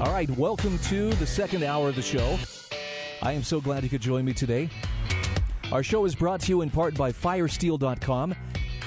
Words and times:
All 0.00 0.10
right, 0.10 0.28
welcome 0.36 0.76
to 0.80 1.10
the 1.14 1.26
second 1.26 1.62
hour 1.62 1.88
of 1.88 1.94
the 1.94 2.02
show. 2.02 2.36
I 3.22 3.30
am 3.30 3.44
so 3.44 3.60
glad 3.60 3.84
you 3.84 3.88
could 3.88 4.00
join 4.00 4.24
me 4.24 4.32
today. 4.32 4.68
Our 5.70 5.84
show 5.84 6.04
is 6.04 6.16
brought 6.16 6.40
to 6.40 6.48
you 6.48 6.62
in 6.62 6.70
part 6.70 6.96
by 6.96 7.12
Firesteel.com. 7.12 8.34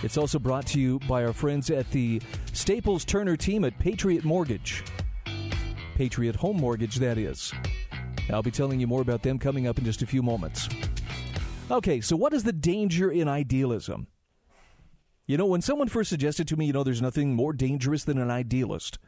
It's 0.03 0.17
also 0.17 0.37
brought 0.37 0.67
to 0.67 0.81
you 0.81 0.99
by 1.07 1.23
our 1.23 1.31
friends 1.31 1.69
at 1.69 1.89
the 1.91 2.21
Staples 2.51 3.05
Turner 3.05 3.37
team 3.37 3.63
at 3.63 3.79
Patriot 3.79 4.25
Mortgage. 4.25 4.83
Patriot 5.95 6.35
Home 6.35 6.57
Mortgage, 6.57 6.97
that 6.97 7.17
is. 7.17 7.53
I'll 8.29 8.43
be 8.43 8.51
telling 8.51 8.81
you 8.81 8.85
more 8.85 9.01
about 9.01 9.23
them 9.23 9.39
coming 9.39 9.65
up 9.65 9.77
in 9.77 9.85
just 9.85 10.01
a 10.01 10.05
few 10.05 10.21
moments. 10.21 10.67
Okay, 11.71 12.01
so 12.01 12.17
what 12.17 12.33
is 12.33 12.43
the 12.43 12.51
danger 12.51 13.09
in 13.09 13.29
idealism? 13.29 14.07
You 15.25 15.37
know, 15.37 15.45
when 15.45 15.61
someone 15.61 15.87
first 15.87 16.09
suggested 16.09 16.49
to 16.49 16.57
me, 16.57 16.65
you 16.65 16.73
know, 16.73 16.83
there's 16.83 17.01
nothing 17.01 17.33
more 17.33 17.53
dangerous 17.53 18.03
than 18.03 18.17
an 18.17 18.29
idealist, 18.29 18.99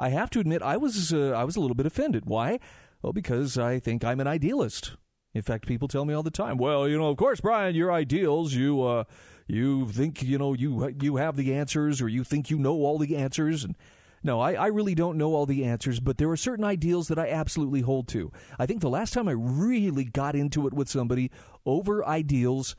I 0.00 0.08
have 0.08 0.30
to 0.30 0.40
admit 0.40 0.62
I 0.62 0.78
was 0.78 1.12
uh, 1.12 1.32
I 1.36 1.44
was 1.44 1.56
a 1.56 1.60
little 1.60 1.74
bit 1.74 1.86
offended. 1.86 2.24
Why? 2.24 2.58
Well, 3.02 3.12
because 3.12 3.58
I 3.58 3.78
think 3.78 4.02
I'm 4.02 4.18
an 4.18 4.26
idealist. 4.26 4.96
In 5.34 5.42
fact, 5.42 5.66
people 5.66 5.88
tell 5.88 6.06
me 6.06 6.14
all 6.14 6.22
the 6.22 6.30
time, 6.30 6.56
"Well, 6.56 6.88
you 6.88 6.98
know, 6.98 7.10
of 7.10 7.18
course, 7.18 7.40
Bryan, 7.40 7.74
your 7.74 7.92
ideals, 7.92 8.54
you 8.54 8.82
uh, 8.82 9.04
you 9.46 9.88
think 9.88 10.22
you 10.22 10.38
know 10.38 10.54
you 10.54 10.96
you 11.00 11.16
have 11.16 11.36
the 11.36 11.54
answers, 11.54 12.00
or 12.00 12.08
you 12.08 12.24
think 12.24 12.50
you 12.50 12.58
know 12.58 12.76
all 12.76 12.98
the 12.98 13.14
answers." 13.14 13.62
And 13.62 13.76
no, 14.22 14.40
I, 14.40 14.54
I 14.54 14.66
really 14.68 14.94
don't 14.94 15.18
know 15.18 15.34
all 15.34 15.44
the 15.44 15.64
answers, 15.64 16.00
but 16.00 16.16
there 16.16 16.30
are 16.30 16.36
certain 16.36 16.64
ideals 16.64 17.08
that 17.08 17.18
I 17.18 17.28
absolutely 17.28 17.82
hold 17.82 18.08
to. 18.08 18.32
I 18.58 18.64
think 18.64 18.80
the 18.80 18.90
last 18.90 19.12
time 19.12 19.28
I 19.28 19.32
really 19.36 20.04
got 20.04 20.34
into 20.34 20.66
it 20.66 20.72
with 20.72 20.88
somebody 20.88 21.30
over 21.66 22.04
ideals 22.06 22.74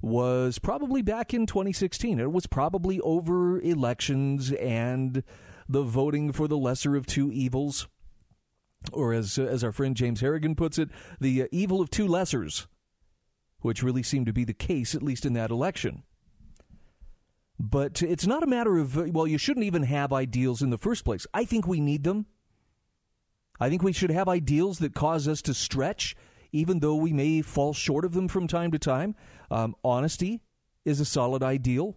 was 0.00 0.58
probably 0.58 1.02
back 1.02 1.32
in 1.32 1.46
2016. 1.46 2.20
It 2.20 2.30
was 2.30 2.46
probably 2.46 3.00
over 3.00 3.60
elections 3.60 4.52
and 4.52 5.24
the 5.68 5.82
voting 5.82 6.32
for 6.32 6.48
the 6.48 6.56
lesser 6.56 6.96
of 6.96 7.06
two 7.06 7.30
evils, 7.30 7.88
or 8.92 9.12
as 9.12 9.38
as 9.38 9.62
our 9.62 9.72
friend 9.72 9.96
James 9.96 10.20
Harrigan 10.20 10.54
puts 10.54 10.78
it, 10.78 10.88
the 11.20 11.42
uh, 11.42 11.46
evil 11.52 11.80
of 11.80 11.90
two 11.90 12.06
lessers, 12.06 12.66
which 13.60 13.82
really 13.82 14.02
seemed 14.02 14.26
to 14.26 14.32
be 14.32 14.44
the 14.44 14.54
case 14.54 14.94
at 14.94 15.02
least 15.02 15.26
in 15.26 15.34
that 15.34 15.50
election. 15.50 16.02
But 17.60 18.02
it's 18.02 18.26
not 18.26 18.42
a 18.42 18.46
matter 18.46 18.78
of 18.78 18.96
uh, 18.96 19.04
well, 19.10 19.26
you 19.26 19.38
shouldn't 19.38 19.66
even 19.66 19.82
have 19.82 20.12
ideals 20.12 20.62
in 20.62 20.70
the 20.70 20.78
first 20.78 21.04
place. 21.04 21.26
I 21.34 21.44
think 21.44 21.66
we 21.66 21.80
need 21.80 22.04
them. 22.04 22.26
I 23.60 23.68
think 23.68 23.82
we 23.82 23.92
should 23.92 24.10
have 24.10 24.28
ideals 24.28 24.78
that 24.78 24.94
cause 24.94 25.26
us 25.26 25.42
to 25.42 25.54
stretch, 25.54 26.14
even 26.52 26.78
though 26.78 26.94
we 26.94 27.12
may 27.12 27.42
fall 27.42 27.74
short 27.74 28.04
of 28.04 28.12
them 28.12 28.28
from 28.28 28.46
time 28.46 28.70
to 28.70 28.78
time. 28.78 29.16
Um, 29.50 29.74
honesty 29.82 30.40
is 30.84 31.00
a 31.00 31.04
solid 31.04 31.42
ideal. 31.42 31.96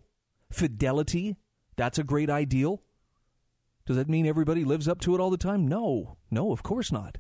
Fidelity, 0.52 1.38
that's 1.78 2.00
a 2.00 2.04
great 2.04 2.30
ideal. 2.30 2.82
Does 3.92 3.98
that 3.98 4.08
mean 4.08 4.26
everybody 4.26 4.64
lives 4.64 4.88
up 4.88 5.02
to 5.02 5.16
it 5.16 5.20
all 5.20 5.30
the 5.30 5.36
time? 5.36 5.68
No, 5.68 6.16
no, 6.32 6.54
of 6.54 6.64
course 6.64 6.94
not. 6.94 7.18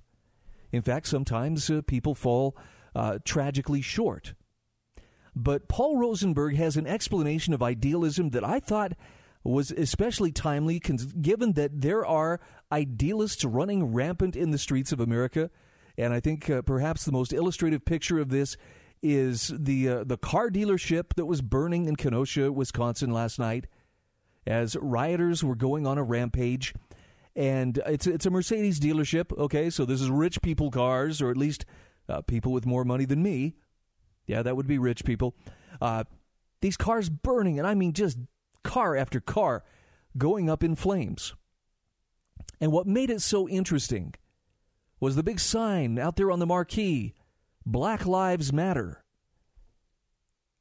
In 0.72 0.81
fact, 0.81 1.05
sometimes 1.05 1.70
uh, 1.70 1.82
people 1.86 2.15
fall 2.15 2.55
uh, 2.95 3.20
tragically 3.26 3.82
short. 3.82 4.36
But 5.36 5.67
Paul 5.67 5.98
Rosenberg 5.98 6.55
has 6.55 6.77
an 6.77 6.87
explanation 6.87 7.54
of 7.54 7.61
idealism 7.61 8.30
that 8.30 8.45
I 8.45 8.61
thought 8.61 8.93
was 9.43 9.71
especially 9.71 10.32
timely, 10.32 10.80
given 10.80 11.52
that 11.54 11.82
there 11.82 12.05
are 12.05 12.39
idealists 12.71 13.43
running 13.43 13.92
rampant 13.92 14.38
in 14.38 14.52
the 14.52 14.58
streets 14.58 14.93
of 14.93 15.02
America. 15.02 15.49
And 15.98 16.14
I 16.14 16.21
think 16.21 16.49
uh, 16.49 16.61
perhaps 16.61 17.03
the 17.03 17.11
most 17.11 17.33
illustrative 17.33 17.83
picture 17.83 18.17
of 18.17 18.30
this 18.30 18.55
is 19.03 19.52
the 19.53 19.89
uh, 19.89 20.03
the 20.05 20.15
car 20.15 20.49
dealership 20.49 21.15
that 21.17 21.26
was 21.26 21.42
burning 21.42 21.83
in 21.83 21.98
Kenosha, 21.98 22.49
Wisconsin 22.49 23.11
last 23.11 23.39
night 23.39 23.67
as 24.45 24.75
rioters 24.75 25.43
were 25.43 25.55
going 25.55 25.85
on 25.85 25.97
a 25.97 26.03
rampage. 26.03 26.73
And 27.35 27.81
it's 27.85 28.07
it's 28.07 28.25
a 28.25 28.29
Mercedes 28.29 28.79
dealership. 28.79 29.37
Okay, 29.37 29.69
so 29.69 29.85
this 29.85 30.02
is 30.02 30.09
rich 30.09 30.41
people 30.41 30.69
cars, 30.69 31.21
or 31.21 31.31
at 31.31 31.37
least 31.37 31.65
uh, 32.09 32.21
people 32.21 32.52
with 32.52 32.65
more 32.65 32.83
money 32.83 33.05
than 33.05 33.23
me. 33.23 33.55
Yeah, 34.25 34.41
that 34.43 34.55
would 34.55 34.67
be 34.67 34.77
rich 34.77 35.05
people. 35.05 35.35
Uh, 35.79 36.03
these 36.61 36.77
cars 36.77 37.09
burning, 37.09 37.57
and 37.57 37.67
I 37.67 37.73
mean 37.73 37.93
just 37.93 38.17
car 38.63 38.95
after 38.95 39.19
car 39.19 39.63
going 40.17 40.49
up 40.49 40.63
in 40.63 40.75
flames. 40.75 41.33
And 42.59 42.71
what 42.71 42.85
made 42.85 43.09
it 43.09 43.21
so 43.21 43.47
interesting 43.47 44.13
was 44.99 45.15
the 45.15 45.23
big 45.23 45.39
sign 45.39 45.97
out 45.97 46.15
there 46.15 46.31
on 46.31 46.39
the 46.39 46.45
marquee 46.45 47.15
Black 47.65 48.05
Lives 48.05 48.53
Matter. 48.53 49.01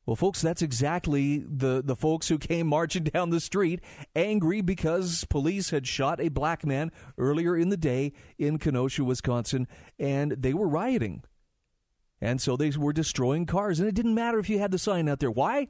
Well, 0.06 0.16
folks, 0.16 0.40
that's 0.40 0.62
exactly 0.62 1.44
the, 1.46 1.82
the 1.84 1.94
folks 1.94 2.28
who 2.28 2.38
came 2.38 2.66
marching 2.66 3.04
down 3.14 3.30
the 3.30 3.40
street 3.40 3.80
angry 4.16 4.60
because 4.60 5.24
police 5.26 5.70
had 5.70 5.86
shot 5.86 6.20
a 6.20 6.28
black 6.28 6.64
man 6.64 6.90
earlier 7.18 7.56
in 7.56 7.68
the 7.68 7.76
day 7.76 8.12
in 8.38 8.58
Kenosha, 8.58 9.04
Wisconsin, 9.04 9.68
and 9.98 10.32
they 10.32 10.54
were 10.54 10.68
rioting. 10.68 11.22
And 12.20 12.40
so 12.40 12.56
they 12.56 12.70
were 12.70 12.92
destroying 12.92 13.46
cars. 13.46 13.80
And 13.80 13.88
it 13.88 13.94
didn't 13.94 14.14
matter 14.14 14.38
if 14.38 14.50
you 14.50 14.58
had 14.58 14.70
the 14.70 14.78
sign 14.78 15.08
out 15.08 15.20
there. 15.20 15.30
Why? 15.30 15.68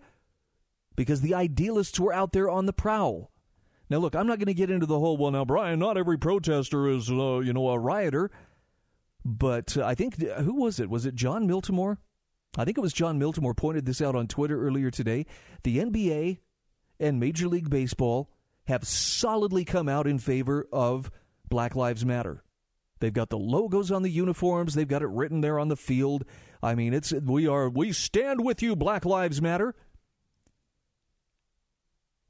Because 0.96 1.20
the 1.20 1.34
idealists 1.34 2.00
were 2.00 2.12
out 2.12 2.32
there 2.32 2.50
on 2.50 2.66
the 2.66 2.72
prowl. 2.72 3.30
Now, 3.88 3.98
look, 3.98 4.14
I'm 4.14 4.26
not 4.26 4.38
going 4.38 4.46
to 4.46 4.54
get 4.54 4.70
into 4.70 4.86
the 4.86 4.98
whole, 4.98 5.16
well, 5.16 5.32
now, 5.32 5.44
Bryan, 5.44 5.78
not 5.80 5.96
every 5.96 6.16
protester 6.16 6.88
is, 6.88 7.10
uh, 7.10 7.40
you 7.40 7.52
know, 7.52 7.68
a 7.68 7.78
rioter. 7.78 8.30
But 9.24 9.76
uh, 9.76 9.84
I 9.84 9.94
think, 9.94 10.20
who 10.22 10.54
was 10.54 10.80
it? 10.80 10.88
Was 10.88 11.06
it 11.06 11.14
Jon 11.14 11.48
Miltimore? 11.48 11.98
I 12.56 12.64
think 12.64 12.78
it 12.78 12.82
was 12.82 12.92
Jon 12.92 13.20
Miltimore 13.20 13.56
pointed 13.56 13.86
this 13.86 14.02
out 14.02 14.16
on 14.16 14.26
Twitter 14.26 14.66
earlier 14.66 14.90
today. 14.90 15.26
The 15.62 15.78
NBA 15.78 16.38
and 16.98 17.20
Major 17.20 17.48
League 17.48 17.70
Baseball 17.70 18.30
have 18.64 18.86
solidly 18.86 19.64
come 19.64 19.88
out 19.88 20.06
in 20.06 20.18
favor 20.18 20.66
of 20.72 21.10
Black 21.48 21.76
Lives 21.76 22.04
Matter. 22.04 22.42
They've 22.98 23.12
got 23.12 23.30
the 23.30 23.38
logos 23.38 23.90
on 23.90 24.02
the 24.02 24.10
uniforms, 24.10 24.74
they've 24.74 24.86
got 24.86 25.02
it 25.02 25.08
written 25.08 25.40
there 25.40 25.58
on 25.58 25.68
the 25.68 25.76
field. 25.76 26.24
I 26.62 26.74
mean, 26.74 26.92
it's 26.92 27.12
we 27.12 27.46
are 27.46 27.68
we 27.70 27.92
stand 27.92 28.44
with 28.44 28.62
you 28.62 28.76
Black 28.76 29.04
Lives 29.04 29.40
Matter. 29.40 29.74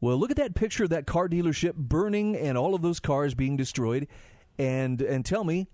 Well, 0.00 0.16
look 0.16 0.30
at 0.30 0.36
that 0.36 0.54
picture 0.54 0.84
of 0.84 0.90
that 0.90 1.06
car 1.06 1.28
dealership 1.28 1.74
burning 1.74 2.36
and 2.36 2.56
all 2.56 2.74
of 2.74 2.82
those 2.82 3.00
cars 3.00 3.34
being 3.34 3.56
destroyed 3.56 4.06
and 4.58 5.02
and 5.02 5.24
tell 5.24 5.44
me 5.44 5.68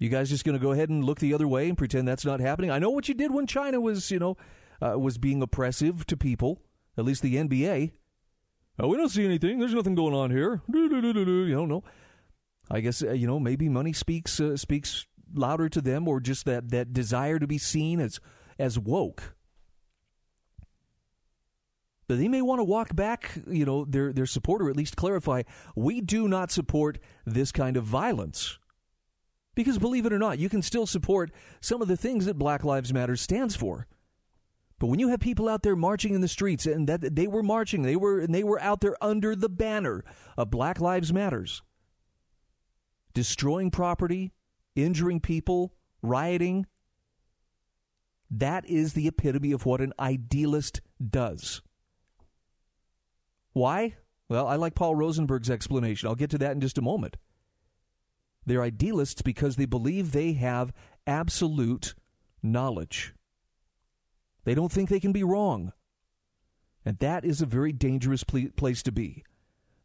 you 0.00 0.08
guys 0.08 0.28
just 0.28 0.44
going 0.44 0.58
to 0.58 0.62
go 0.62 0.72
ahead 0.72 0.88
and 0.88 1.04
look 1.04 1.20
the 1.20 1.32
other 1.34 1.46
way 1.46 1.68
and 1.68 1.78
pretend 1.78 2.08
that's 2.08 2.24
not 2.24 2.40
happening? 2.40 2.72
I 2.72 2.80
know 2.80 2.90
what 2.90 3.06
you 3.06 3.14
did 3.14 3.32
when 3.32 3.46
China 3.46 3.80
was, 3.80 4.10
you 4.10 4.18
know, 4.18 4.36
uh, 4.82 4.98
was 4.98 5.18
being 5.18 5.42
oppressive 5.42 6.04
to 6.06 6.16
people. 6.16 6.60
At 6.98 7.04
least 7.04 7.22
the 7.22 7.36
NBA. 7.36 7.92
Oh, 8.78 8.88
we 8.88 8.96
don't 8.96 9.10
see 9.10 9.24
anything. 9.24 9.58
There's 9.58 9.74
nothing 9.74 9.94
going 9.94 10.14
on 10.14 10.30
here. 10.30 10.62
You 10.72 11.54
don't 11.54 11.68
know. 11.68 11.84
I 12.70 12.80
guess 12.80 13.02
uh, 13.02 13.12
you 13.12 13.26
know 13.26 13.40
maybe 13.40 13.68
money 13.68 13.92
speaks 13.92 14.38
uh, 14.38 14.56
speaks 14.56 15.06
louder 15.34 15.68
to 15.68 15.80
them, 15.80 16.06
or 16.06 16.20
just 16.20 16.44
that 16.44 16.70
that 16.70 16.92
desire 16.92 17.38
to 17.38 17.46
be 17.46 17.58
seen 17.58 18.00
as 18.00 18.20
as 18.58 18.78
woke. 18.78 19.34
But 22.06 22.18
they 22.18 22.28
may 22.28 22.42
want 22.42 22.58
to 22.58 22.64
walk 22.64 22.94
back, 22.94 23.38
you 23.48 23.64
know, 23.64 23.84
their 23.84 24.12
their 24.12 24.26
support, 24.26 24.62
or 24.62 24.70
at 24.70 24.76
least 24.76 24.96
clarify: 24.96 25.42
we 25.74 26.00
do 26.00 26.28
not 26.28 26.52
support 26.52 26.98
this 27.26 27.50
kind 27.50 27.76
of 27.76 27.84
violence. 27.84 28.58
Because 29.54 29.78
believe 29.78 30.06
it 30.06 30.12
or 30.12 30.18
not, 30.18 30.38
you 30.38 30.48
can 30.48 30.62
still 30.62 30.86
support 30.86 31.30
some 31.60 31.82
of 31.82 31.88
the 31.88 31.96
things 31.96 32.24
that 32.26 32.38
Black 32.38 32.64
Lives 32.64 32.92
Matter 32.92 33.16
stands 33.16 33.56
for. 33.56 33.86
But 34.78 34.86
when 34.86 34.98
you 34.98 35.08
have 35.08 35.20
people 35.20 35.48
out 35.48 35.62
there 35.62 35.76
marching 35.76 36.14
in 36.14 36.22
the 36.22 36.28
streets 36.28 36.64
and 36.64 36.88
that 36.88 37.14
they 37.14 37.26
were 37.26 37.42
marching, 37.42 37.82
they 37.82 37.96
were 37.96 38.20
and 38.20 38.34
they 38.34 38.44
were 38.44 38.60
out 38.62 38.80
there 38.80 38.96
under 39.02 39.36
the 39.36 39.48
banner 39.50 40.04
of 40.38 40.50
Black 40.50 40.80
Lives 40.80 41.12
Matters, 41.12 41.62
destroying 43.12 43.70
property, 43.70 44.32
injuring 44.74 45.20
people, 45.20 45.74
rioting, 46.00 46.66
that 48.30 48.64
is 48.68 48.94
the 48.94 49.08
epitome 49.08 49.52
of 49.52 49.66
what 49.66 49.80
an 49.80 49.92
idealist 49.98 50.80
does. 51.04 51.60
Why? 53.52 53.96
Well, 54.28 54.46
I 54.46 54.54
like 54.54 54.76
Paul 54.76 54.94
Rosenberg's 54.94 55.50
explanation. 55.50 56.08
I'll 56.08 56.14
get 56.14 56.30
to 56.30 56.38
that 56.38 56.52
in 56.52 56.60
just 56.60 56.78
a 56.78 56.82
moment. 56.82 57.16
They're 58.50 58.62
idealists 58.64 59.22
because 59.22 59.54
they 59.54 59.64
believe 59.64 60.10
they 60.10 60.32
have 60.32 60.72
absolute 61.06 61.94
knowledge. 62.42 63.14
They 64.42 64.56
don't 64.56 64.72
think 64.72 64.88
they 64.88 64.98
can 64.98 65.12
be 65.12 65.22
wrong. 65.22 65.72
And 66.84 66.98
that 66.98 67.24
is 67.24 67.40
a 67.40 67.46
very 67.46 67.72
dangerous 67.72 68.24
pl- 68.24 68.48
place 68.56 68.82
to 68.82 68.90
be. 68.90 69.22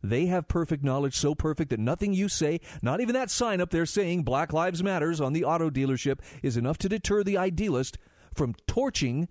They 0.02 0.26
have 0.26 0.48
perfect 0.48 0.84
knowledge, 0.84 1.16
so 1.16 1.36
perfect 1.36 1.70
that 1.70 1.80
nothing 1.80 2.16
you 2.16 2.28
say, 2.28 2.60
not 2.82 3.02
even 3.02 3.14
that 3.14 3.30
sign 3.30 3.62
up 3.62 3.70
there 3.70 3.86
saying 3.86 4.24
Black 4.24 4.52
Lives 4.52 4.82
Matters 4.82 5.22
on 5.22 5.34
the 5.34 5.44
auto 5.44 5.70
dealership, 5.70 6.18
is 6.42 6.58
enough 6.58 6.80
to 6.80 6.90
deter 6.90 7.24
the 7.24 7.38
idealist 7.38 8.00
from 8.34 8.56
torching 8.66 9.28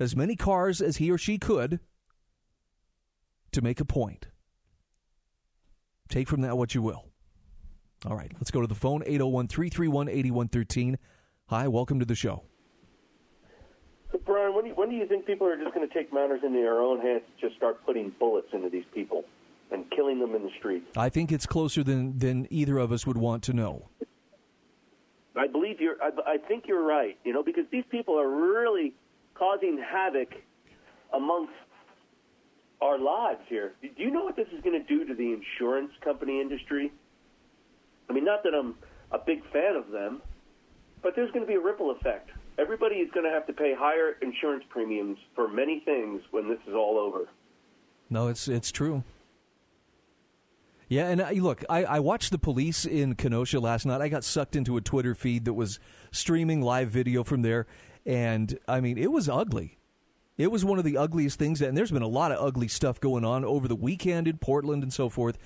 as 0.00 0.16
many 0.16 0.34
cars 0.34 0.80
as 0.80 0.96
he 0.96 1.10
or 1.10 1.18
she 1.18 1.36
could 1.36 1.80
to 3.52 3.60
make 3.60 3.80
a 3.80 3.84
point. 3.84 4.28
Take 6.08 6.26
from 6.26 6.40
that 6.40 6.56
what 6.56 6.74
you 6.74 6.80
will. 6.80 7.07
All 8.06 8.16
right, 8.16 8.30
let's 8.34 8.52
go 8.52 8.60
to 8.60 8.66
the 8.66 8.76
phone 8.76 9.02
801 9.04 9.48
331 9.48 10.08
8113. 10.08 10.98
Hi, 11.46 11.66
welcome 11.66 11.98
to 11.98 12.04
the 12.04 12.14
show. 12.14 12.44
So, 14.12 14.18
Bryan, 14.18 14.54
when 14.54 14.64
do, 14.64 14.70
you, 14.70 14.76
when 14.76 14.88
do 14.88 14.94
you 14.94 15.06
think 15.06 15.26
people 15.26 15.48
are 15.48 15.56
just 15.56 15.74
going 15.74 15.86
to 15.86 15.92
take 15.92 16.12
matters 16.12 16.40
into 16.44 16.60
their 16.60 16.80
own 16.80 17.00
hands 17.00 17.22
and 17.26 17.40
just 17.40 17.56
start 17.56 17.84
putting 17.84 18.12
bullets 18.20 18.46
into 18.52 18.70
these 18.70 18.84
people 18.94 19.24
and 19.72 19.84
killing 19.90 20.20
them 20.20 20.36
in 20.36 20.42
the 20.44 20.50
streets? 20.58 20.86
I 20.96 21.08
think 21.08 21.32
it's 21.32 21.44
closer 21.44 21.82
than, 21.82 22.18
than 22.18 22.46
either 22.50 22.78
of 22.78 22.92
us 22.92 23.04
would 23.04 23.18
want 23.18 23.42
to 23.44 23.52
know. 23.52 23.88
I 25.36 25.48
believe 25.48 25.80
you're. 25.80 25.96
I, 26.00 26.10
I 26.34 26.36
think 26.38 26.64
you're 26.68 26.84
right. 26.84 27.18
You 27.24 27.32
know, 27.32 27.42
because 27.42 27.64
these 27.72 27.84
people 27.90 28.18
are 28.18 28.28
really 28.28 28.94
causing 29.34 29.78
havoc 29.78 30.28
amongst 31.12 31.52
our 32.80 32.98
lives 32.98 33.40
here. 33.48 33.72
Do 33.82 33.88
you 33.96 34.10
know 34.10 34.24
what 34.24 34.36
this 34.36 34.48
is 34.56 34.62
going 34.62 34.80
to 34.80 34.86
do 34.88 35.04
to 35.04 35.14
the 35.14 35.32
insurance 35.32 35.90
company 36.02 36.40
industry? 36.40 36.92
I 38.08 38.12
mean, 38.12 38.24
not 38.24 38.42
that 38.44 38.54
I'm 38.54 38.74
a 39.12 39.18
big 39.18 39.42
fan 39.52 39.76
of 39.76 39.90
them, 39.90 40.22
but 41.02 41.14
there's 41.14 41.30
going 41.30 41.44
to 41.44 41.48
be 41.48 41.54
a 41.54 41.60
ripple 41.60 41.90
effect. 41.90 42.30
Everybody 42.58 42.96
is 42.96 43.10
going 43.12 43.24
to 43.24 43.30
have 43.30 43.46
to 43.46 43.52
pay 43.52 43.74
higher 43.74 44.16
insurance 44.20 44.64
premiums 44.68 45.18
for 45.34 45.48
many 45.48 45.80
things 45.80 46.22
when 46.30 46.48
this 46.48 46.58
is 46.66 46.74
all 46.74 46.98
over. 46.98 47.28
No, 48.10 48.28
it's 48.28 48.48
it's 48.48 48.72
true. 48.72 49.04
Yeah, 50.88 51.08
and 51.08 51.20
uh, 51.20 51.30
look, 51.32 51.62
I, 51.68 51.84
I 51.84 52.00
watched 52.00 52.30
the 52.30 52.38
police 52.38 52.86
in 52.86 53.14
Kenosha 53.14 53.60
last 53.60 53.84
night. 53.84 54.00
I 54.00 54.08
got 54.08 54.24
sucked 54.24 54.56
into 54.56 54.78
a 54.78 54.80
Twitter 54.80 55.14
feed 55.14 55.44
that 55.44 55.52
was 55.52 55.78
streaming 56.10 56.62
live 56.62 56.88
video 56.88 57.22
from 57.22 57.42
there, 57.42 57.66
and 58.06 58.58
I 58.66 58.80
mean, 58.80 58.96
it 58.96 59.12
was 59.12 59.28
ugly. 59.28 59.76
It 60.38 60.50
was 60.50 60.64
one 60.64 60.78
of 60.78 60.84
the 60.84 60.96
ugliest 60.96 61.38
things, 61.38 61.60
and 61.60 61.76
there's 61.76 61.90
been 61.90 62.00
a 62.00 62.08
lot 62.08 62.32
of 62.32 62.42
ugly 62.42 62.68
stuff 62.68 63.00
going 63.00 63.24
on 63.24 63.44
over 63.44 63.68
the 63.68 63.76
weekend 63.76 64.26
in 64.26 64.38
Portland 64.38 64.82
and 64.82 64.92
so 64.92 65.08
forth. 65.08 65.36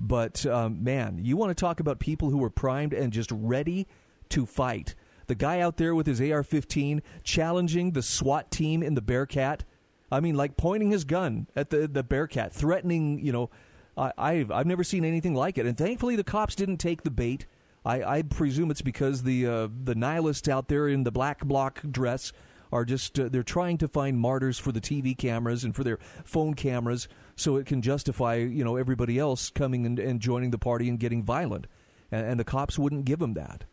But 0.00 0.46
um, 0.46 0.82
man, 0.82 1.18
you 1.22 1.36
want 1.36 1.50
to 1.50 1.60
talk 1.60 1.80
about 1.80 1.98
people 1.98 2.30
who 2.30 2.42
are 2.44 2.50
primed 2.50 2.92
and 2.92 3.12
just 3.12 3.30
ready 3.32 3.86
to 4.30 4.46
fight. 4.46 4.94
The 5.26 5.34
guy 5.34 5.60
out 5.60 5.76
there 5.76 5.94
with 5.94 6.06
his 6.06 6.20
AR 6.20 6.42
15 6.42 7.02
challenging 7.22 7.92
the 7.92 8.02
SWAT 8.02 8.50
team 8.50 8.82
in 8.82 8.94
the 8.94 9.02
Bearcat. 9.02 9.64
I 10.10 10.20
mean, 10.20 10.36
like 10.36 10.56
pointing 10.56 10.90
his 10.90 11.04
gun 11.04 11.48
at 11.54 11.70
the, 11.70 11.86
the 11.86 12.02
Bearcat, 12.02 12.52
threatening, 12.52 13.18
you 13.18 13.32
know, 13.32 13.50
I, 13.96 14.34
have 14.34 14.50
I've 14.50 14.66
never 14.66 14.84
seen 14.84 15.04
anything 15.04 15.34
like 15.34 15.58
it. 15.58 15.66
And 15.66 15.76
thankfully, 15.76 16.16
the 16.16 16.24
cops 16.24 16.54
didn't 16.54 16.78
take 16.78 17.02
the 17.02 17.10
bait. 17.10 17.46
I, 17.84 18.18
I 18.18 18.22
presume 18.22 18.70
it's 18.70 18.82
because 18.82 19.22
the 19.22 19.46
uh, 19.46 19.68
the 19.84 19.94
nihilists 19.94 20.48
out 20.48 20.68
there 20.68 20.88
in 20.88 21.04
the 21.04 21.10
black 21.10 21.44
bloc 21.44 21.80
dress 21.90 22.32
are 22.72 22.84
just 22.84 23.18
uh, 23.18 23.28
they're 23.28 23.42
trying 23.42 23.78
to 23.78 23.88
find 23.88 24.18
martyrs 24.18 24.58
for 24.58 24.72
the 24.72 24.80
TV 24.80 25.16
cameras 25.16 25.64
and 25.64 25.74
for 25.74 25.84
their 25.84 25.98
phone 26.24 26.54
cameras, 26.54 27.08
so 27.36 27.56
it 27.56 27.66
can 27.66 27.82
justify 27.82 28.36
you 28.36 28.64
know 28.64 28.76
everybody 28.76 29.18
else 29.18 29.50
coming 29.50 29.86
and, 29.86 29.98
and 29.98 30.20
joining 30.20 30.50
the 30.50 30.58
party 30.58 30.88
and 30.88 30.98
getting 30.98 31.22
violent, 31.22 31.66
and, 32.10 32.26
and, 32.26 32.40
the 32.40 32.44
cops 32.44 32.78
wouldn't 32.78 33.04
give 33.04 33.18
them 33.18 33.34
that. 33.34 33.64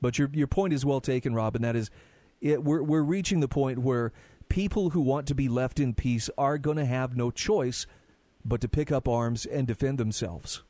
But 0.00 0.18
your 0.18 0.28
your 0.32 0.46
point 0.46 0.72
is 0.72 0.84
well 0.84 1.00
taken, 1.00 1.34
Rob, 1.34 1.56
and 1.56 1.64
that 1.64 1.76
is, 1.76 1.90
it, 2.40 2.62
we're 2.62 2.82
we're 2.82 3.02
reaching 3.02 3.40
the 3.40 3.48
point 3.48 3.78
where 3.78 4.12
people 4.48 4.90
who 4.90 5.00
want 5.00 5.26
to 5.28 5.34
be 5.34 5.48
left 5.48 5.80
in 5.80 5.94
peace 5.94 6.28
are 6.36 6.58
going 6.58 6.76
to 6.76 6.84
have 6.84 7.16
no 7.16 7.30
choice 7.30 7.86
but 8.44 8.60
to 8.60 8.68
pick 8.68 8.92
up 8.92 9.08
arms 9.08 9.46
and 9.46 9.66
defend 9.66 9.98
themselves. 9.98 10.62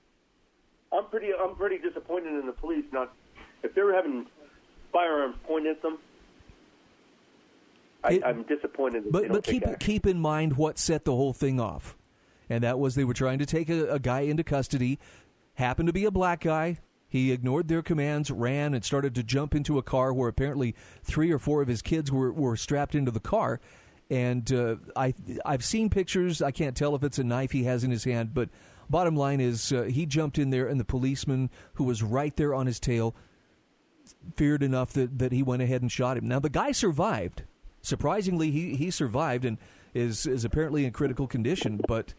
I'm 0.92 1.06
pretty 1.06 1.30
I'm 1.34 1.56
pretty 1.56 1.78
disappointed 1.78 2.38
in 2.38 2.46
the 2.46 2.52
police. 2.52 2.84
Not 2.92 3.12
if 3.62 3.74
they 3.74 3.82
were 3.82 3.94
having 3.94 4.26
firearms 4.92 5.36
pointed 5.46 5.76
at 5.76 5.82
them. 5.82 5.98
I, 8.04 8.20
am 8.24 8.42
disappointed. 8.44 9.04
but 9.10 9.28
but 9.28 9.44
keep 9.44 9.62
action. 9.62 9.78
keep 9.78 10.06
in 10.06 10.20
mind 10.20 10.56
what 10.56 10.78
set 10.78 11.04
the 11.04 11.14
whole 11.14 11.32
thing 11.32 11.58
off, 11.58 11.96
and 12.48 12.62
that 12.62 12.78
was 12.78 12.94
they 12.94 13.04
were 13.04 13.14
trying 13.14 13.38
to 13.38 13.46
take 13.46 13.68
a, 13.68 13.88
a 13.90 13.98
guy 13.98 14.20
into 14.20 14.44
custody. 14.44 14.98
Happened 15.54 15.86
to 15.86 15.92
be 15.92 16.04
a 16.04 16.10
black 16.10 16.40
guy. 16.40 16.78
He 17.08 17.30
ignored 17.30 17.68
their 17.68 17.82
commands, 17.82 18.30
ran, 18.30 18.74
and 18.74 18.84
started 18.84 19.14
to 19.14 19.22
jump 19.22 19.54
into 19.54 19.78
a 19.78 19.82
car 19.82 20.12
where 20.12 20.28
apparently 20.28 20.74
three 21.04 21.30
or 21.30 21.38
four 21.38 21.62
of 21.62 21.68
his 21.68 21.80
kids 21.80 22.10
were, 22.10 22.32
were 22.32 22.56
strapped 22.56 22.96
into 22.96 23.12
the 23.12 23.20
car. 23.20 23.60
And 24.10 24.52
uh, 24.52 24.76
I 24.96 25.14
I've 25.46 25.64
seen 25.64 25.90
pictures. 25.90 26.42
I 26.42 26.50
can't 26.50 26.76
tell 26.76 26.94
if 26.96 27.04
it's 27.04 27.18
a 27.18 27.24
knife 27.24 27.52
he 27.52 27.64
has 27.64 27.84
in 27.84 27.90
his 27.90 28.04
hand, 28.04 28.34
but 28.34 28.48
bottom 28.90 29.16
line 29.16 29.40
is 29.40 29.72
uh, 29.72 29.84
he 29.84 30.06
jumped 30.06 30.38
in 30.38 30.50
there, 30.50 30.66
and 30.66 30.78
the 30.78 30.84
policeman 30.84 31.50
who 31.74 31.84
was 31.84 32.02
right 32.02 32.36
there 32.36 32.52
on 32.52 32.66
his 32.66 32.80
tail 32.80 33.14
feared 34.36 34.62
enough 34.62 34.92
that, 34.92 35.18
that 35.18 35.32
he 35.32 35.42
went 35.42 35.62
ahead 35.62 35.82
and 35.82 35.90
shot 35.90 36.16
him. 36.16 36.26
Now 36.26 36.40
the 36.40 36.50
guy 36.50 36.72
survived. 36.72 37.44
Surprisingly, 37.84 38.50
he 38.50 38.76
he 38.76 38.90
survived 38.90 39.44
and 39.44 39.58
is 39.92 40.26
is 40.26 40.42
apparently 40.42 40.86
in 40.86 40.90
critical 40.90 41.26
condition, 41.26 41.78
but 41.86 42.14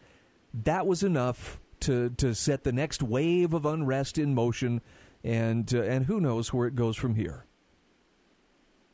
that 0.54 0.86
was 0.86 1.02
enough 1.02 1.58
to 1.80 2.10
to 2.10 2.36
set 2.36 2.62
the 2.62 2.70
next 2.70 3.02
wave 3.02 3.52
of 3.52 3.66
unrest 3.66 4.16
in 4.16 4.32
motion, 4.32 4.80
and 5.24 5.74
uh, 5.74 5.82
and 5.82 6.06
who 6.06 6.20
knows 6.20 6.52
where 6.52 6.68
it 6.68 6.76
goes 6.76 6.96
from 6.96 7.16
here. 7.16 7.46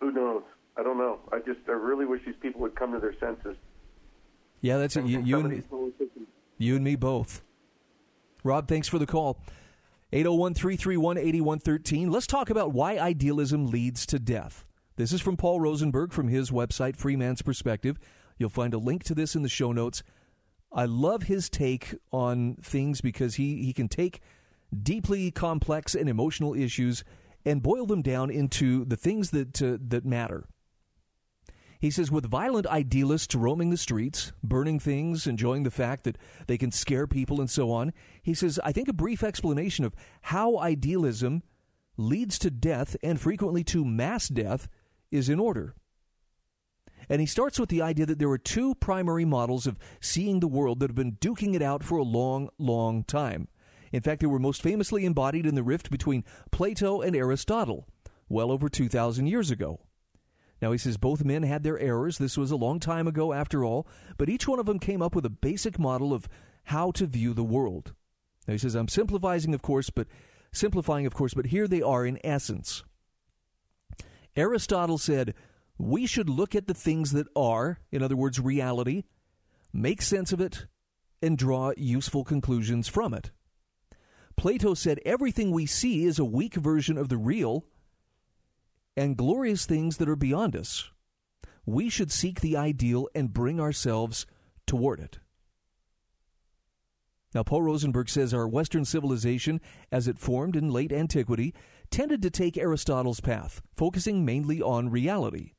Who 0.00 0.12
knows? 0.12 0.44
I 0.78 0.82
don't 0.82 0.96
know. 0.96 1.18
I 1.30 1.40
just 1.40 1.60
I 1.68 1.72
really 1.72 2.06
wish 2.06 2.22
these 2.24 2.36
people 2.40 2.62
would 2.62 2.74
come 2.74 2.92
to 2.92 2.98
their 2.98 3.18
senses. 3.20 3.56
Yeah, 4.62 4.78
that's 4.78 4.96
it. 4.96 5.04
You, 5.04 5.20
you 5.20 5.40
and 5.40 5.48
me, 5.50 5.62
you 6.56 6.76
and 6.76 6.84
me 6.84 6.96
both. 6.96 7.42
Rob, 8.44 8.66
thanks 8.66 8.88
for 8.88 8.98
the 8.98 9.06
call. 9.06 9.38
801 10.10 10.54
331 10.54 11.18
8113. 11.18 12.10
Let's 12.10 12.26
talk 12.26 12.48
about 12.48 12.72
why 12.72 12.98
idealism 12.98 13.66
leads 13.66 14.06
to 14.06 14.18
death. 14.18 14.64
This 14.96 15.12
is 15.12 15.20
from 15.20 15.36
Paul 15.36 15.60
Rosenberg 15.60 16.12
from 16.12 16.28
his 16.28 16.50
website, 16.50 16.96
Freeman's 16.96 17.42
Perspective. 17.42 17.98
You'll 18.38 18.50
find 18.50 18.74
a 18.74 18.78
link 18.78 19.04
to 19.04 19.14
this 19.14 19.34
in 19.34 19.42
the 19.42 19.48
show 19.48 19.72
notes. 19.72 20.02
I 20.72 20.84
love 20.84 21.24
his 21.24 21.48
take 21.48 21.94
on 22.12 22.56
things 22.62 23.00
because 23.00 23.36
he, 23.36 23.64
he 23.64 23.72
can 23.72 23.88
take 23.88 24.20
deeply 24.82 25.30
complex 25.30 25.94
and 25.94 26.08
emotional 26.08 26.54
issues 26.54 27.04
and 27.44 27.62
boil 27.62 27.86
them 27.86 28.02
down 28.02 28.30
into 28.30 28.84
the 28.84 28.96
things 28.96 29.30
that, 29.30 29.60
uh, 29.62 29.78
that 29.80 30.04
matter. 30.04 30.46
He 31.80 31.90
says, 31.90 32.12
with 32.12 32.30
violent 32.30 32.66
idealists 32.68 33.34
roaming 33.34 33.70
the 33.70 33.76
streets, 33.76 34.32
burning 34.42 34.78
things, 34.78 35.26
enjoying 35.26 35.64
the 35.64 35.70
fact 35.70 36.04
that 36.04 36.16
they 36.46 36.56
can 36.56 36.70
scare 36.70 37.06
people 37.08 37.40
and 37.40 37.50
so 37.50 37.72
on, 37.72 37.92
he 38.22 38.34
says, 38.34 38.60
I 38.62 38.72
think 38.72 38.88
a 38.88 38.92
brief 38.92 39.24
explanation 39.24 39.84
of 39.84 39.94
how 40.22 40.58
idealism 40.58 41.42
leads 41.96 42.38
to 42.38 42.50
death 42.50 42.94
and 43.02 43.20
frequently 43.20 43.64
to 43.64 43.84
mass 43.84 44.28
death 44.28 44.68
is 45.12 45.28
in 45.28 45.38
order. 45.38 45.74
And 47.08 47.20
he 47.20 47.26
starts 47.26 47.58
with 47.58 47.68
the 47.68 47.82
idea 47.82 48.06
that 48.06 48.18
there 48.18 48.30
are 48.30 48.38
two 48.38 48.74
primary 48.76 49.24
models 49.24 49.66
of 49.66 49.78
seeing 50.00 50.40
the 50.40 50.48
world 50.48 50.80
that 50.80 50.90
have 50.90 50.96
been 50.96 51.16
duking 51.16 51.54
it 51.54 51.62
out 51.62 51.84
for 51.84 51.98
a 51.98 52.04
long, 52.04 52.48
long 52.58 53.04
time. 53.04 53.48
In 53.92 54.00
fact, 54.00 54.20
they 54.20 54.26
were 54.26 54.38
most 54.38 54.62
famously 54.62 55.04
embodied 55.04 55.44
in 55.44 55.54
the 55.54 55.62
rift 55.62 55.90
between 55.90 56.24
Plato 56.50 57.02
and 57.02 57.14
Aristotle, 57.14 57.86
well 58.28 58.50
over 58.50 58.68
2,000 58.68 59.26
years 59.26 59.50
ago. 59.50 59.80
Now, 60.62 60.72
he 60.72 60.78
says 60.78 60.96
both 60.96 61.24
men 61.24 61.42
had 61.42 61.64
their 61.64 61.78
errors. 61.78 62.18
This 62.18 62.38
was 62.38 62.52
a 62.52 62.56
long 62.56 62.78
time 62.78 63.08
ago, 63.08 63.32
after 63.32 63.64
all, 63.64 63.86
but 64.16 64.28
each 64.28 64.46
one 64.46 64.60
of 64.60 64.66
them 64.66 64.78
came 64.78 65.02
up 65.02 65.14
with 65.14 65.26
a 65.26 65.30
basic 65.30 65.78
model 65.78 66.14
of 66.14 66.28
how 66.64 66.92
to 66.92 67.06
view 67.06 67.34
the 67.34 67.42
world. 67.42 67.92
Now, 68.46 68.52
he 68.52 68.58
says, 68.58 68.74
I'm 68.74 68.88
simplifying, 68.88 69.54
of 69.54 69.62
course, 69.62 69.90
but 69.90 70.06
simplifying, 70.52 71.04
of 71.04 71.14
course, 71.14 71.34
but 71.34 71.46
here 71.46 71.66
they 71.66 71.82
are 71.82 72.06
in 72.06 72.18
essence. 72.24 72.84
Aristotle 74.36 74.98
said, 74.98 75.34
we 75.78 76.06
should 76.06 76.28
look 76.28 76.54
at 76.54 76.66
the 76.66 76.74
things 76.74 77.12
that 77.12 77.26
are, 77.34 77.78
in 77.90 78.02
other 78.02 78.16
words, 78.16 78.38
reality, 78.38 79.04
make 79.72 80.02
sense 80.02 80.32
of 80.32 80.40
it, 80.40 80.66
and 81.20 81.38
draw 81.38 81.72
useful 81.76 82.24
conclusions 82.24 82.88
from 82.88 83.14
it. 83.14 83.30
Plato 84.36 84.74
said 84.74 85.00
everything 85.04 85.50
we 85.50 85.66
see 85.66 86.04
is 86.04 86.18
a 86.18 86.24
weak 86.24 86.54
version 86.54 86.96
of 86.96 87.08
the 87.08 87.16
real 87.16 87.64
and 88.96 89.16
glorious 89.16 89.66
things 89.66 89.96
that 89.98 90.08
are 90.08 90.16
beyond 90.16 90.56
us. 90.56 90.90
We 91.64 91.88
should 91.88 92.10
seek 92.10 92.40
the 92.40 92.56
ideal 92.56 93.08
and 93.14 93.32
bring 93.32 93.60
ourselves 93.60 94.26
toward 94.66 95.00
it. 95.00 95.18
Now, 97.34 97.42
Paul 97.42 97.62
Rosenberg 97.62 98.08
says 98.10 98.34
our 98.34 98.46
Western 98.46 98.84
civilization, 98.84 99.60
as 99.90 100.06
it 100.06 100.18
formed 100.18 100.54
in 100.54 100.70
late 100.70 100.92
antiquity, 100.92 101.54
tended 101.92 102.22
to 102.22 102.30
take 102.30 102.56
Aristotle's 102.56 103.20
path, 103.20 103.62
focusing 103.76 104.24
mainly 104.24 104.60
on 104.60 104.90
reality. 104.90 105.52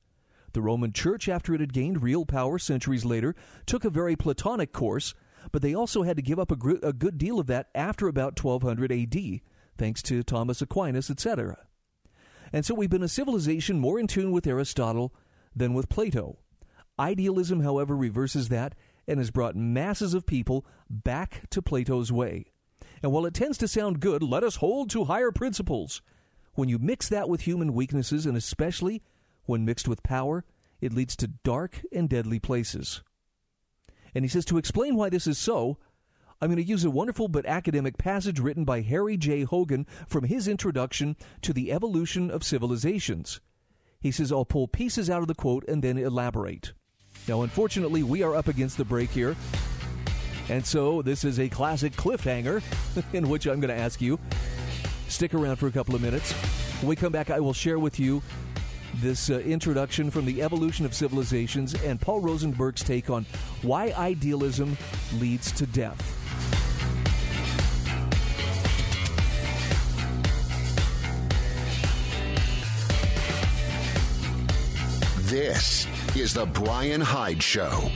The 0.54 0.62
Roman 0.62 0.92
Church, 0.92 1.30
after 1.30 1.54
it 1.54 1.62
had 1.62 1.74
gained 1.74 2.04
real 2.04 2.26
power 2.26 2.60
centuries 2.60 3.06
later, 3.06 3.36
took 3.66 3.86
a 3.86 3.90
very 3.90 4.16
Platonic 4.16 4.74
course, 4.74 5.14
but 5.52 5.62
they 5.62 5.74
also 5.74 6.04
had 6.04 6.16
to 6.18 6.22
give 6.22 6.40
up 6.40 6.52
a, 6.52 6.56
gr- 6.56 6.76
a 6.84 6.92
good 6.94 7.18
deal 7.18 7.40
of 7.40 7.48
that 7.48 7.70
after 7.74 8.08
about 8.08 8.44
1200 8.44 8.92
AD, 8.92 9.42
thanks 9.78 10.02
to 10.04 10.24
Thomas 10.24 10.62
Aquinas, 10.62 11.10
etc. 11.10 11.58
And 12.52 12.66
so 12.66 12.76
we've 12.76 12.90
been 12.90 13.04
a 13.04 13.08
civilization 13.08 13.80
more 13.80 14.00
in 14.00 14.08
tune 14.08 14.32
with 14.32 14.46
Aristotle 14.46 15.14
than 15.56 15.74
with 15.74 15.90
Plato. 15.90 16.40
Idealism, 17.00 17.62
however, 17.62 17.96
reverses 17.96 18.50
that 18.50 18.76
and 19.08 19.20
has 19.20 19.32
brought 19.32 19.56
masses 19.56 20.14
of 20.14 20.26
people 20.26 20.66
back 20.90 21.50
to 21.50 21.62
Plato's 21.62 22.12
way. 22.12 22.46
And 23.02 23.12
while 23.12 23.26
it 23.26 23.34
tends 23.34 23.58
to 23.60 23.68
sound 23.68 24.00
good, 24.00 24.24
let 24.24 24.44
us 24.44 24.58
hold 24.58 24.90
to 24.92 25.06
higher 25.06 25.32
principles. 25.32 26.02
When 26.56 26.70
you 26.70 26.78
mix 26.80 27.10
that 27.10 27.30
with 27.30 27.42
human 27.42 27.74
weaknesses, 27.74 28.26
and 28.26 28.38
especially 28.38 29.02
when 29.46 29.66
mixed 29.66 29.88
with 29.88 30.04
power, 30.04 30.46
it 30.82 30.94
leads 30.94 31.16
to 31.18 31.28
dark 31.28 31.82
and 31.92 32.10
deadly 32.10 32.40
places. 32.40 33.02
And 34.14 34.24
he 34.24 34.30
says 34.30 34.46
to 34.46 34.58
explain 34.58 34.96
why 34.96 35.10
this 35.10 35.28
is 35.28 35.38
so, 35.38 35.78
I'm 36.42 36.50
going 36.50 36.58
to 36.58 36.64
use 36.64 36.84
a 36.84 36.92
wonderful 36.92 37.28
but 37.28 37.46
academic 37.46 37.98
passage 37.98 38.40
written 38.40 38.66
by 38.66 38.82
Harry 38.82 39.18
J. 39.18 39.44
Hogan 39.44 39.88
from 40.08 40.26
his 40.26 40.48
introduction 40.48 41.16
to 41.42 41.54
the 41.54 41.72
evolution 41.72 42.30
of 42.30 42.44
civilizations. 42.44 43.40
He 44.02 44.12
says, 44.12 44.32
I'll 44.32 44.46
pull 44.46 44.68
pieces 44.68 45.10
out 45.10 45.22
of 45.22 45.30
the 45.30 45.36
quote 45.36 45.64
and 45.68 45.82
then 45.82 45.98
elaborate. 45.98 46.74
Now, 47.28 47.44
unfortunately, 47.44 48.04
we 48.04 48.22
are 48.22 48.36
up 48.36 48.50
against 48.50 48.78
the 48.78 48.84
break 48.84 49.10
here. 49.10 49.36
And 50.50 50.66
so 50.66 51.02
this 51.02 51.24
is 51.24 51.40
a 51.40 51.48
classic 51.48 51.94
cliffhanger 51.94 52.62
in 53.14 53.30
which 53.30 53.48
I'm 53.48 53.62
going 53.62 53.74
to 53.74 53.82
ask 53.82 54.02
you. 54.02 54.20
Stick 55.14 55.36
around 55.36 55.58
for 55.58 55.68
a 55.68 55.72
couple 55.72 55.94
of 55.94 56.02
minutes. 56.02 56.32
When 56.82 56.90
we 56.90 56.96
come 56.96 57.12
back, 57.12 57.30
I 57.30 57.40
will 57.40 57.54
share 57.54 57.78
with 57.78 58.00
you 58.00 58.24
this 58.96 59.30
uh, 59.30 59.38
introduction 59.42 60.10
from 60.10 60.26
the 60.26 60.42
evolution 60.42 60.88
of 60.88 60.96
civilizations 60.96 61.76
and 61.84 62.02
Paul 62.02 62.20
Rosenberg's 62.20 62.84
take 62.84 63.12
on 63.12 63.24
why 63.62 63.94
idealism 63.96 64.76
leads 65.20 65.52
to 65.52 65.68
death. 65.68 66.02
This 75.30 75.86
is 76.16 76.34
The 76.34 76.48
Bryan 76.48 77.02
Hyde 77.02 77.44
Show. 77.44 77.92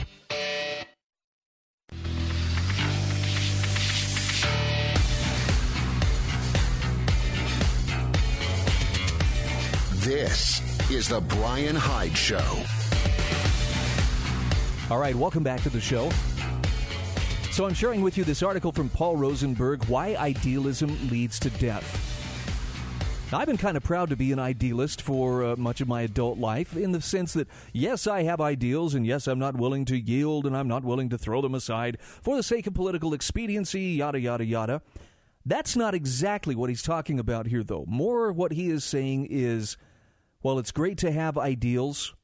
This 10.08 10.62
is 10.90 11.06
The 11.06 11.20
Bryan 11.20 11.76
Hyde 11.76 12.16
Show. 12.16 12.64
All 14.90 14.98
right, 14.98 15.14
welcome 15.14 15.42
back 15.42 15.60
to 15.64 15.68
the 15.68 15.82
show. 15.82 16.08
So, 17.50 17.66
I'm 17.66 17.74
sharing 17.74 18.00
with 18.00 18.16
you 18.16 18.24
this 18.24 18.42
article 18.42 18.72
from 18.72 18.88
Paul 18.88 19.18
Rosenberg 19.18 19.84
Why 19.84 20.16
Idealism 20.16 21.10
Leads 21.10 21.38
to 21.40 21.50
Death. 21.50 21.84
Now, 23.30 23.40
I've 23.40 23.48
been 23.48 23.58
kind 23.58 23.76
of 23.76 23.82
proud 23.82 24.08
to 24.08 24.16
be 24.16 24.32
an 24.32 24.38
idealist 24.38 25.02
for 25.02 25.44
uh, 25.44 25.56
much 25.56 25.82
of 25.82 25.88
my 25.88 26.00
adult 26.00 26.38
life 26.38 26.74
in 26.74 26.92
the 26.92 27.02
sense 27.02 27.34
that, 27.34 27.46
yes, 27.74 28.06
I 28.06 28.22
have 28.22 28.40
ideals, 28.40 28.94
and 28.94 29.06
yes, 29.06 29.26
I'm 29.26 29.38
not 29.38 29.56
willing 29.56 29.84
to 29.84 29.98
yield 29.98 30.46
and 30.46 30.56
I'm 30.56 30.68
not 30.68 30.84
willing 30.84 31.10
to 31.10 31.18
throw 31.18 31.42
them 31.42 31.54
aside 31.54 31.98
for 32.00 32.34
the 32.34 32.42
sake 32.42 32.66
of 32.66 32.72
political 32.72 33.12
expediency, 33.12 33.82
yada, 33.82 34.18
yada, 34.18 34.46
yada. 34.46 34.80
That's 35.44 35.76
not 35.76 35.94
exactly 35.94 36.54
what 36.54 36.70
he's 36.70 36.82
talking 36.82 37.18
about 37.18 37.46
here, 37.46 37.62
though. 37.62 37.84
More 37.86 38.32
what 38.32 38.52
he 38.52 38.70
is 38.70 38.84
saying 38.84 39.26
is 39.30 39.76
while 40.48 40.58
it's 40.58 40.72
great 40.72 40.96
to 40.96 41.12
have 41.12 41.36
ideals, 41.36 42.14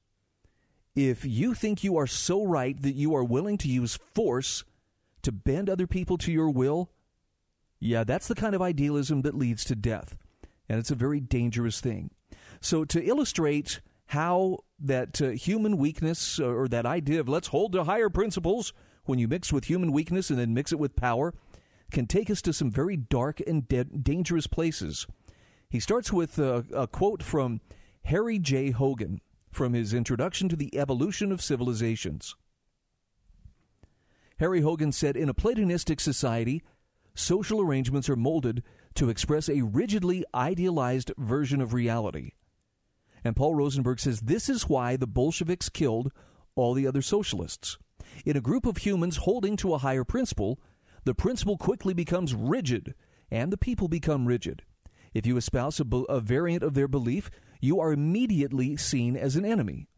if 0.96 1.26
you 1.26 1.52
think 1.52 1.84
you 1.84 1.98
are 1.98 2.06
so 2.06 2.42
right 2.42 2.80
that 2.80 2.94
you 2.94 3.14
are 3.14 3.22
willing 3.22 3.58
to 3.58 3.68
use 3.68 3.98
force 4.14 4.64
to 5.20 5.30
bend 5.30 5.68
other 5.68 5.86
people 5.86 6.16
to 6.16 6.32
your 6.32 6.48
will, 6.48 6.90
yeah, 7.78 8.02
that's 8.02 8.26
the 8.26 8.34
kind 8.34 8.54
of 8.54 8.62
idealism 8.62 9.20
that 9.20 9.36
leads 9.36 9.62
to 9.66 9.76
death. 9.76 10.16
And 10.70 10.78
it's 10.78 10.90
a 10.90 10.94
very 10.94 11.20
dangerous 11.20 11.82
thing. 11.82 12.12
So, 12.62 12.86
to 12.86 13.04
illustrate 13.04 13.82
how 14.06 14.60
that 14.80 15.20
uh, 15.20 15.28
human 15.32 15.76
weakness 15.76 16.40
or 16.40 16.66
that 16.68 16.86
idea 16.86 17.20
of 17.20 17.28
let's 17.28 17.48
hold 17.48 17.72
to 17.72 17.84
higher 17.84 18.08
principles 18.08 18.72
when 19.04 19.18
you 19.18 19.28
mix 19.28 19.52
with 19.52 19.64
human 19.64 19.92
weakness 19.92 20.30
and 20.30 20.38
then 20.38 20.54
mix 20.54 20.72
it 20.72 20.78
with 20.78 20.96
power 20.96 21.34
can 21.92 22.06
take 22.06 22.30
us 22.30 22.40
to 22.40 22.54
some 22.54 22.70
very 22.70 22.96
dark 22.96 23.42
and 23.46 23.68
de- 23.68 23.84
dangerous 23.84 24.46
places. 24.46 25.06
He 25.68 25.78
starts 25.78 26.10
with 26.10 26.38
a, 26.38 26.64
a 26.72 26.86
quote 26.86 27.22
from 27.22 27.60
Harry 28.04 28.38
J. 28.38 28.70
Hogan 28.70 29.20
from 29.50 29.72
his 29.72 29.94
Introduction 29.94 30.48
to 30.50 30.56
the 30.56 30.76
Evolution 30.76 31.32
of 31.32 31.40
Civilizations. 31.40 32.36
Harry 34.38 34.60
Hogan 34.60 34.92
said 34.92 35.16
In 35.16 35.30
a 35.30 35.34
Platonistic 35.34 36.00
society, 36.00 36.62
social 37.14 37.62
arrangements 37.62 38.10
are 38.10 38.16
molded 38.16 38.62
to 38.94 39.08
express 39.08 39.48
a 39.48 39.62
rigidly 39.62 40.22
idealized 40.34 41.12
version 41.16 41.62
of 41.62 41.72
reality. 41.72 42.32
And 43.24 43.34
Paul 43.34 43.54
Rosenberg 43.54 44.00
says 44.00 44.20
this 44.20 44.50
is 44.50 44.68
why 44.68 44.96
the 44.96 45.06
Bolsheviks 45.06 45.70
killed 45.70 46.12
all 46.56 46.74
the 46.74 46.86
other 46.86 47.00
socialists. 47.00 47.78
In 48.26 48.36
a 48.36 48.42
group 48.42 48.66
of 48.66 48.78
humans 48.78 49.18
holding 49.18 49.56
to 49.56 49.72
a 49.72 49.78
higher 49.78 50.04
principle, 50.04 50.60
the 51.04 51.14
principle 51.14 51.56
quickly 51.56 51.94
becomes 51.94 52.34
rigid, 52.34 52.94
and 53.30 53.50
the 53.50 53.56
people 53.56 53.88
become 53.88 54.26
rigid. 54.26 54.62
If 55.14 55.26
you 55.26 55.36
espouse 55.36 55.80
a, 55.80 55.86
a 56.08 56.20
variant 56.20 56.62
of 56.62 56.74
their 56.74 56.88
belief, 56.88 57.30
you 57.64 57.80
are 57.80 57.92
immediately 57.92 58.76
seen 58.76 59.16
as 59.16 59.36
an 59.36 59.44
enemy. 59.44 59.88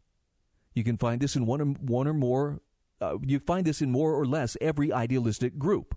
You 0.73 0.83
can 0.83 0.97
find 0.97 1.21
this 1.21 1.35
in 1.35 1.45
one 1.45 1.61
or, 1.61 1.65
one 1.65 2.07
or 2.07 2.13
more, 2.13 2.61
uh, 3.01 3.17
you 3.21 3.39
find 3.39 3.65
this 3.65 3.81
in 3.81 3.91
more 3.91 4.13
or 4.13 4.25
less 4.25 4.57
every 4.61 4.91
idealistic 4.91 5.57
group. 5.57 5.95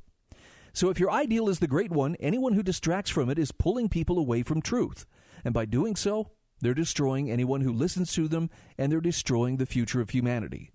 So 0.72 0.90
if 0.90 1.00
your 1.00 1.10
ideal 1.10 1.48
is 1.48 1.58
the 1.58 1.66
great 1.66 1.90
one, 1.90 2.16
anyone 2.16 2.54
who 2.54 2.62
distracts 2.62 3.10
from 3.10 3.30
it 3.30 3.38
is 3.38 3.52
pulling 3.52 3.88
people 3.88 4.18
away 4.18 4.42
from 4.42 4.60
truth. 4.60 5.06
And 5.44 5.54
by 5.54 5.64
doing 5.64 5.96
so, 5.96 6.30
they're 6.60 6.74
destroying 6.74 7.30
anyone 7.30 7.62
who 7.62 7.72
listens 7.72 8.12
to 8.14 8.28
them, 8.28 8.50
and 8.76 8.92
they're 8.92 9.00
destroying 9.00 9.56
the 9.56 9.66
future 9.66 10.00
of 10.00 10.10
humanity. 10.10 10.72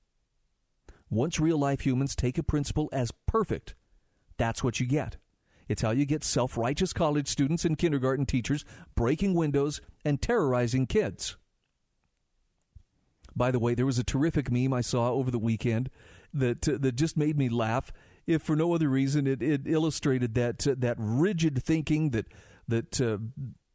Once 1.10 1.40
real 1.40 1.58
life 1.58 1.82
humans 1.82 2.16
take 2.16 2.38
a 2.38 2.44
principle 2.44 2.90
as 2.92 3.12
perfect, 3.28 3.76
that's 4.38 4.64
what 4.64 4.80
you 4.80 4.88
get. 4.88 5.18
It's 5.68 5.82
how 5.82 5.92
you 5.92 6.06
get 6.06 6.24
self 6.24 6.58
righteous 6.58 6.94
college 6.94 7.28
students 7.28 7.66
and 7.66 7.78
kindergarten 7.78 8.26
teachers 8.26 8.66
breaking 8.96 9.34
windows 9.34 9.82
and 10.04 10.22
terrorizing 10.22 10.86
kids. 10.86 11.38
By 13.36 13.52
the 13.52 13.60
way, 13.60 13.74
there 13.76 13.86
was 13.86 14.00
a 14.00 14.04
terrific 14.04 14.52
meme 14.52 14.74
I 14.74 14.82
saw 14.82 15.12
over 15.12 15.30
the 15.30 15.40
weekend 15.40 15.90
that 16.34 16.68
uh, 16.68 16.78
that 16.80 16.96
just 16.96 17.18
made 17.18 17.38
me 17.38 17.50
laugh. 17.50 17.92
If 18.28 18.42
for 18.42 18.56
no 18.56 18.74
other 18.74 18.90
reason, 18.90 19.28
it, 19.28 19.42
it 19.42 19.62
illustrated 19.66 20.36
that 20.36 20.66
uh, 20.68 20.76
that 20.78 20.96
rigid 21.00 21.64
thinking 21.64 22.12
that 22.12 22.28
that 22.68 23.02
uh, 23.02 23.18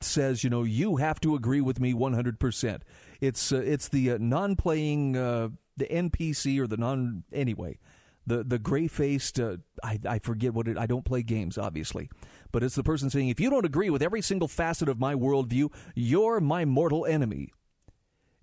says, 0.01 0.43
you 0.43 0.51
know, 0.51 0.63
you 0.63 0.97
have 0.97 1.21
to 1.21 1.35
agree 1.35 1.61
with 1.61 1.79
me 1.79 1.93
100%. 1.93 2.81
It's 3.21 3.53
uh, 3.53 3.57
it's 3.57 3.89
the 3.89 4.13
uh, 4.13 4.19
non-playing 4.21 5.17
uh, 5.17 5.49
the 5.77 5.87
NPC 5.87 6.59
or 6.59 6.67
the 6.67 6.77
non 6.77 7.25
anyway 7.33 7.79
the 8.27 8.45
the 8.45 8.59
gray 8.59 8.87
faced 8.87 9.41
uh, 9.41 9.57
I, 9.83 9.99
I 10.07 10.19
forget 10.19 10.55
what 10.55 10.69
it 10.69 10.79
I 10.79 10.87
don't 10.87 11.05
play 11.05 11.23
games 11.23 11.59
obviously 11.59 12.11
but 12.53 12.63
it's 12.63 12.75
the 12.75 12.83
person 12.83 13.11
saying 13.11 13.29
if 13.29 13.41
you 13.41 13.51
don't 13.51 13.65
agree 13.65 13.91
with 13.91 14.03
every 14.03 14.23
single 14.23 14.49
facet 14.49 14.89
of 14.89 14.99
my 14.99 15.15
worldview 15.15 15.73
you're 15.95 16.41
my 16.41 16.65
mortal 16.65 17.07
enemy. 17.07 17.51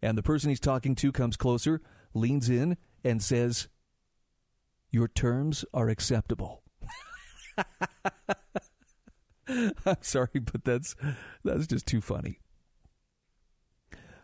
And 0.01 0.17
the 0.17 0.23
person 0.23 0.49
he's 0.49 0.59
talking 0.59 0.95
to 0.95 1.11
comes 1.11 1.37
closer 1.37 1.81
leans 2.13 2.49
in 2.49 2.77
and 3.03 3.21
says 3.21 3.67
your 4.91 5.07
terms 5.07 5.65
are 5.73 5.89
acceptable. 5.89 6.63
I'm 9.85 9.97
sorry 10.01 10.39
but 10.39 10.63
that's 10.63 10.95
that's 11.43 11.67
just 11.67 11.85
too 11.87 12.01
funny. 12.01 12.39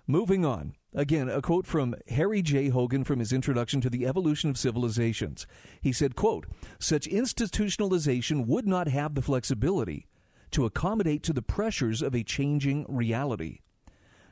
Moving 0.06 0.46
on 0.46 0.76
Again, 0.96 1.28
a 1.28 1.42
quote 1.42 1.66
from 1.66 1.96
Harry 2.10 2.44
J. 2.44 2.70
Hogan 2.70 3.04
from 3.04 3.20
his 3.20 3.34
introduction 3.34 3.82
to 3.82 3.90
the 3.90 4.06
evolution 4.06 4.50
of 4.50 4.58
civilizations. 4.58 5.48
He 5.82 5.92
said, 5.92 6.16
quote, 6.16 6.46
such 6.80 7.08
institutionalization 7.08 8.46
would 8.46 8.68
not 8.68 8.88
have 8.88 9.16
the 9.16 9.22
flexibility 9.22 10.06
to 10.52 10.66
accommodate 10.66 11.24
to 11.24 11.34
the 11.34 11.42
pressures 11.42 12.04
of 12.04 12.14
a 12.14 12.24
changing 12.24 12.86
reality. 12.88 13.60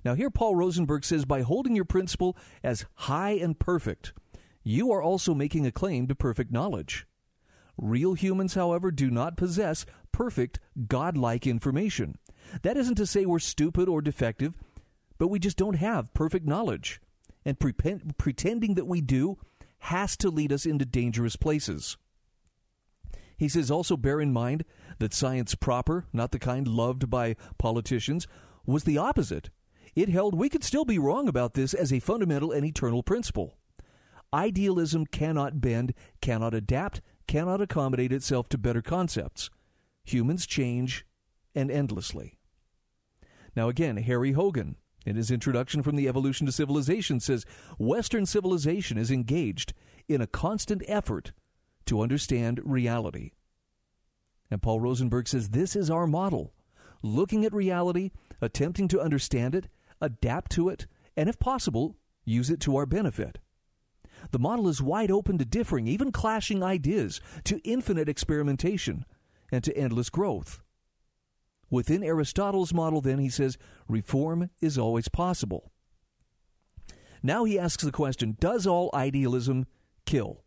Now, 0.05 0.13
here 0.13 0.29
Paul 0.29 0.55
Rosenberg 0.55 1.03
says 1.03 1.25
by 1.25 1.41
holding 1.41 1.75
your 1.75 1.85
principle 1.85 2.37
as 2.63 2.85
high 2.93 3.31
and 3.31 3.57
perfect, 3.57 4.13
you 4.63 4.91
are 4.91 5.01
also 5.01 5.33
making 5.33 5.65
a 5.65 5.71
claim 5.71 6.07
to 6.07 6.15
perfect 6.15 6.51
knowledge. 6.51 7.07
Real 7.77 8.13
humans, 8.13 8.53
however, 8.53 8.91
do 8.91 9.09
not 9.09 9.35
possess 9.37 9.85
perfect, 10.11 10.59
godlike 10.87 11.47
information. 11.47 12.19
That 12.61 12.77
isn't 12.77 12.95
to 12.95 13.07
say 13.07 13.25
we're 13.25 13.39
stupid 13.39 13.89
or 13.89 14.01
defective 14.01 14.53
but 15.21 15.27
we 15.27 15.37
just 15.37 15.55
don't 15.55 15.75
have 15.75 16.11
perfect 16.15 16.47
knowledge. 16.47 16.99
And 17.45 17.59
pre- 17.59 17.75
pretending 18.17 18.73
that 18.73 18.87
we 18.87 19.01
do 19.01 19.37
has 19.77 20.17
to 20.17 20.31
lead 20.31 20.51
us 20.51 20.65
into 20.65 20.83
dangerous 20.83 21.35
places. 21.35 21.95
He 23.37 23.47
says 23.47 23.69
also 23.69 23.95
bear 23.95 24.19
in 24.19 24.33
mind 24.33 24.65
that 24.97 25.13
science 25.13 25.53
proper, 25.53 26.07
not 26.11 26.31
the 26.31 26.39
kind 26.39 26.67
loved 26.67 27.11
by 27.11 27.35
politicians, 27.59 28.27
was 28.65 28.83
the 28.83 28.97
opposite. 28.97 29.51
It 29.93 30.09
held 30.09 30.33
we 30.33 30.49
could 30.49 30.63
still 30.63 30.85
be 30.85 30.97
wrong 30.97 31.27
about 31.27 31.53
this 31.53 31.75
as 31.75 31.93
a 31.93 31.99
fundamental 31.99 32.51
and 32.51 32.65
eternal 32.65 33.03
principle. 33.03 33.59
Idealism 34.33 35.05
cannot 35.05 35.61
bend, 35.61 35.93
cannot 36.21 36.55
adapt, 36.55 36.99
cannot 37.27 37.61
accommodate 37.61 38.11
itself 38.11 38.49
to 38.49 38.57
better 38.57 38.81
concepts. 38.81 39.51
Humans 40.03 40.47
change 40.47 41.05
and 41.53 41.69
endlessly. 41.69 42.39
Now, 43.55 43.69
again, 43.69 43.97
Harry 43.97 44.31
Hogan, 44.31 44.77
in 45.05 45.15
his 45.15 45.31
introduction 45.31 45.81
from 45.83 45.95
the 45.95 46.07
evolution 46.07 46.45
to 46.45 46.51
civilization 46.51 47.19
says 47.19 47.45
Western 47.77 48.25
civilization 48.25 48.97
is 48.97 49.11
engaged 49.11 49.73
in 50.07 50.21
a 50.21 50.27
constant 50.27 50.83
effort 50.87 51.31
to 51.85 52.01
understand 52.01 52.59
reality. 52.63 53.31
And 54.49 54.61
Paul 54.61 54.79
Rosenberg 54.79 55.27
says 55.27 55.49
this 55.49 55.75
is 55.75 55.89
our 55.89 56.07
model 56.07 56.53
looking 57.03 57.45
at 57.45 57.53
reality, 57.53 58.11
attempting 58.41 58.87
to 58.89 59.01
understand 59.01 59.55
it, 59.55 59.67
adapt 59.99 60.51
to 60.51 60.69
it, 60.69 60.85
and 61.17 61.27
if 61.27 61.39
possible, 61.39 61.95
use 62.25 62.49
it 62.49 62.59
to 62.61 62.75
our 62.75 62.85
benefit. 62.85 63.39
The 64.29 64.39
model 64.39 64.67
is 64.67 64.81
wide 64.81 65.09
open 65.09 65.37
to 65.39 65.45
differing, 65.45 65.87
even 65.87 66.11
clashing 66.11 66.63
ideas, 66.63 67.19
to 67.45 67.59
infinite 67.67 68.07
experimentation, 68.07 69.05
and 69.51 69.63
to 69.63 69.75
endless 69.75 70.09
growth. 70.09 70.61
Within 71.71 72.03
Aristotle's 72.03 72.73
model, 72.73 72.99
then, 72.99 73.17
he 73.17 73.29
says, 73.29 73.57
reform 73.87 74.49
is 74.61 74.77
always 74.77 75.07
possible. 75.07 75.71
Now 77.23 77.45
he 77.45 77.57
asks 77.57 77.83
the 77.83 77.91
question 77.91 78.35
Does 78.39 78.67
all 78.67 78.91
idealism 78.93 79.65
kill? 80.05 80.43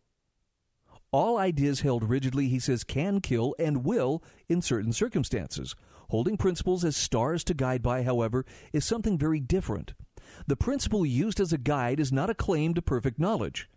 All 1.11 1.37
ideas 1.37 1.81
held 1.81 2.07
rigidly, 2.09 2.47
he 2.49 2.59
says, 2.59 2.83
can 2.83 3.21
kill 3.21 3.55
and 3.57 3.83
will 3.83 4.21
in 4.47 4.61
certain 4.61 4.93
circumstances. 4.93 5.75
Holding 6.09 6.37
principles 6.37 6.85
as 6.85 6.95
stars 6.95 7.43
to 7.45 7.53
guide 7.53 7.81
by, 7.81 8.03
however, 8.03 8.45
is 8.71 8.85
something 8.85 9.17
very 9.17 9.39
different. 9.39 9.93
The 10.45 10.57
principle 10.57 11.05
used 11.05 11.39
as 11.39 11.53
a 11.53 11.57
guide 11.57 11.99
is 11.99 12.11
not 12.11 12.29
a 12.29 12.35
claim 12.35 12.73
to 12.75 12.81
perfect 12.81 13.17
knowledge. 13.17 13.69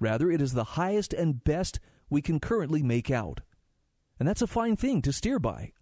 Rather, 0.00 0.30
it 0.30 0.40
is 0.40 0.54
the 0.54 0.64
highest 0.64 1.12
and 1.12 1.44
best 1.44 1.78
we 2.10 2.22
can 2.22 2.40
currently 2.40 2.82
make 2.82 3.10
out. 3.10 3.42
And 4.18 4.26
that's 4.26 4.42
a 4.42 4.46
fine 4.46 4.74
thing 4.74 5.02
to 5.02 5.12
steer 5.12 5.38
by. 5.38 5.72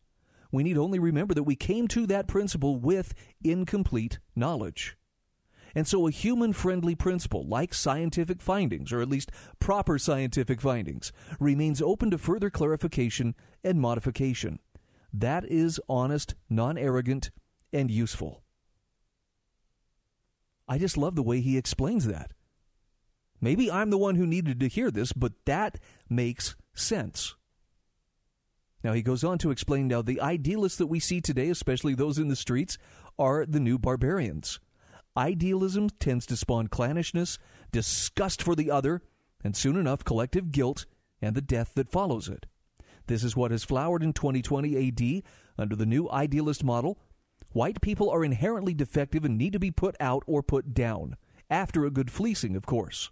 We 0.56 0.62
need 0.62 0.78
only 0.78 0.98
remember 0.98 1.34
that 1.34 1.42
we 1.42 1.54
came 1.54 1.86
to 1.88 2.06
that 2.06 2.28
principle 2.28 2.76
with 2.76 3.12
incomplete 3.44 4.20
knowledge. 4.34 4.96
And 5.74 5.86
so, 5.86 6.06
a 6.06 6.10
human 6.10 6.54
friendly 6.54 6.94
principle, 6.94 7.46
like 7.46 7.74
scientific 7.74 8.40
findings, 8.40 8.90
or 8.90 9.02
at 9.02 9.10
least 9.10 9.30
proper 9.60 9.98
scientific 9.98 10.62
findings, 10.62 11.12
remains 11.38 11.82
open 11.82 12.10
to 12.10 12.16
further 12.16 12.48
clarification 12.48 13.34
and 13.62 13.82
modification. 13.82 14.58
That 15.12 15.44
is 15.44 15.78
honest, 15.90 16.34
non 16.48 16.78
arrogant, 16.78 17.30
and 17.70 17.90
useful. 17.90 18.42
I 20.66 20.78
just 20.78 20.96
love 20.96 21.16
the 21.16 21.22
way 21.22 21.42
he 21.42 21.58
explains 21.58 22.06
that. 22.06 22.32
Maybe 23.42 23.70
I'm 23.70 23.90
the 23.90 23.98
one 23.98 24.14
who 24.14 24.26
needed 24.26 24.58
to 24.60 24.68
hear 24.68 24.90
this, 24.90 25.12
but 25.12 25.34
that 25.44 25.78
makes 26.08 26.56
sense. 26.72 27.34
Now, 28.84 28.92
he 28.92 29.02
goes 29.02 29.24
on 29.24 29.38
to 29.38 29.50
explain 29.50 29.88
now 29.88 30.02
the 30.02 30.20
idealists 30.20 30.78
that 30.78 30.86
we 30.86 31.00
see 31.00 31.20
today, 31.20 31.48
especially 31.48 31.94
those 31.94 32.18
in 32.18 32.28
the 32.28 32.36
streets, 32.36 32.78
are 33.18 33.46
the 33.46 33.60
new 33.60 33.78
barbarians. 33.78 34.60
Idealism 35.16 35.90
tends 35.98 36.26
to 36.26 36.36
spawn 36.36 36.68
clannishness, 36.68 37.38
disgust 37.72 38.42
for 38.42 38.54
the 38.54 38.70
other, 38.70 39.02
and 39.42 39.56
soon 39.56 39.76
enough, 39.76 40.04
collective 40.04 40.52
guilt 40.52 40.86
and 41.22 41.34
the 41.34 41.40
death 41.40 41.72
that 41.74 41.88
follows 41.88 42.28
it. 42.28 42.46
This 43.06 43.24
is 43.24 43.36
what 43.36 43.50
has 43.50 43.64
flowered 43.64 44.02
in 44.02 44.12
2020 44.12 44.88
AD 44.88 45.22
under 45.58 45.76
the 45.76 45.86
new 45.86 46.10
idealist 46.10 46.64
model. 46.64 46.98
White 47.52 47.80
people 47.80 48.10
are 48.10 48.24
inherently 48.24 48.74
defective 48.74 49.24
and 49.24 49.38
need 49.38 49.52
to 49.54 49.58
be 49.58 49.70
put 49.70 49.96
out 50.00 50.22
or 50.26 50.42
put 50.42 50.74
down, 50.74 51.16
after 51.48 51.84
a 51.84 51.90
good 51.90 52.10
fleecing, 52.10 52.56
of 52.56 52.66
course. 52.66 53.10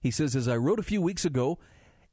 He 0.00 0.10
says, 0.10 0.36
as 0.36 0.48
I 0.48 0.56
wrote 0.56 0.78
a 0.78 0.84
few 0.84 1.02
weeks 1.02 1.24
ago, 1.24 1.58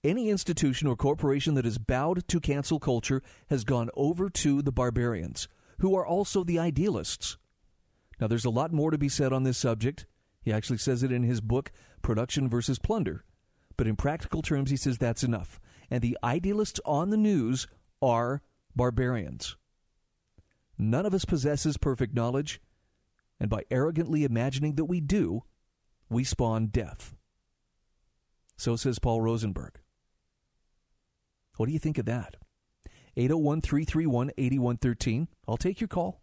any 0.06 0.30
institution 0.30 0.88
or 0.88 0.96
corporation 0.96 1.56
that 1.56 1.66
is 1.66 1.78
bowed 1.78 2.28
to 2.28 2.40
cancel 2.40 2.80
culture 2.80 3.22
has 3.50 3.64
gone 3.64 3.90
over 3.96 4.30
to 4.30 4.62
the 4.62 4.72
barbarians, 4.72 5.48
who 5.80 5.96
are 5.96 6.06
also 6.06 6.44
the 6.44 6.60
idealists. 6.60 7.38
Now, 8.20 8.28
there's 8.28 8.46
a 8.46 8.50
lot 8.50 8.72
more 8.72 8.92
to 8.92 8.98
be 8.98 9.10
said 9.10 9.34
on 9.34 9.44
this 9.44 9.58
subject. 9.58 10.06
He 10.42 10.54
actually 10.54 10.78
says 10.78 11.04
it 11.04 11.12
in 11.12 11.24
his 11.24 11.42
book, 11.42 11.72
Production 12.02 12.48
versus 12.48 12.80
Plunder. 12.80 13.26
But 13.76 13.88
in 13.88 13.96
practical 13.96 14.42
terms, 14.42 14.70
he 14.70 14.78
says 14.78 14.98
that's 14.98 15.24
enough. 15.24 15.60
And 15.90 16.02
the 16.02 16.18
idealists 16.24 16.80
on 16.86 17.10
the 17.10 17.18
news 17.18 17.68
are 18.02 18.42
barbarians. 18.76 19.58
None 20.78 21.06
of 21.06 21.14
us 21.14 21.26
possesses 21.26 21.78
perfect 21.78 22.14
knowledge, 22.14 22.62
and 23.40 23.50
by 23.50 23.64
arrogantly 23.72 24.24
imagining 24.24 24.76
that 24.76 24.86
we 24.86 25.02
do, 25.02 25.44
we 26.10 26.24
spawn 26.24 26.68
death. 26.68 27.16
So 28.58 28.76
says 28.76 29.00
Paul 29.00 29.22
Rosenberg. 29.22 29.80
What 31.58 31.68
do 31.68 31.74
you 31.74 31.80
think 31.80 31.98
of 31.98 32.06
that? 32.06 32.38
801 33.18 33.62
331 33.62 34.32
8113. 34.38 35.28
I'll 35.48 35.58
take 35.58 35.80
your 35.80 35.88
call. 35.88 36.22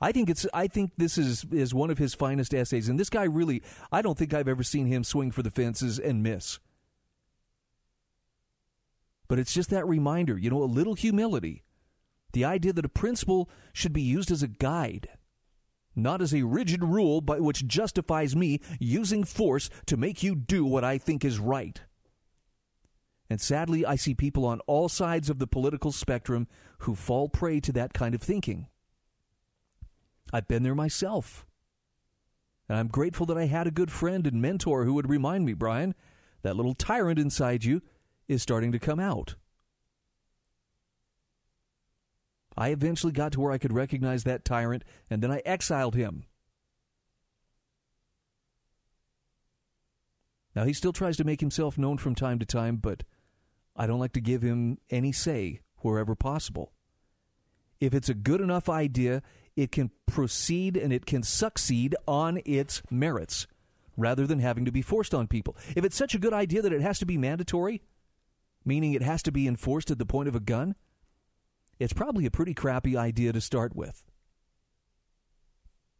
I 0.00 0.12
think 0.12 0.30
it's 0.30 0.46
I 0.52 0.66
think 0.68 0.92
this 0.96 1.18
is 1.18 1.44
is 1.50 1.74
one 1.74 1.90
of 1.90 1.98
his 1.98 2.14
finest 2.14 2.54
essays 2.54 2.88
and 2.88 3.00
this 3.00 3.10
guy 3.10 3.24
really 3.24 3.62
I 3.90 4.02
don't 4.02 4.16
think 4.16 4.32
I've 4.32 4.48
ever 4.48 4.62
seen 4.62 4.86
him 4.86 5.02
swing 5.02 5.30
for 5.30 5.42
the 5.42 5.50
fences 5.50 5.98
and 5.98 6.22
miss. 6.22 6.58
But 9.26 9.38
it's 9.38 9.52
just 9.52 9.70
that 9.70 9.86
reminder, 9.86 10.38
you 10.38 10.50
know, 10.50 10.62
a 10.62 10.64
little 10.64 10.94
humility. 10.94 11.64
The 12.32 12.44
idea 12.44 12.72
that 12.72 12.84
a 12.84 12.90
principle 12.90 13.50
should 13.72 13.92
be 13.92 14.02
used 14.02 14.30
as 14.30 14.42
a 14.42 14.48
guide, 14.48 15.08
not 15.94 16.22
as 16.22 16.34
a 16.34 16.44
rigid 16.44 16.82
rule 16.82 17.20
by 17.20 17.40
which 17.40 17.66
justifies 17.66 18.36
me 18.36 18.60
using 18.78 19.24
force 19.24 19.68
to 19.86 19.96
make 19.96 20.22
you 20.22 20.34
do 20.34 20.64
what 20.64 20.84
I 20.84 20.96
think 20.96 21.24
is 21.24 21.38
right. 21.38 21.80
And 23.30 23.40
sadly, 23.40 23.84
I 23.84 23.96
see 23.96 24.14
people 24.14 24.46
on 24.46 24.60
all 24.60 24.88
sides 24.88 25.28
of 25.28 25.38
the 25.38 25.46
political 25.46 25.92
spectrum 25.92 26.48
who 26.80 26.94
fall 26.94 27.28
prey 27.28 27.60
to 27.60 27.72
that 27.72 27.92
kind 27.92 28.14
of 28.14 28.22
thinking. 28.22 28.68
I've 30.32 30.48
been 30.48 30.62
there 30.62 30.74
myself. 30.74 31.46
And 32.68 32.78
I'm 32.78 32.88
grateful 32.88 33.26
that 33.26 33.38
I 33.38 33.46
had 33.46 33.66
a 33.66 33.70
good 33.70 33.90
friend 33.90 34.26
and 34.26 34.42
mentor 34.42 34.84
who 34.84 34.94
would 34.94 35.08
remind 35.08 35.44
me, 35.44 35.54
Bryan, 35.54 35.94
that 36.42 36.56
little 36.56 36.74
tyrant 36.74 37.18
inside 37.18 37.64
you 37.64 37.82
is 38.28 38.42
starting 38.42 38.72
to 38.72 38.78
come 38.78 39.00
out. 39.00 39.36
I 42.56 42.70
eventually 42.70 43.12
got 43.12 43.32
to 43.32 43.40
where 43.40 43.52
I 43.52 43.58
could 43.58 43.72
recognize 43.72 44.24
that 44.24 44.44
tyrant, 44.44 44.84
and 45.08 45.22
then 45.22 45.30
I 45.30 45.42
exiled 45.44 45.94
him. 45.94 46.24
Now, 50.56 50.64
he 50.64 50.72
still 50.72 50.92
tries 50.92 51.16
to 51.18 51.24
make 51.24 51.40
himself 51.40 51.78
known 51.78 51.98
from 51.98 52.16
time 52.16 52.40
to 52.40 52.46
time, 52.46 52.76
but 52.76 53.04
I 53.78 53.86
don't 53.86 54.00
like 54.00 54.12
to 54.14 54.20
give 54.20 54.42
him 54.42 54.78
any 54.90 55.12
say 55.12 55.60
wherever 55.78 56.16
possible. 56.16 56.72
If 57.80 57.94
it's 57.94 58.08
a 58.08 58.14
good 58.14 58.40
enough 58.40 58.68
idea, 58.68 59.22
it 59.54 59.70
can 59.70 59.92
proceed 60.06 60.76
and 60.76 60.92
it 60.92 61.06
can 61.06 61.22
succeed 61.22 61.94
on 62.06 62.40
its 62.44 62.82
merits 62.90 63.46
rather 63.96 64.26
than 64.26 64.40
having 64.40 64.64
to 64.64 64.72
be 64.72 64.82
forced 64.82 65.14
on 65.14 65.28
people. 65.28 65.56
If 65.76 65.84
it's 65.84 65.96
such 65.96 66.14
a 66.14 66.18
good 66.18 66.32
idea 66.32 66.60
that 66.62 66.72
it 66.72 66.80
has 66.80 66.98
to 66.98 67.06
be 67.06 67.16
mandatory, 67.16 67.82
meaning 68.64 68.94
it 68.94 69.02
has 69.02 69.22
to 69.22 69.32
be 69.32 69.46
enforced 69.46 69.92
at 69.92 69.98
the 69.98 70.06
point 70.06 70.28
of 70.28 70.34
a 70.34 70.40
gun, 70.40 70.74
it's 71.78 71.92
probably 71.92 72.26
a 72.26 72.30
pretty 72.30 72.54
crappy 72.54 72.96
idea 72.96 73.32
to 73.32 73.40
start 73.40 73.76
with. 73.76 74.04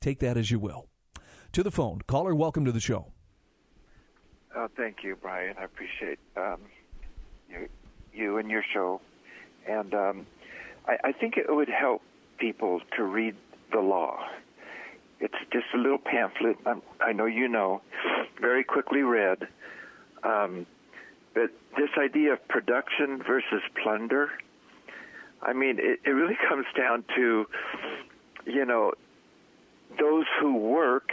Take 0.01 0.19
that 0.19 0.37
as 0.37 0.51
you 0.51 0.59
will. 0.59 0.89
To 1.53 1.63
the 1.63 1.71
phone. 1.71 2.01
Caller, 2.07 2.35
welcome 2.35 2.65
to 2.65 2.73
the 2.73 2.81
show. 2.81 3.13
Uh, 4.57 4.67
thank 4.77 4.99
you, 5.05 5.15
Bryan. 5.17 5.55
I 5.59 5.65
appreciate 5.65 6.19
um, 6.37 6.61
you, 7.49 7.69
you 8.13 8.39
and 8.39 8.51
your 8.51 8.65
show. 8.73 9.01
And 9.67 9.95
um, 9.95 10.27
I, 10.87 10.97
I 11.05 11.13
think 11.13 11.37
it 11.37 11.47
would 11.49 11.69
help 11.69 12.03
people 12.39 12.81
to 12.97 13.03
read 13.03 13.35
the 13.73 13.81
law. 13.81 14.19
It's 15.21 15.35
just 15.53 15.67
a 15.75 15.79
little 15.79 15.99
pamphlet. 15.99 16.57
I'm, 16.65 16.83
i 17.01 17.13
know 17.13 17.27
you 17.27 17.49
know, 17.49 17.83
very 18.41 18.65
quickly 18.65 19.03
read. 19.03 19.49
Um, 20.23 20.67
but 21.35 21.51
this 21.77 21.91
idea 21.99 22.35
of 22.35 22.49
production 22.49 23.23
versus 23.23 23.63
plunder, 23.83 24.31
I 25.43 25.53
mean, 25.53 25.79
it, 25.79 26.01
it 26.05 26.11
really 26.11 26.39
comes 26.49 26.67
down 26.77 27.05
to, 27.17 27.47
you 28.47 28.65
know, 28.65 28.93
those 29.99 30.27
who 30.41 30.57
work 30.57 31.11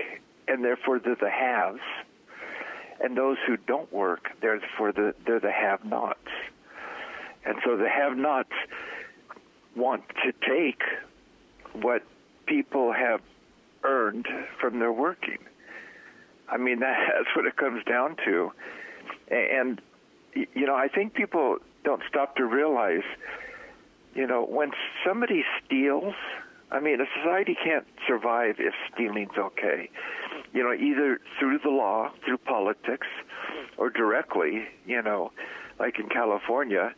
and 0.48 0.64
therefore 0.64 1.00
the 1.00 1.16
haves, 1.30 1.80
and 3.02 3.18
those 3.18 3.38
who 3.46 3.58
don't 3.58 3.92
work, 3.92 4.30
they're 4.42 4.62
for 4.78 4.92
the, 4.92 5.14
they're 5.26 5.40
the 5.40 5.52
have-nots. 5.52 6.20
And 7.46 7.58
so 7.64 7.78
the 7.78 7.90
have-nots 7.90 8.52
want 9.76 10.04
to 10.24 10.32
take 10.48 10.82
what 11.74 12.04
people 12.46 12.94
have 12.94 13.22
earned 13.84 14.28
from 14.60 14.80
their 14.80 14.92
working. 14.92 15.40
I 16.50 16.58
mean, 16.58 16.80
that's 16.80 17.36
what 17.36 17.46
it 17.46 17.56
comes 17.58 17.84
down 17.84 18.16
to. 18.26 18.52
And, 19.30 19.82
you 20.34 20.66
know, 20.66 20.76
I 20.76 20.88
think 20.88 21.14
people 21.14 21.58
don't 21.84 22.02
stop 22.08 22.36
to 22.38 22.46
realize, 22.46 23.04
you 24.14 24.28
know, 24.28 24.46
when 24.46 24.72
somebody 25.06 25.44
steals, 25.64 26.16
I 26.76 26.82
mean, 26.82 27.00
a 27.00 27.06
society 27.18 27.56
can't 27.64 27.86
survive 28.06 28.56
if 28.60 28.74
stealing's 28.94 29.38
okay. 29.38 29.90
You 30.54 30.62
know, 30.62 30.74
either 30.74 31.22
through 31.40 31.60
the 31.60 31.70
law, 31.70 32.12
through 32.26 32.40
politics, 32.40 33.08
or 33.78 33.90
directly, 33.90 34.66
you 34.86 35.02
know, 35.02 35.32
like 35.80 36.00
in 36.00 36.10
California, 36.10 36.94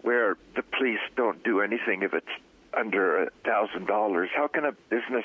where 0.00 0.38
the 0.56 0.62
police 0.62 1.00
don't 1.16 1.44
do 1.44 1.60
anything 1.60 2.02
if 2.02 2.14
it's 2.14 2.26
under 2.72 3.24
a 3.24 3.30
thousand 3.44 3.86
dollars, 3.86 4.30
how 4.34 4.46
can 4.46 4.64
a 4.64 4.72
business 4.88 5.24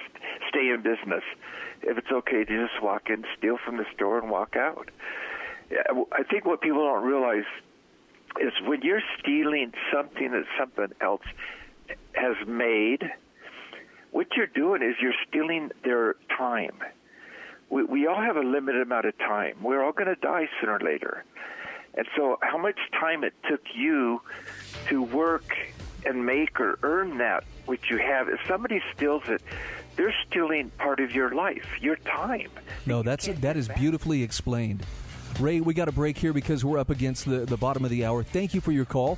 stay 0.49 0.69
in 0.69 0.81
business 0.81 1.23
if 1.81 1.97
it's 1.97 2.11
okay 2.11 2.43
to 2.43 2.67
just 2.67 2.83
walk 2.83 3.09
in, 3.09 3.23
steal 3.37 3.57
from 3.63 3.77
the 3.77 3.85
store, 3.95 4.19
and 4.19 4.29
walk 4.29 4.57
out? 4.57 4.89
I 6.11 6.23
think 6.29 6.45
what 6.45 6.59
people 6.59 6.83
don't 6.83 7.05
realize 7.05 7.45
is 8.41 8.51
when 8.67 8.81
you're 8.81 9.03
stealing 9.19 9.71
something 9.93 10.31
that 10.31 10.43
something 10.59 10.93
else 10.99 11.23
has 12.13 12.35
made, 12.45 13.09
what 14.15 14.27
you're 14.37 14.47
doing 14.47 14.81
is 14.81 14.95
you're 15.01 15.13
stealing 15.27 15.71
their 15.83 16.15
time. 16.37 16.79
We, 17.69 17.83
we 17.83 18.07
all 18.07 18.21
have 18.21 18.37
a 18.37 18.43
limited 18.47 18.81
amount 18.81 19.05
of 19.05 19.17
time. 19.17 19.57
We're 19.61 19.83
all 19.83 19.91
going 19.91 20.07
to 20.07 20.15
die 20.15 20.47
sooner 20.61 20.77
or 20.77 20.79
later. 20.79 21.25
And 21.95 22.07
so, 22.15 22.37
how 22.41 22.57
much 22.57 22.79
time 22.97 23.25
it 23.25 23.33
took 23.49 23.59
you 23.75 24.21
to 24.87 25.01
work 25.01 25.53
and 26.05 26.25
make 26.25 26.61
or 26.61 26.79
earn 26.81 27.17
that 27.17 27.43
which 27.65 27.89
you 27.89 27.97
have, 27.97 28.29
if 28.29 28.39
somebody 28.47 28.81
steals 28.95 29.23
it, 29.27 29.41
they're 29.97 30.15
stealing 30.29 30.69
part 30.77 31.01
of 31.01 31.11
your 31.11 31.35
life, 31.35 31.65
your 31.81 31.97
time. 31.97 32.51
No, 32.85 33.03
that's 33.03 33.27
that 33.27 33.57
is 33.57 33.67
beautifully 33.67 34.23
explained. 34.23 34.85
Ray, 35.41 35.59
we 35.59 35.73
got 35.73 35.89
a 35.89 35.91
break 35.91 36.17
here 36.17 36.31
because 36.31 36.63
we're 36.63 36.79
up 36.79 36.89
against 36.89 37.25
the, 37.25 37.39
the 37.39 37.57
bottom 37.57 37.83
of 37.83 37.91
the 37.91 38.05
hour. 38.05 38.23
Thank 38.23 38.53
you 38.53 38.61
for 38.61 38.71
your 38.71 38.85
call. 38.85 39.17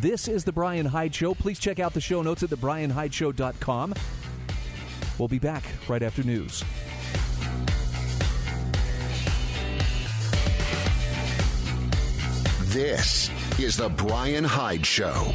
This 0.00 0.28
is 0.28 0.44
the 0.44 0.52
Bryan 0.52 0.84
Hyde 0.84 1.14
Show. 1.14 1.32
Please 1.32 1.58
check 1.58 1.80
out 1.80 1.94
the 1.94 2.02
show 2.02 2.20
notes 2.20 2.42
at 2.42 2.50
thebryanhydeshow.com. 2.50 3.94
We'll 5.16 5.26
be 5.26 5.38
back 5.38 5.64
right 5.88 6.02
after 6.02 6.22
news. 6.22 6.62
This 12.74 13.30
is 13.58 13.78
the 13.78 13.88
Bryan 13.88 14.44
Hyde 14.44 14.84
Show. 14.84 15.32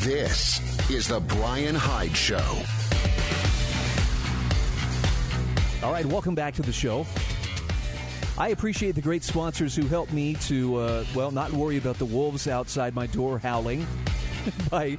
This 0.00 0.90
is 0.90 1.06
the 1.06 1.20
Bryan 1.20 1.76
Hyde 1.76 2.16
Show. 2.16 2.85
All 5.82 5.92
right, 5.92 6.06
welcome 6.06 6.34
back 6.34 6.54
to 6.54 6.62
the 6.62 6.72
show. 6.72 7.06
I 8.38 8.48
appreciate 8.48 8.94
the 8.94 9.02
great 9.02 9.22
sponsors 9.22 9.76
who 9.76 9.86
help 9.86 10.10
me 10.10 10.34
to, 10.34 10.76
uh, 10.76 11.04
well, 11.14 11.30
not 11.30 11.52
worry 11.52 11.76
about 11.76 11.98
the 11.98 12.06
wolves 12.06 12.48
outside 12.48 12.94
my 12.94 13.06
door 13.06 13.38
howling 13.38 13.86
by 14.70 14.96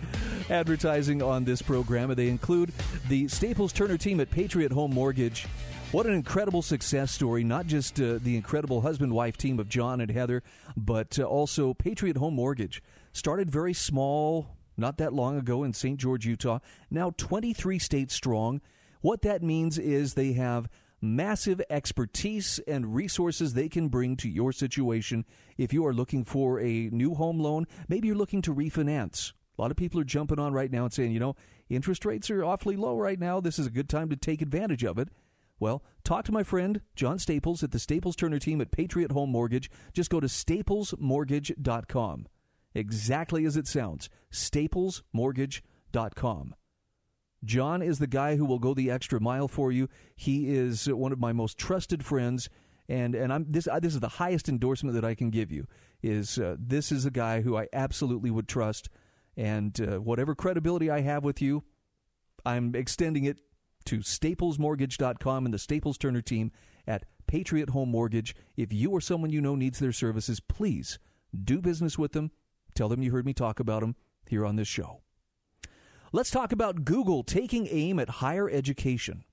advertising 0.51 1.23
on 1.23 1.45
this 1.45 1.63
program. 1.63 2.11
And 2.11 2.17
they 2.17 2.29
include 2.29 2.71
the 3.09 3.27
Staples 3.27 3.73
Turner 3.73 3.97
team 3.97 4.19
at 4.19 4.29
Patriot 4.29 4.71
Home 4.71 4.93
Mortgage. 4.93 5.47
What 5.91 6.05
an 6.05 6.13
incredible 6.13 6.61
success 6.61 7.11
story, 7.11 7.43
not 7.43 7.65
just 7.65 7.99
uh, 7.99 8.19
the 8.21 8.35
incredible 8.35 8.81
husband 8.81 9.13
wife 9.13 9.35
team 9.35 9.59
of 9.59 9.69
John 9.69 9.99
and 9.99 10.11
Heather, 10.11 10.43
but 10.75 11.17
uh, 11.17 11.23
also 11.23 11.73
Patriot 11.73 12.17
Home 12.17 12.35
Mortgage. 12.35 12.83
Started 13.13 13.49
very 13.49 13.73
small, 13.73 14.55
not 14.77 14.97
that 14.99 15.11
long 15.11 15.37
ago 15.39 15.63
in 15.63 15.73
St. 15.73 15.99
George, 15.99 16.25
Utah. 16.27 16.59
Now 16.91 17.13
23 17.17 17.79
states 17.79 18.13
strong. 18.13 18.61
What 19.01 19.21
that 19.21 19.43
means 19.43 19.77
is 19.77 20.13
they 20.13 20.33
have 20.33 20.67
massive 21.01 21.61
expertise 21.69 22.59
and 22.67 22.95
resources 22.95 23.53
they 23.53 23.69
can 23.69 23.87
bring 23.87 24.17
to 24.17 24.29
your 24.29 24.51
situation 24.51 25.25
if 25.57 25.71
you 25.71 25.85
are 25.85 25.93
looking 25.93 26.23
for 26.23 26.59
a 26.59 26.89
new 26.91 27.13
home 27.15 27.39
loan. 27.39 27.65
Maybe 27.87 28.07
you're 28.07 28.17
looking 28.17 28.41
to 28.43 28.53
refinance. 28.53 29.33
A 29.57 29.61
lot 29.61 29.71
of 29.71 29.77
people 29.77 29.99
are 29.99 30.05
jumping 30.05 30.39
on 30.39 30.53
right 30.53 30.71
now 30.71 30.83
and 30.83 30.93
saying, 30.93 31.11
you 31.11 31.19
know, 31.19 31.35
interest 31.69 32.05
rates 32.05 32.29
are 32.29 32.43
awfully 32.43 32.75
low 32.75 32.97
right 32.97 33.19
now. 33.19 33.39
This 33.39 33.57
is 33.57 33.65
a 33.65 33.71
good 33.71 33.89
time 33.89 34.09
to 34.09 34.15
take 34.15 34.41
advantage 34.41 34.83
of 34.83 34.99
it. 34.99 35.09
Well, 35.59 35.83
talk 36.03 36.25
to 36.25 36.31
my 36.31 36.43
friend 36.43 36.81
John 36.95 37.17
Staples 37.17 37.63
at 37.63 37.71
the 37.71 37.79
Staples 37.79 38.15
Turner 38.15 38.37
team 38.37 38.61
at 38.61 38.69
Patriot 38.71 39.11
Home 39.11 39.31
Mortgage. 39.31 39.71
Just 39.93 40.11
go 40.11 40.19
to 40.19 40.27
staplesmortgage.com 40.27 42.27
exactly 42.75 43.45
as 43.45 43.57
it 43.57 43.67
sounds 43.67 44.09
staplesmortgage.com. 44.31 46.55
John 47.47 47.81
is 47.81 47.99
the 47.99 48.07
guy 48.07 48.35
who 48.35 48.45
will 48.45 48.59
go 48.59 48.73
the 48.73 48.91
extra 48.91 49.19
mile 49.19 49.47
for 49.47 49.71
you. 49.71 49.89
He 50.15 50.55
is 50.55 50.87
one 50.87 51.11
of 51.11 51.19
my 51.19 51.33
most 51.33 51.57
trusted 51.57 52.05
friends, 52.05 52.49
and 52.87 53.15
and 53.15 53.33
I'm 53.33 53.45
this 53.49 53.67
this 53.81 53.93
is 53.93 53.99
the 53.99 54.07
highest 54.07 54.47
endorsement 54.47 54.95
that 54.95 55.05
I 55.05 55.15
can 55.15 55.29
give 55.29 55.51
you. 55.51 55.65
Is 56.03 56.37
uh, 56.37 56.55
this 56.59 56.91
is 56.91 57.05
a 57.05 57.11
guy 57.11 57.41
who 57.41 57.57
I 57.57 57.67
absolutely 57.73 58.29
would 58.29 58.47
trust, 58.47 58.89
and 59.35 59.79
uh, 59.81 59.97
whatever 59.99 60.35
credibility 60.35 60.91
I 60.91 61.01
have 61.01 61.23
with 61.23 61.41
you, 61.41 61.63
I'm 62.45 62.75
extending 62.75 63.25
it 63.25 63.39
to 63.85 63.99
staplesmortgage.com 63.99 65.45
and 65.45 65.53
the 65.53 65.59
Staples 65.59 65.97
Turner 65.97 66.21
team 66.21 66.51
at 66.85 67.05
Patriot 67.25 67.71
Home 67.71 67.89
Mortgage. 67.89 68.35
If 68.55 68.71
you 68.71 68.91
or 68.91 69.01
someone 69.01 69.31
you 69.31 69.41
know 69.41 69.55
needs 69.55 69.79
their 69.79 69.93
services, 69.93 70.39
please 70.39 70.99
do 71.43 71.61
business 71.61 71.97
with 71.97 72.11
them 72.11 72.31
Tell 72.77 72.89
them 72.89 73.01
you 73.01 73.09
heard 73.11 73.25
me 73.25 73.33
talk 73.33 73.59
about 73.59 73.81
them 73.81 73.95
here 74.29 74.45
on 74.45 74.55
this 74.55 74.67
show. 74.67 75.01
Let's 76.11 76.31
talk 76.31 76.51
about 76.51 76.85
Google 76.85 77.23
taking 77.23 77.67
aim 77.69 77.99
at 77.99 78.09
higher 78.09 78.49
education. 78.49 79.23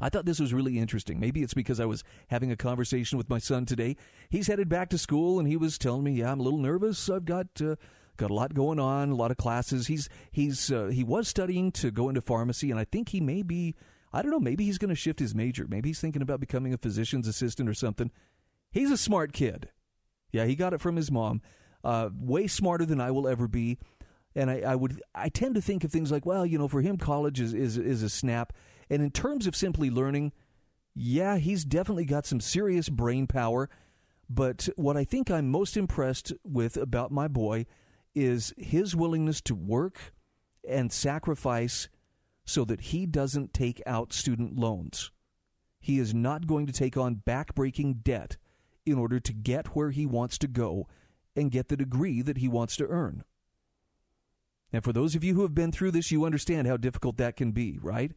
I 0.00 0.10
thought 0.10 0.26
this 0.26 0.40
was 0.40 0.52
really 0.52 0.78
interesting. 0.78 1.18
Maybe 1.18 1.42
it's 1.42 1.54
because 1.54 1.80
I 1.80 1.86
was 1.86 2.04
having 2.28 2.52
a 2.52 2.56
conversation 2.56 3.16
with 3.16 3.30
my 3.30 3.38
son 3.38 3.64
today. 3.64 3.96
He's 4.28 4.46
headed 4.46 4.68
back 4.68 4.90
to 4.90 4.98
school, 4.98 5.38
and 5.38 5.48
he 5.48 5.56
was 5.56 5.78
telling 5.78 6.04
me, 6.04 6.12
"Yeah, 6.12 6.32
I'm 6.32 6.40
a 6.40 6.42
little 6.42 6.58
nervous. 6.58 7.08
I've 7.08 7.24
got 7.24 7.46
uh, 7.60 7.76
got 8.16 8.30
a 8.30 8.34
lot 8.34 8.54
going 8.54 8.78
on, 8.78 9.10
a 9.10 9.14
lot 9.14 9.30
of 9.30 9.38
classes." 9.38 9.86
He's 9.86 10.08
he's 10.30 10.70
uh, 10.70 10.88
he 10.88 11.02
was 11.02 11.28
studying 11.28 11.72
to 11.72 11.90
go 11.90 12.08
into 12.08 12.20
pharmacy, 12.20 12.70
and 12.70 12.78
I 12.78 12.84
think 12.84 13.08
he 13.08 13.20
may 13.20 13.42
be. 13.42 13.74
I 14.12 14.22
don't 14.22 14.30
know. 14.30 14.40
Maybe 14.40 14.64
he's 14.64 14.78
going 14.78 14.90
to 14.90 14.94
shift 14.94 15.18
his 15.18 15.34
major. 15.34 15.66
Maybe 15.68 15.88
he's 15.88 16.00
thinking 16.00 16.22
about 16.22 16.40
becoming 16.40 16.72
a 16.72 16.78
physician's 16.78 17.26
assistant 17.26 17.68
or 17.68 17.74
something. 17.74 18.10
He's 18.70 18.90
a 18.90 18.96
smart 18.96 19.32
kid. 19.32 19.70
Yeah, 20.30 20.44
he 20.44 20.54
got 20.54 20.74
it 20.74 20.80
from 20.80 20.96
his 20.96 21.10
mom 21.10 21.42
uh, 21.86 22.10
way 22.18 22.46
smarter 22.46 22.84
than 22.84 23.00
I 23.00 23.10
will 23.10 23.28
ever 23.28 23.48
be. 23.48 23.78
And 24.36 24.50
I, 24.50 24.60
I, 24.60 24.76
would 24.76 25.02
I 25.14 25.30
tend 25.30 25.54
to 25.54 25.62
think 25.62 25.82
of 25.82 25.90
things 25.90 26.12
like, 26.12 26.26
well, 26.26 26.44
you 26.44 26.58
know, 26.58 26.68
for 26.68 26.82
him, 26.82 26.98
college 26.98 27.40
is, 27.40 27.54
is 27.54 27.78
is 27.78 28.02
a 28.02 28.10
snap. 28.10 28.52
And 28.90 29.02
in 29.02 29.10
terms 29.10 29.46
of 29.46 29.56
simply 29.56 29.90
learning, 29.90 30.32
yeah, 30.94 31.38
he's 31.38 31.64
definitely 31.64 32.04
got 32.04 32.26
some 32.26 32.40
serious 32.40 32.90
brain 32.90 33.26
power. 33.26 33.70
But 34.28 34.68
what 34.76 34.96
I 34.96 35.04
think 35.04 35.30
I'm 35.30 35.50
most 35.50 35.76
impressed 35.76 36.34
with 36.44 36.76
about 36.76 37.10
my 37.10 37.28
boy 37.28 37.64
is 38.14 38.52
his 38.58 38.94
willingness 38.94 39.40
to 39.42 39.54
work 39.54 40.12
and 40.68 40.92
sacrifice 40.92 41.88
so 42.44 42.64
that 42.66 42.80
he 42.80 43.06
doesn't 43.06 43.54
take 43.54 43.82
out 43.86 44.12
student 44.12 44.58
loans. 44.58 45.10
He 45.80 45.98
is 45.98 46.12
not 46.12 46.46
going 46.46 46.66
to 46.66 46.72
take 46.72 46.96
on 46.96 47.22
backbreaking 47.26 48.02
debt 48.02 48.36
in 48.84 48.98
order 48.98 49.18
to 49.18 49.32
get 49.32 49.68
where 49.76 49.90
he 49.90 50.04
wants 50.04 50.36
to 50.38 50.48
go 50.48 50.88
and 51.34 51.50
get 51.50 51.68
the 51.68 51.76
degree 51.76 52.22
that 52.22 52.38
he 52.38 52.48
wants 52.48 52.76
to 52.76 52.86
earn. 52.86 53.24
And 54.72 54.82
for 54.82 54.92
those 54.92 55.14
of 55.14 55.24
you 55.24 55.34
who 55.34 55.42
have 55.42 55.54
been 55.54 55.72
through 55.72 55.92
this, 55.92 56.10
you 56.10 56.24
understand 56.24 56.66
how 56.66 56.76
difficult 56.76 57.16
that 57.18 57.36
can 57.36 57.52
be, 57.52 57.78
right? 57.80 58.12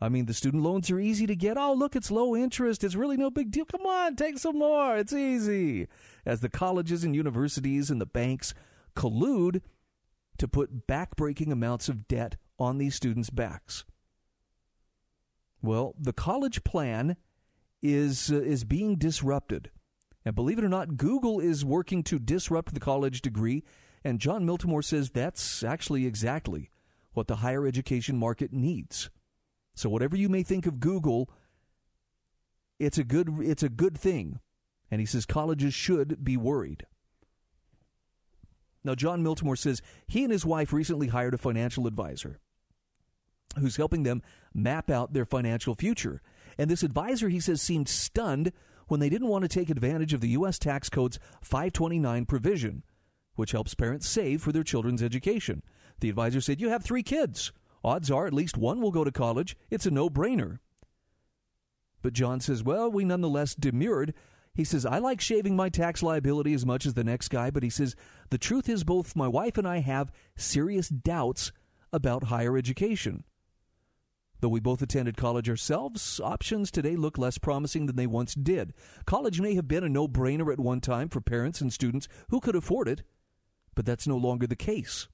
I 0.00 0.08
mean, 0.08 0.24
the 0.26 0.34
student 0.34 0.62
loans 0.62 0.90
are 0.90 0.98
easy 0.98 1.26
to 1.26 1.36
get. 1.36 1.58
Oh, 1.58 1.74
look, 1.74 1.94
it's 1.94 2.10
low 2.10 2.34
interest. 2.34 2.82
It's 2.82 2.94
really 2.94 3.18
no 3.18 3.30
big 3.30 3.50
deal. 3.50 3.66
Come 3.66 3.84
on, 3.84 4.16
take 4.16 4.38
some 4.38 4.58
more. 4.58 4.96
It's 4.96 5.12
easy. 5.12 5.88
As 6.24 6.40
the 6.40 6.48
colleges 6.48 7.04
and 7.04 7.14
universities 7.14 7.90
and 7.90 8.00
the 8.00 8.06
banks 8.06 8.54
collude 8.96 9.60
to 10.38 10.48
put 10.48 10.86
backbreaking 10.86 11.52
amounts 11.52 11.90
of 11.90 12.08
debt 12.08 12.36
on 12.58 12.78
these 12.78 12.94
students' 12.94 13.28
backs. 13.28 13.84
Well, 15.62 15.94
the 15.98 16.14
college 16.14 16.64
plan 16.64 17.16
is 17.82 18.30
uh, 18.32 18.40
is 18.40 18.64
being 18.64 18.96
disrupted. 18.96 19.70
And 20.24 20.34
believe 20.34 20.58
it 20.58 20.64
or 20.64 20.68
not, 20.68 20.96
Google 20.96 21.40
is 21.40 21.64
working 21.64 22.02
to 22.04 22.18
disrupt 22.18 22.72
the 22.72 22.80
college 22.80 23.20
degree. 23.20 23.64
And 24.04 24.20
Jon 24.20 24.46
Miltimore 24.46 24.84
says 24.84 25.10
that's 25.10 25.62
actually 25.62 26.06
exactly 26.06 26.70
what 27.12 27.26
the 27.26 27.36
higher 27.36 27.66
education 27.66 28.16
market 28.16 28.52
needs. 28.52 29.10
So 29.74 29.88
whatever 29.88 30.16
you 30.16 30.28
may 30.28 30.42
think 30.42 30.66
of 30.66 30.80
Google, 30.80 31.30
it's 32.78 32.98
a 32.98 33.04
good 33.04 33.28
it's 33.40 33.62
a 33.62 33.68
good 33.68 33.98
thing. 33.98 34.40
And 34.90 35.00
he 35.00 35.06
says 35.06 35.26
colleges 35.26 35.74
should 35.74 36.24
be 36.24 36.36
worried. 36.36 36.86
Now 38.82 38.94
Jon 38.94 39.22
Miltimore 39.22 39.58
says 39.58 39.82
he 40.06 40.24
and 40.24 40.32
his 40.32 40.46
wife 40.46 40.72
recently 40.72 41.08
hired 41.08 41.34
a 41.34 41.38
financial 41.38 41.86
advisor 41.86 42.40
who's 43.58 43.76
helping 43.76 44.04
them 44.04 44.22
map 44.54 44.90
out 44.90 45.12
their 45.12 45.24
financial 45.24 45.74
future. 45.74 46.22
And 46.58 46.70
this 46.70 46.82
advisor, 46.82 47.28
he 47.28 47.40
says, 47.40 47.62
seemed 47.62 47.88
stunned 47.88 48.52
when 48.86 49.00
they 49.00 49.08
didn't 49.08 49.28
want 49.28 49.42
to 49.42 49.48
take 49.48 49.70
advantage 49.70 50.12
of 50.12 50.20
the 50.20 50.30
U.S. 50.30 50.58
tax 50.58 50.88
code's 50.88 51.18
529 51.42 52.26
provision, 52.26 52.82
which 53.40 53.52
helps 53.52 53.74
parents 53.74 54.06
save 54.06 54.42
for 54.42 54.52
their 54.52 54.62
children's 54.62 55.02
education. 55.02 55.62
The 56.00 56.10
advisor 56.10 56.42
said, 56.42 56.60
You 56.60 56.68
have 56.68 56.84
three 56.84 57.02
kids. 57.02 57.52
Odds 57.82 58.10
are 58.10 58.26
at 58.26 58.34
least 58.34 58.58
one 58.58 58.82
will 58.82 58.90
go 58.90 59.02
to 59.02 59.10
college. 59.10 59.56
It's 59.70 59.86
a 59.86 59.90
no 59.90 60.10
brainer. 60.10 60.58
But 62.02 62.12
John 62.12 62.40
says, 62.40 62.62
Well, 62.62 62.92
we 62.92 63.06
nonetheless 63.06 63.54
demurred. 63.54 64.12
He 64.52 64.62
says, 64.62 64.84
I 64.84 64.98
like 64.98 65.22
shaving 65.22 65.56
my 65.56 65.70
tax 65.70 66.02
liability 66.02 66.52
as 66.52 66.66
much 66.66 66.84
as 66.84 66.92
the 66.92 67.02
next 67.02 67.28
guy, 67.28 67.50
but 67.50 67.62
he 67.62 67.70
says, 67.70 67.96
The 68.28 68.36
truth 68.36 68.68
is, 68.68 68.84
both 68.84 69.16
my 69.16 69.26
wife 69.26 69.56
and 69.56 69.66
I 69.66 69.78
have 69.78 70.12
serious 70.36 70.90
doubts 70.90 71.50
about 71.94 72.24
higher 72.24 72.58
education. 72.58 73.24
Though 74.40 74.48
we 74.48 74.60
both 74.60 74.82
attended 74.82 75.16
college 75.16 75.48
ourselves, 75.48 76.20
options 76.22 76.70
today 76.70 76.94
look 76.94 77.16
less 77.16 77.38
promising 77.38 77.86
than 77.86 77.96
they 77.96 78.06
once 78.06 78.34
did. 78.34 78.74
College 79.06 79.40
may 79.40 79.54
have 79.54 79.68
been 79.68 79.84
a 79.84 79.88
no 79.88 80.08
brainer 80.08 80.52
at 80.52 80.60
one 80.60 80.80
time 80.80 81.08
for 81.08 81.20
parents 81.20 81.60
and 81.62 81.72
students 81.72 82.06
who 82.28 82.40
could 82.40 82.56
afford 82.56 82.88
it, 82.88 83.02
but 83.80 83.86
that's 83.86 84.06
no 84.06 84.18
longer 84.18 84.46
the 84.46 84.54
case. 84.54 85.08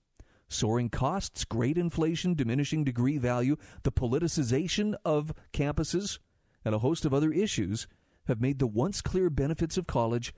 Soaring 0.48 0.90
costs, 0.90 1.44
great 1.44 1.78
inflation, 1.78 2.34
diminishing 2.34 2.82
degree 2.82 3.16
value, 3.16 3.54
the 3.84 3.92
politicization 3.92 4.96
of 5.04 5.32
campuses, 5.52 6.18
and 6.64 6.74
a 6.74 6.80
host 6.80 7.04
of 7.04 7.14
other 7.14 7.32
issues 7.32 7.86
have 8.26 8.40
made 8.40 8.58
the 8.58 8.66
once 8.66 9.00
clear 9.00 9.30
benefits 9.30 9.76
of 9.78 9.86
college 9.86 10.34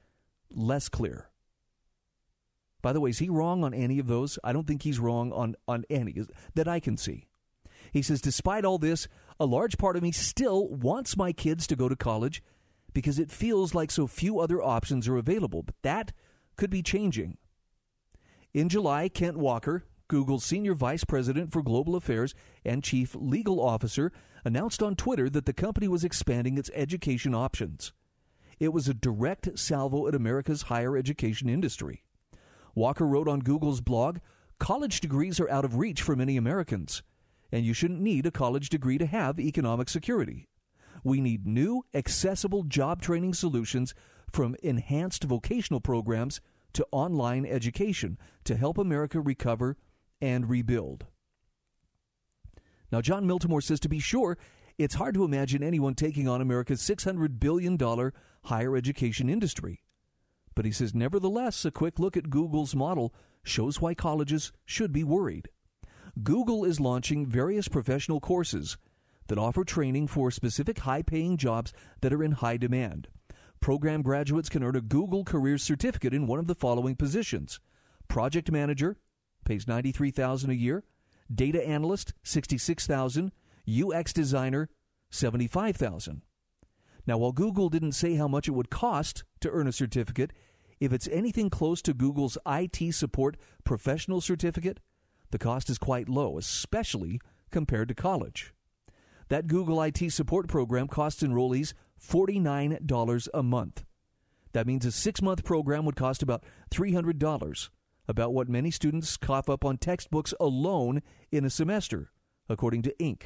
less 0.50 0.90
clear. 0.90 1.30
By 2.82 2.92
the 2.92 3.00
way, 3.00 3.08
is 3.08 3.18
he 3.18 3.30
wrong 3.30 3.64
on 3.64 3.72
any 3.72 3.98
of 3.98 4.08
those? 4.08 4.38
I 4.44 4.52
don't 4.52 4.66
think 4.66 4.82
he's 4.82 4.98
wrong 4.98 5.32
on, 5.32 5.56
on 5.66 5.86
any 5.88 6.14
that 6.52 6.68
I 6.68 6.80
can 6.80 6.98
see. 6.98 7.28
He 7.94 8.02
says, 8.02 8.20
despite 8.20 8.66
all 8.66 8.76
this, 8.76 9.08
a 9.40 9.46
large 9.46 9.78
part 9.78 9.96
of 9.96 10.02
me 10.02 10.12
still 10.12 10.68
wants 10.68 11.16
my 11.16 11.32
kids 11.32 11.66
to 11.68 11.76
go 11.76 11.88
to 11.88 11.96
college 11.96 12.42
because 12.92 13.18
it 13.18 13.30
feels 13.30 13.74
like 13.74 13.90
so 13.90 14.06
few 14.06 14.38
other 14.38 14.62
options 14.62 15.08
are 15.08 15.16
available. 15.16 15.62
But 15.62 15.76
that 15.80 16.12
could 16.58 16.68
be 16.68 16.82
changing. 16.82 17.38
In 18.54 18.68
July, 18.68 19.08
Kent 19.08 19.36
Walker, 19.36 19.84
Google's 20.08 20.44
senior 20.44 20.74
vice 20.74 21.04
president 21.04 21.52
for 21.52 21.62
global 21.62 21.94
affairs 21.96 22.34
and 22.64 22.82
chief 22.82 23.14
legal 23.14 23.60
officer, 23.60 24.10
announced 24.44 24.82
on 24.82 24.96
Twitter 24.96 25.28
that 25.28 25.46
the 25.46 25.52
company 25.52 25.88
was 25.88 26.04
expanding 26.04 26.56
its 26.56 26.70
education 26.74 27.34
options. 27.34 27.92
It 28.58 28.72
was 28.72 28.88
a 28.88 28.94
direct 28.94 29.58
salvo 29.58 30.08
at 30.08 30.14
America's 30.14 30.62
higher 30.62 30.96
education 30.96 31.48
industry. 31.48 32.04
Walker 32.74 33.06
wrote 33.06 33.28
on 33.28 33.40
Google's 33.40 33.80
blog 33.80 34.18
College 34.58 35.00
degrees 35.00 35.38
are 35.38 35.50
out 35.50 35.64
of 35.64 35.76
reach 35.76 36.02
for 36.02 36.16
many 36.16 36.36
Americans 36.36 37.02
and 37.50 37.64
you 37.64 37.72
shouldn't 37.72 38.00
need 38.00 38.26
a 38.26 38.30
college 38.30 38.68
degree 38.68 38.98
to 38.98 39.06
have 39.06 39.40
economic 39.40 39.88
security. 39.88 40.48
We 41.04 41.20
need 41.20 41.46
new, 41.46 41.84
accessible 41.94 42.64
job 42.64 43.00
training 43.00 43.34
solutions 43.34 43.94
from 44.30 44.56
enhanced 44.62 45.24
vocational 45.24 45.80
programs 45.80 46.40
to 46.78 46.86
online 46.92 47.44
education 47.44 48.16
to 48.44 48.56
help 48.56 48.78
America 48.78 49.20
recover 49.20 49.76
and 50.20 50.48
rebuild. 50.48 51.06
Now, 52.92 53.00
Jon 53.00 53.26
Miltimore 53.26 53.64
says 53.64 53.80
to 53.80 53.88
be 53.88 53.98
sure, 53.98 54.38
it's 54.78 54.94
hard 54.94 55.14
to 55.14 55.24
imagine 55.24 55.60
anyone 55.64 55.96
taking 55.96 56.28
on 56.28 56.40
America's 56.40 56.80
$600 56.80 57.40
billion 57.40 57.76
higher 58.44 58.76
education 58.76 59.28
industry. 59.28 59.82
But 60.54 60.66
he 60.66 60.70
says, 60.70 60.94
nevertheless, 60.94 61.64
a 61.64 61.72
quick 61.72 61.98
look 61.98 62.16
at 62.16 62.30
Google's 62.30 62.76
model 62.76 63.12
shows 63.42 63.80
why 63.80 63.94
colleges 63.94 64.52
should 64.64 64.92
be 64.92 65.02
worried. 65.02 65.48
Google 66.22 66.64
is 66.64 66.78
launching 66.78 67.26
various 67.26 67.66
professional 67.66 68.20
courses 68.20 68.78
that 69.26 69.36
offer 69.36 69.64
training 69.64 70.06
for 70.06 70.30
specific 70.30 70.78
high 70.78 71.02
paying 71.02 71.36
jobs 71.38 71.72
that 72.02 72.12
are 72.12 72.22
in 72.22 72.32
high 72.32 72.56
demand. 72.56 73.08
Program 73.60 74.02
graduates 74.02 74.48
can 74.48 74.62
earn 74.62 74.76
a 74.76 74.80
Google 74.80 75.24
Career 75.24 75.58
Certificate 75.58 76.14
in 76.14 76.26
one 76.26 76.38
of 76.38 76.46
the 76.46 76.54
following 76.54 76.96
positions 76.96 77.60
Project 78.08 78.50
Manager, 78.50 78.96
pays 79.44 79.64
$93,000 79.64 80.48
a 80.48 80.54
year, 80.54 80.84
Data 81.32 81.66
Analyst, 81.66 82.14
$66,000, 82.24 83.30
UX 83.68 84.12
Designer, 84.12 84.68
$75,000. 85.12 86.22
Now, 87.06 87.18
while 87.18 87.32
Google 87.32 87.68
didn't 87.68 87.92
say 87.92 88.14
how 88.14 88.28
much 88.28 88.48
it 88.48 88.52
would 88.52 88.70
cost 88.70 89.24
to 89.40 89.50
earn 89.50 89.66
a 89.66 89.72
certificate, 89.72 90.32
if 90.80 90.92
it's 90.92 91.08
anything 91.08 91.50
close 91.50 91.82
to 91.82 91.94
Google's 91.94 92.38
IT 92.46 92.94
Support 92.94 93.36
Professional 93.64 94.20
Certificate, 94.20 94.78
the 95.30 95.38
cost 95.38 95.68
is 95.68 95.78
quite 95.78 96.08
low, 96.08 96.38
especially 96.38 97.20
compared 97.50 97.88
to 97.88 97.94
college. 97.94 98.52
That 99.28 99.46
Google 99.46 99.82
IT 99.82 100.10
support 100.10 100.48
program 100.48 100.88
costs 100.88 101.22
enrollees 101.22 101.74
$49 101.98 103.28
a 103.34 103.42
month. 103.42 103.84
That 104.52 104.66
means 104.66 104.86
a 104.86 104.92
six 104.92 105.20
month 105.20 105.44
program 105.44 105.84
would 105.84 105.96
cost 105.96 106.22
about 106.22 106.44
$300, 106.70 107.68
about 108.06 108.32
what 108.32 108.48
many 108.48 108.70
students 108.70 109.16
cough 109.16 109.48
up 109.48 109.64
on 109.64 109.76
textbooks 109.76 110.34
alone 110.40 111.02
in 111.30 111.44
a 111.44 111.50
semester, 111.50 112.10
according 112.48 112.82
to 112.82 112.94
Inc. 113.00 113.22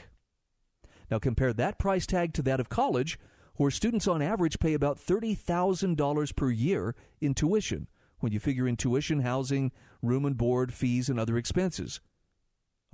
Now 1.11 1.19
compare 1.19 1.53
that 1.53 1.79
price 1.79 2.07
tag 2.07 2.33
to 2.35 2.43
that 2.43 2.61
of 2.61 2.69
college, 2.69 3.19
where 3.57 3.71
students 3.71 4.09
on 4.09 4.23
average 4.23 4.59
pay 4.59 4.75
about 4.75 4.99
$30,000 4.99 6.37
per 6.37 6.51
year 6.51 6.95
in 7.21 7.35
tuition, 7.35 7.87
when 8.19 8.33
you 8.33 8.41
figure 8.41 8.67
in 8.67 8.77
tuition, 8.77 9.21
housing, 9.21 9.73
room 10.01 10.25
and 10.25 10.37
board, 10.37 10.73
fees, 10.73 11.09
and 11.09 11.21
other 11.21 11.37
expenses. 11.37 12.01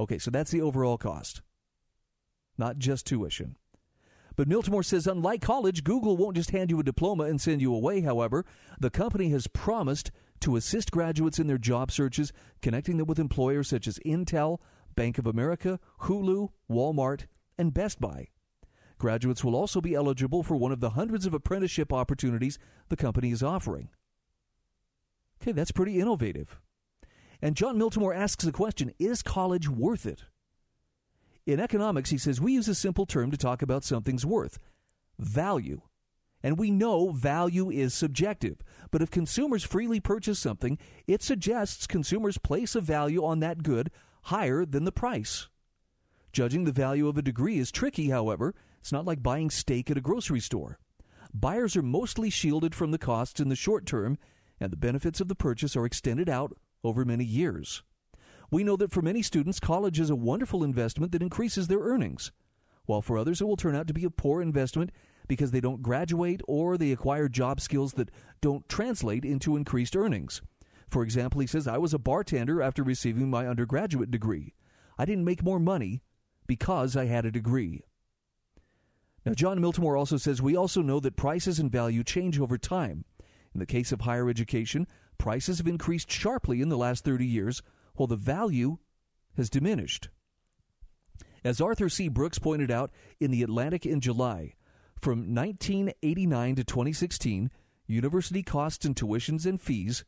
Okay, 0.01 0.19
so 0.19 0.31
that's 0.31 0.51
the 0.51 0.61
overall 0.61 0.99
cost, 0.99 1.43
not 2.57 2.79
just 2.79 3.07
tuition. 3.07 3.57
But 4.39 4.49
Miltimore 4.49 4.85
says, 4.85 5.09
unlike 5.09 5.43
college, 5.43 5.83
Google 5.83 6.17
won't 6.17 6.37
just 6.37 6.53
hand 6.53 6.71
you 6.71 6.79
a 6.79 6.85
diploma 6.85 7.25
and 7.25 7.41
send 7.41 7.61
you 7.61 7.75
away. 7.75 8.03
However, 8.03 8.45
the 8.79 8.89
company 8.89 9.31
has 9.31 9.49
promised 9.49 10.13
to 10.43 10.55
assist 10.55 10.93
graduates 10.93 11.41
in 11.41 11.49
their 11.49 11.59
job 11.59 11.91
searches, 11.91 12.33
connecting 12.63 12.99
them 12.99 13.09
with 13.09 13.19
employers 13.19 13.67
such 13.67 13.89
as 13.89 13.99
Intel, 14.07 14.61
Bank 14.95 15.19
of 15.19 15.27
America, 15.27 15.81
Hulu, 16.03 16.51
Walmart, 16.71 17.27
and 17.59 17.75
Best 17.75 18.01
Buy. 18.01 18.29
Graduates 18.97 19.43
will 19.43 19.57
also 19.57 19.81
be 19.81 19.97
eligible 19.97 20.45
for 20.45 20.57
one 20.57 20.71
of 20.71 20.79
the 20.79 20.91
hundreds 20.91 21.27
of 21.27 21.35
apprenticeship 21.35 21.93
opportunities 21.93 22.61
the 22.91 22.97
company 22.97 23.33
is 23.33 23.43
offering. 23.43 23.89
Okay, 25.43 25.51
that's 25.51 25.73
pretty 25.73 25.99
innovative. 25.99 26.61
And 27.43 27.57
Jon 27.57 27.77
Miltimore 27.77 28.15
asks 28.15 28.45
the 28.45 28.53
question 28.53 28.93
Is 29.01 29.21
college 29.21 29.69
worth 29.69 30.07
it? 30.07 30.23
In 31.49 31.61
economics, 31.61 32.11
he 32.11 32.19
says 32.19 32.43
we 32.43 32.53
use 32.53 32.69
a 32.69 32.75
simple 32.75 33.07
term 33.07 33.31
to 33.31 33.39
talk 33.39 33.63
about 33.63 33.83
something's 33.83 34.27
worth 34.27 34.59
value. 35.19 35.81
And 36.43 36.59
we 36.59 36.71
know 36.71 37.11
value 37.11 37.71
is 37.71 37.95
subjective. 37.95 38.59
But 38.91 39.01
if 39.01 39.11
consumers 39.11 39.65
freely 39.65 39.99
purchase 39.99 40.39
something, 40.39 40.77
it 41.07 41.23
suggests 41.23 41.87
consumers 41.87 42.37
place 42.37 42.75
a 42.75 42.83
value 42.83 43.25
on 43.25 43.41
that 43.41 43.63
good 43.63 43.91
higher 44.25 44.67
than 44.67 44.85
the 44.85 44.93
price. 44.93 45.49
Judging 46.35 46.65
the 46.65 46.71
value 46.71 47.09
of 47.09 47.17
a 47.17 47.23
degree 47.23 47.59
is 47.59 47.73
tricky, 47.73 48.11
however. 48.11 48.55
It's 48.81 48.93
not 48.93 49.07
like 49.07 49.23
buying 49.23 49.49
steak 49.49 49.91
at 49.91 49.97
a 49.97 50.03
grocery 50.03 50.41
store. 50.41 50.79
Buyers 51.33 51.79
are 51.79 51.83
mostly 51.83 52.29
shielded 52.29 52.75
from 52.75 52.91
the 52.91 52.99
costs 52.99 53.41
in 53.41 53.49
the 53.49 53.57
short 53.57 53.87
term 53.87 54.19
and 54.61 54.71
the 54.71 54.77
benefits 54.77 55.19
of 55.19 55.29
the 55.29 55.35
purchase 55.35 55.77
are 55.77 55.87
extended 55.87 56.29
out 56.29 56.53
over 56.85 57.07
many 57.07 57.25
years. 57.25 57.83
We 58.51 58.65
know 58.65 58.77
that 58.77 58.93
for 58.93 59.03
many 59.03 59.23
students, 59.23 59.61
college 59.61 60.01
is 60.01 60.11
a 60.11 60.17
wonderful 60.17 60.65
investment 60.65 61.13
that 61.13 61.23
increases 61.23 61.69
their 61.69 61.81
earnings, 61.81 62.33
while 62.87 63.03
for 63.03 63.19
others 63.19 63.41
it 63.41 63.45
will 63.45 63.57
turn 63.57 63.77
out 63.77 63.87
to 63.89 63.95
be 63.95 64.05
a 64.05 64.11
poor 64.11 64.41
investment 64.41 64.91
because 65.27 65.51
they 65.51 65.61
don't 65.61 65.83
graduate 65.83 66.41
or 66.49 66.79
they 66.79 66.91
acquire 66.91 67.29
job 67.29 67.61
skills 67.61 67.93
that 67.95 68.11
don't 68.41 68.69
translate 68.69 69.25
into 69.25 69.57
increased 69.57 69.95
earnings. 69.95 70.41
For 70.89 71.03
example, 71.03 71.41
he 71.41 71.47
says, 71.47 71.69
I 71.69 71.77
was 71.77 71.93
a 71.93 71.99
bartender 71.99 72.63
after 72.63 72.83
receiving 72.83 73.29
my 73.29 73.47
undergraduate 73.47 74.11
degree. 74.11 74.55
I 74.97 75.05
didn't 75.05 75.27
make 75.27 75.43
more 75.45 75.61
money 75.61 76.03
because 76.47 76.97
I 76.97 77.05
had 77.05 77.27
a 77.27 77.31
degree. 77.31 77.83
Now, 79.27 79.35
Jon 79.35 79.59
Miltimore 79.59 79.99
also 79.99 80.17
says 80.17 80.41
we 80.41 80.57
also 80.57 80.81
know 80.81 81.01
that 81.01 81.17
prices 81.17 81.59
and 81.59 81.71
value 81.71 82.03
change 82.03 82.41
over 82.41 82.57
time. 82.57 83.05
In 83.53 83.61
the 83.61 83.67
case 83.67 83.93
of 83.93 84.01
higher 84.01 84.31
education, 84.31 84.87
prices 85.19 85.59
have 85.59 85.67
increased 85.67 86.11
sharply 86.11 86.63
in 86.63 86.71
the 86.71 86.79
last 86.79 87.05
30 87.05 87.27
years, 87.27 87.63
while 87.99 88.07
the 88.07 88.17
value 88.17 88.79
has 89.37 89.51
diminished. 89.51 90.09
As 91.45 91.61
Arthur 91.61 91.89
C. 91.89 92.09
Brooks 92.09 92.39
pointed 92.39 92.71
out 92.71 92.91
in 93.21 93.31
The 93.31 93.43
Atlantic 93.43 93.87
in 93.87 94.01
July, 94.01 94.55
from 95.01 95.35
1989 95.35 96.57
to 96.57 96.65
2016, 96.65 97.51
university 97.87 98.43
costs 98.43 98.85
and 98.85 98.97
tuitions 98.97 99.47
and 99.47 99.61
fees 99.61 100.05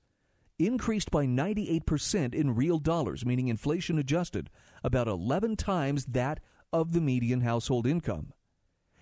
increased 0.59 1.11
by 1.11 1.27
98% 1.27 2.35
in 2.35 2.55
real 2.55 2.79
dollars, 2.79 3.25
meaning 3.25 3.49
inflation 3.49 3.99
adjusted, 3.99 4.51
about 4.85 5.09
11 5.09 5.57
times 5.57 6.05
that 6.07 6.41
of 6.73 6.93
the 6.93 7.01
median 7.01 7.41
household 7.41 7.87
income. 7.87 8.33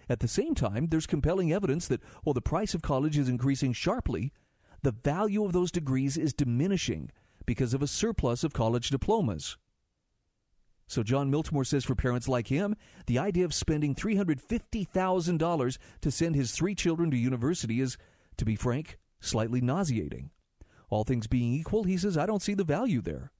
At 0.08 0.20
the 0.20 0.28
same 0.28 0.54
time, 0.54 0.88
there's 0.88 1.06
compelling 1.06 1.52
evidence 1.52 1.88
that 1.88 2.02
while 2.22 2.34
the 2.34 2.40
price 2.40 2.74
of 2.74 2.82
college 2.82 3.18
is 3.18 3.28
increasing 3.28 3.72
sharply, 3.72 4.32
the 4.82 4.92
value 4.92 5.44
of 5.44 5.52
those 5.52 5.72
degrees 5.72 6.16
is 6.16 6.32
diminishing 6.32 7.10
because 7.48 7.72
of 7.72 7.80
a 7.80 7.86
surplus 7.86 8.44
of 8.44 8.52
college 8.52 8.90
diplomas. 8.90 9.56
So 10.86 11.02
Jon 11.02 11.32
Miltimore 11.32 11.66
says 11.66 11.82
for 11.82 11.94
parents 11.94 12.28
like 12.28 12.48
him, 12.48 12.76
the 13.06 13.18
idea 13.18 13.46
of 13.46 13.54
spending 13.54 13.94
$350,000 13.94 15.78
to 16.02 16.10
send 16.10 16.36
his 16.36 16.52
three 16.52 16.74
children 16.74 17.10
to 17.10 17.16
university 17.16 17.80
is, 17.80 17.96
to 18.36 18.44
be 18.44 18.54
frank, 18.54 18.98
slightly 19.18 19.62
nauseating. 19.62 20.28
All 20.90 21.04
things 21.04 21.26
being 21.26 21.54
equal, 21.54 21.84
he 21.84 21.96
says, 21.96 22.18
I 22.18 22.26
don't 22.26 22.42
see 22.42 22.52
the 22.52 22.64
value 22.64 23.00
there. 23.00 23.32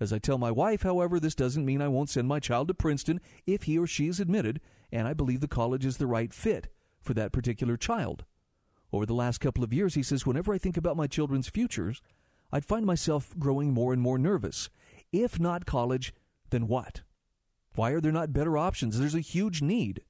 As 0.00 0.14
I 0.14 0.18
tell 0.18 0.38
my 0.38 0.50
wife, 0.50 0.80
however, 0.80 1.20
this 1.20 1.34
doesn't 1.34 1.66
mean 1.66 1.82
I 1.82 1.88
won't 1.88 2.08
send 2.08 2.26
my 2.26 2.40
child 2.40 2.68
to 2.68 2.74
Princeton 2.74 3.20
if 3.46 3.64
he 3.64 3.78
or 3.78 3.86
she 3.86 4.08
is 4.08 4.18
admitted, 4.18 4.62
and 4.90 5.06
I 5.06 5.12
believe 5.12 5.40
the 5.40 5.46
college 5.46 5.84
is 5.84 5.98
the 5.98 6.06
right 6.06 6.32
fit 6.32 6.68
for 7.02 7.12
that 7.12 7.32
particular 7.32 7.76
child. 7.76 8.24
Over 8.94 9.04
the 9.04 9.12
last 9.12 9.42
couple 9.42 9.62
of 9.62 9.74
years, 9.74 9.92
he 9.92 10.02
says, 10.02 10.24
whenever 10.24 10.54
I 10.54 10.58
think 10.58 10.78
about 10.78 10.96
my 10.96 11.06
children's 11.06 11.50
futures, 11.50 12.00
I'd 12.52 12.64
find 12.64 12.84
myself 12.84 13.34
growing 13.38 13.72
more 13.72 13.92
and 13.92 14.02
more 14.02 14.18
nervous. 14.18 14.68
If 15.12 15.40
not 15.40 15.66
college, 15.66 16.12
then 16.50 16.68
what? 16.68 17.02
Why 17.74 17.92
are 17.92 18.00
there 18.00 18.12
not 18.12 18.32
better 18.32 18.58
options? 18.58 18.98
There's 18.98 19.14
a 19.14 19.20
huge 19.20 19.62
need. 19.62 20.02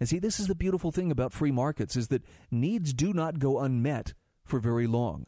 And 0.00 0.08
see, 0.08 0.18
this 0.18 0.40
is 0.40 0.46
the 0.46 0.54
beautiful 0.54 0.92
thing 0.92 1.10
about 1.10 1.32
free 1.32 1.50
markets 1.50 1.96
is 1.96 2.08
that 2.08 2.24
needs 2.50 2.92
do 2.92 3.12
not 3.12 3.38
go 3.38 3.60
unmet 3.60 4.14
for 4.44 4.58
very 4.58 4.86
long. 4.86 5.26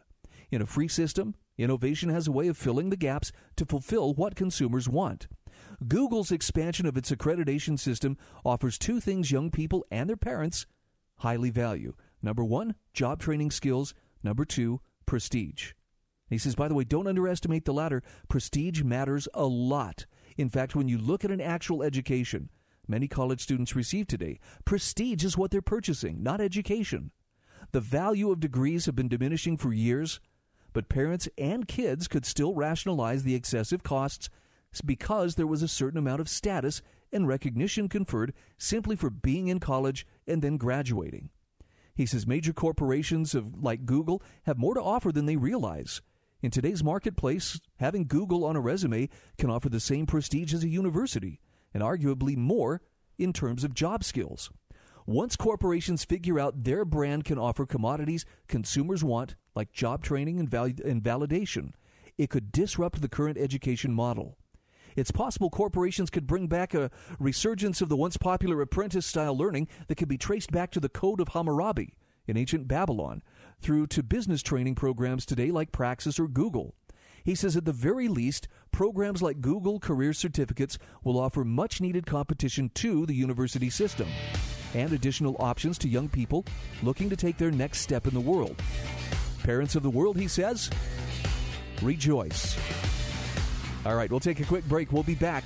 In 0.51 0.63
a 0.63 0.67
free 0.67 0.89
system, 0.89 1.35
innovation 1.57 2.09
has 2.09 2.27
a 2.27 2.33
way 2.33 2.49
of 2.49 2.57
filling 2.57 2.91
the 2.91 2.97
gaps 2.97 3.31
to 3.57 3.65
fulfill 3.65 4.15
what 4.15 4.35
consumers 4.35 4.89
want. 4.89 5.29
Google's 5.87 6.33
expansion 6.33 6.87
of 6.87 6.97
its 6.97 7.11
accreditation 7.11 7.79
system 7.79 8.17
offers 8.45 8.79
two 8.79 9.01
things 9.01 9.31
young 9.31 9.51
people 9.51 9.85
and 9.91 10.09
their 10.09 10.17
parents 10.17 10.67
highly 11.19 11.51
value. 11.51 11.95
Number 12.23 12.45
one, 12.45 12.75
job 12.93 13.21
training 13.21 13.51
skills. 13.51 13.95
Number 14.23 14.45
two, 14.45 14.81
prestige. 15.07 15.73
He 16.31 16.39
says, 16.39 16.55
by 16.55 16.69
the 16.69 16.75
way, 16.75 16.85
don't 16.85 17.09
underestimate 17.09 17.65
the 17.65 17.75
latter. 17.75 18.03
Prestige 18.29 18.83
matters 18.83 19.29
a 19.35 19.45
lot. 19.45 20.07
In 20.39 20.49
fact, 20.49 20.77
when 20.77 20.89
you 20.89 20.97
look 20.97 21.25
at 21.25 21.33
an 21.33 21.41
actual 21.41 21.83
education, 21.83 22.51
many 22.87 23.09
college 23.09 23.43
students 23.43 23.75
receive 23.75 24.07
today, 24.07 24.39
prestige 24.65 25.25
is 25.25 25.37
what 25.37 25.51
they're 25.51 25.61
purchasing, 25.61 26.23
not 26.23 26.41
education. 26.41 27.11
The 27.73 27.81
value 27.81 28.31
of 28.31 28.41
degrees 28.41 28.87
have 28.87 28.95
been 28.95 29.09
diminishing 29.09 29.57
for 29.57 29.73
years, 29.73 30.21
but 30.73 30.89
parents 30.89 31.29
and 31.37 31.67
kids 31.67 32.07
could 32.07 32.25
still 32.25 32.55
rationalize 32.55 33.25
the 33.25 33.35
excessive 33.35 33.83
costs 33.83 34.31
because 34.85 35.35
there 35.35 35.49
was 35.49 35.65
a 35.65 35.69
certain 35.69 35.99
amount 35.99 36.21
of 36.21 36.29
status 36.29 36.81
and 37.13 37.27
recognition 37.27 37.89
conferred 37.89 38.33
simply 38.57 38.95
for 38.95 39.11
being 39.11 39.49
in 39.49 39.59
college 39.59 40.07
and 40.29 40.43
then 40.43 40.57
graduating. 40.57 41.31
He 41.97 42.07
says 42.07 42.25
major 42.25 42.53
corporations 42.53 43.35
of, 43.35 43.63
like 43.63 43.85
Google 43.85 44.23
have 44.45 44.59
more 44.59 44.75
to 44.75 44.83
offer 44.83 45.11
than 45.11 45.27
they 45.27 45.37
realize. 45.37 46.01
In 46.43 46.51
today's 46.51 46.83
marketplace, 46.83 47.61
having 47.81 48.07
Google 48.07 48.47
on 48.47 48.57
a 48.57 48.61
resume 48.61 49.11
can 49.37 49.51
offer 49.51 49.69
the 49.69 49.79
same 49.79 50.07
prestige 50.07 50.55
as 50.55 50.65
a 50.65 50.69
university, 50.69 51.39
and 51.75 51.83
arguably 51.83 52.35
more 52.35 52.81
in 53.19 53.35
terms 53.35 53.63
of 53.63 53.75
job 53.75 54.03
skills. 54.03 54.51
Once 55.05 55.37
corporations 55.37 56.03
figure 56.03 56.41
out 56.41 56.65
their 56.65 56.87
brand 56.87 57.25
can 57.27 57.39
offer 57.39 57.67
commodities 57.67 58.25
consumers 58.49 59.05
want, 59.05 59.35
like 59.55 59.73
job 59.73 60.03
training 60.03 60.39
and, 60.39 60.49
val- 60.49 60.73
and 60.83 61.03
validation, 61.03 61.73
it 62.17 62.31
could 62.31 62.51
disrupt 62.51 63.03
the 63.03 63.09
current 63.09 63.37
education 63.37 63.93
model. 63.93 64.39
It's 64.97 65.11
possible 65.11 65.51
corporations 65.51 66.09
could 66.09 66.27
bring 66.27 66.47
back 66.47 66.73
a 66.73 66.91
resurgence 67.19 67.83
of 67.83 67.91
the 67.91 67.97
once 67.97 68.17
popular 68.17 68.63
apprentice 68.63 69.05
style 69.05 69.37
learning 69.37 69.69
that 69.89 69.97
could 69.97 70.09
be 70.09 70.19
traced 70.19 70.51
back 70.51 70.71
to 70.71 70.81
the 70.81 70.89
Code 70.89 71.21
of 71.21 71.29
Hammurabi 71.29 71.97
in 72.27 72.37
ancient 72.37 72.67
Babylon, 72.67 73.23
through 73.61 73.87
to 73.89 74.03
business 74.03 74.43
training 74.43 74.75
programs 74.75 75.27
today 75.27 75.51
like 75.51 75.73
Praxis 75.73 76.19
or 76.19 76.29
Google. 76.29 76.75
He 77.25 77.35
says 77.35 77.57
at 77.57 77.65
the 77.65 77.73
very 77.73 78.09
least, 78.09 78.49
programs 78.73 79.23
like 79.23 79.41
Google 79.41 79.79
Career 79.79 80.13
Certificates 80.13 80.79
will 81.05 81.19
offer 81.19 81.45
much 81.45 81.81
needed 81.81 82.07
competition 82.07 82.71
to 82.75 83.05
the 83.07 83.15
university 83.15 83.71
system 83.71 84.09
and 84.75 84.93
additional 84.93 85.37
options 85.39 85.79
to 85.79 85.89
young 85.89 86.09
people 86.09 86.45
looking 86.83 87.11
to 87.11 87.17
take 87.17 87.37
their 87.37 87.51
next 87.51 87.81
step 87.81 88.07
in 88.07 88.15
the 88.15 88.21
world. 88.21 88.57
Parents 89.43 89.75
of 89.75 89.83
the 89.83 89.91
world, 89.91 90.17
he 90.17 90.29
says, 90.29 90.71
rejoice. 91.83 92.57
All 93.85 93.97
right, 93.97 94.11
we'll 94.11 94.21
take 94.21 94.41
a 94.41 94.45
quick 94.45 94.65
break. 94.69 94.93
We'll 94.93 95.03
be 95.03 95.15
back 95.15 95.45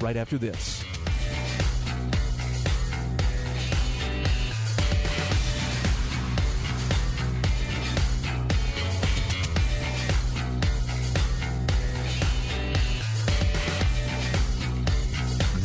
right 0.00 0.16
after 0.16 0.38
this. 0.38 0.84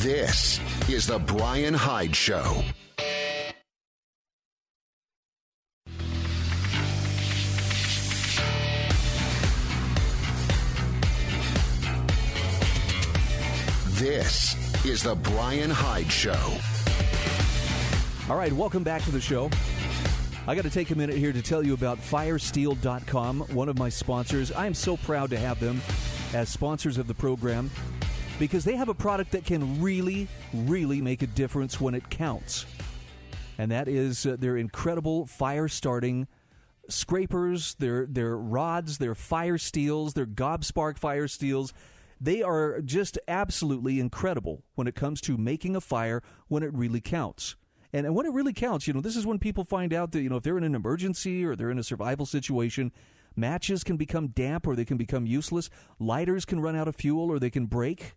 This 0.03 0.59
is 0.89 1.07
The 1.07 1.17
Bryan 1.17 1.73
Hyde 1.73 2.13
Show. 2.13 2.61
This 13.91 14.85
is 14.85 15.03
The 15.03 15.15
Bryan 15.15 15.69
Hyde 15.69 16.11
Show. 16.11 16.33
All 18.29 18.35
right, 18.35 18.51
welcome 18.51 18.83
back 18.83 19.03
to 19.03 19.11
the 19.11 19.21
show. 19.21 19.49
I 20.47 20.55
got 20.55 20.63
to 20.63 20.69
take 20.69 20.91
a 20.91 20.95
minute 20.95 21.15
here 21.15 21.31
to 21.31 21.41
tell 21.41 21.65
you 21.65 21.73
about 21.73 21.97
firesteel.com, 21.97 23.39
one 23.53 23.69
of 23.69 23.79
my 23.79 23.87
sponsors. 23.87 24.51
I 24.51 24.65
am 24.65 24.73
so 24.73 24.97
proud 24.97 25.29
to 25.29 25.39
have 25.39 25.61
them 25.61 25.81
as 26.33 26.49
sponsors 26.49 26.97
of 26.97 27.07
the 27.07 27.13
program 27.13 27.71
because 28.39 28.65
they 28.65 28.75
have 28.75 28.89
a 28.89 28.93
product 28.93 29.31
that 29.31 29.45
can 29.45 29.81
really, 29.81 30.27
really 30.53 31.01
make 31.01 31.21
a 31.21 31.27
difference 31.27 31.79
when 31.79 31.93
it 31.93 32.09
counts. 32.09 32.65
And 33.57 33.71
that 33.71 33.87
is 33.87 34.25
uh, 34.25 34.35
their 34.39 34.57
incredible 34.57 35.25
fire 35.25 35.67
starting 35.67 36.27
scrapers, 36.89 37.75
their, 37.75 38.05
their 38.05 38.35
rods, 38.35 38.97
their 38.97 39.15
fire 39.15 39.57
steels, 39.57 40.13
their 40.13 40.25
Gobspark 40.25 40.97
fire 40.97 41.27
steels. 41.27 41.73
They 42.19 42.41
are 42.41 42.81
just 42.81 43.19
absolutely 43.27 43.99
incredible 43.99 44.63
when 44.75 44.87
it 44.87 44.95
comes 44.95 45.21
to 45.21 45.37
making 45.37 45.75
a 45.75 45.81
fire 45.81 46.21
when 46.47 46.63
it 46.63 46.73
really 46.73 47.01
counts. 47.01 47.55
And, 47.91 48.05
and 48.05 48.15
when 48.15 48.25
it 48.25 48.33
really 48.33 48.53
counts, 48.53 48.87
you 48.87 48.93
know, 48.93 49.01
this 49.01 49.15
is 49.15 49.25
when 49.25 49.39
people 49.39 49.63
find 49.63 49.93
out 49.93 50.11
that, 50.13 50.21
you 50.21 50.29
know, 50.29 50.37
if 50.37 50.43
they're 50.43 50.57
in 50.57 50.63
an 50.63 50.75
emergency 50.75 51.45
or 51.45 51.55
they're 51.55 51.69
in 51.69 51.79
a 51.79 51.83
survival 51.83 52.25
situation, 52.25 52.91
matches 53.35 53.83
can 53.83 53.97
become 53.97 54.29
damp 54.29 54.65
or 54.65 54.75
they 54.75 54.85
can 54.85 54.97
become 54.97 55.27
useless. 55.27 55.69
Lighters 55.99 56.45
can 56.45 56.59
run 56.59 56.75
out 56.75 56.87
of 56.87 56.95
fuel 56.95 57.31
or 57.31 57.39
they 57.39 57.51
can 57.51 57.67
break 57.67 58.15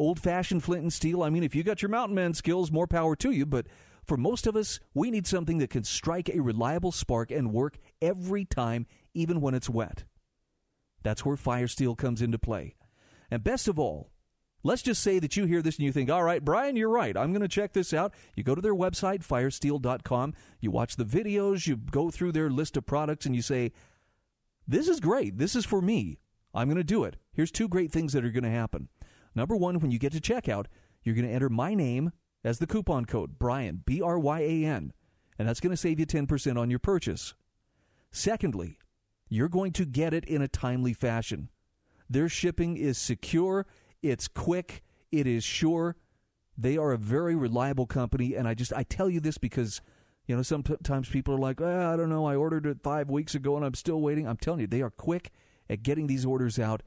old 0.00 0.18
fashioned 0.18 0.64
flint 0.64 0.82
and 0.82 0.92
steel. 0.92 1.22
I 1.22 1.30
mean, 1.30 1.44
if 1.44 1.54
you 1.54 1.62
got 1.62 1.82
your 1.82 1.90
mountain 1.90 2.14
man 2.14 2.32
skills, 2.34 2.72
more 2.72 2.86
power 2.86 3.14
to 3.16 3.30
you. 3.30 3.44
But 3.44 3.66
for 4.04 4.16
most 4.16 4.46
of 4.46 4.56
us, 4.56 4.80
we 4.94 5.10
need 5.10 5.26
something 5.26 5.58
that 5.58 5.70
can 5.70 5.84
strike 5.84 6.30
a 6.30 6.40
reliable 6.40 6.90
spark 6.90 7.30
and 7.30 7.52
work 7.52 7.78
every 8.00 8.46
time, 8.46 8.86
even 9.14 9.40
when 9.40 9.54
it's 9.54 9.68
wet. 9.68 10.04
That's 11.02 11.24
where 11.24 11.36
fire 11.36 11.68
steel 11.68 11.94
comes 11.94 12.22
into 12.22 12.38
play. 12.38 12.76
And 13.30 13.44
best 13.44 13.68
of 13.68 13.78
all, 13.78 14.10
let's 14.62 14.82
just 14.82 15.02
say 15.02 15.18
that 15.18 15.36
you 15.36 15.44
hear 15.44 15.62
this 15.62 15.76
and 15.76 15.84
you 15.84 15.92
think, 15.92 16.10
all 16.10 16.24
right, 16.24 16.44
Bryan, 16.44 16.76
you're 16.76 16.88
right. 16.88 17.16
I'm 17.16 17.32
going 17.32 17.42
to 17.42 17.48
check 17.48 17.74
this 17.74 17.92
out. 17.92 18.14
You 18.34 18.42
go 18.42 18.54
to 18.54 18.62
their 18.62 18.74
website, 18.74 19.24
firesteel.com, 19.24 20.34
you 20.60 20.70
watch 20.70 20.96
the 20.96 21.04
videos, 21.04 21.66
you 21.66 21.76
go 21.76 22.10
through 22.10 22.32
their 22.32 22.50
list 22.50 22.76
of 22.76 22.86
products, 22.86 23.26
and 23.26 23.36
you 23.36 23.42
say, 23.42 23.72
this 24.66 24.88
is 24.88 24.98
great. 24.98 25.38
This 25.38 25.54
is 25.54 25.64
for 25.64 25.82
me. 25.82 26.18
I'm 26.54 26.68
going 26.68 26.76
to 26.78 26.84
do 26.84 27.04
it. 27.04 27.16
Here's 27.32 27.50
two 27.50 27.68
great 27.68 27.92
things 27.92 28.12
that 28.12 28.24
are 28.24 28.30
going 28.30 28.44
to 28.44 28.50
happen. 28.50 28.88
Number 29.34 29.56
one, 29.56 29.80
when 29.80 29.90
you 29.90 29.98
get 29.98 30.12
to 30.12 30.20
checkout, 30.20 30.66
you're 31.02 31.14
going 31.14 31.26
to 31.26 31.32
enter 31.32 31.48
my 31.48 31.74
name 31.74 32.12
as 32.44 32.58
the 32.58 32.66
coupon 32.66 33.04
code, 33.04 33.38
Bryan, 33.38 33.82
B 33.84 34.00
R 34.00 34.18
Y 34.18 34.40
A 34.40 34.64
N, 34.64 34.92
and 35.38 35.48
that's 35.48 35.60
going 35.60 35.70
to 35.70 35.76
save 35.76 36.00
you 36.00 36.06
10% 36.06 36.58
on 36.58 36.70
your 36.70 36.78
purchase. 36.78 37.34
Secondly, 38.10 38.78
you're 39.28 39.48
going 39.48 39.72
to 39.72 39.84
get 39.84 40.12
it 40.12 40.24
in 40.24 40.42
a 40.42 40.48
timely 40.48 40.92
fashion. 40.92 41.48
Their 42.08 42.28
shipping 42.28 42.76
is 42.76 42.98
secure, 42.98 43.66
it's 44.02 44.26
quick, 44.26 44.82
it 45.12 45.26
is 45.26 45.44
sure. 45.44 45.96
They 46.58 46.76
are 46.76 46.92
a 46.92 46.98
very 46.98 47.36
reliable 47.36 47.86
company, 47.86 48.34
and 48.34 48.48
I 48.48 48.54
just 48.54 48.72
I 48.72 48.82
tell 48.82 49.08
you 49.08 49.20
this 49.20 49.38
because 49.38 49.80
you 50.26 50.36
know 50.36 50.42
sometimes 50.42 51.08
people 51.08 51.34
are 51.34 51.38
like, 51.38 51.60
oh, 51.60 51.92
I 51.92 51.96
don't 51.96 52.10
know, 52.10 52.26
I 52.26 52.36
ordered 52.36 52.66
it 52.66 52.82
five 52.82 53.08
weeks 53.08 53.34
ago 53.34 53.56
and 53.56 53.64
I'm 53.64 53.74
still 53.74 54.00
waiting. 54.00 54.26
I'm 54.26 54.36
telling 54.36 54.60
you, 54.60 54.66
they 54.66 54.82
are 54.82 54.90
quick 54.90 55.30
at 55.68 55.82
getting 55.82 56.06
these 56.08 56.26
orders 56.26 56.58
out 56.58 56.82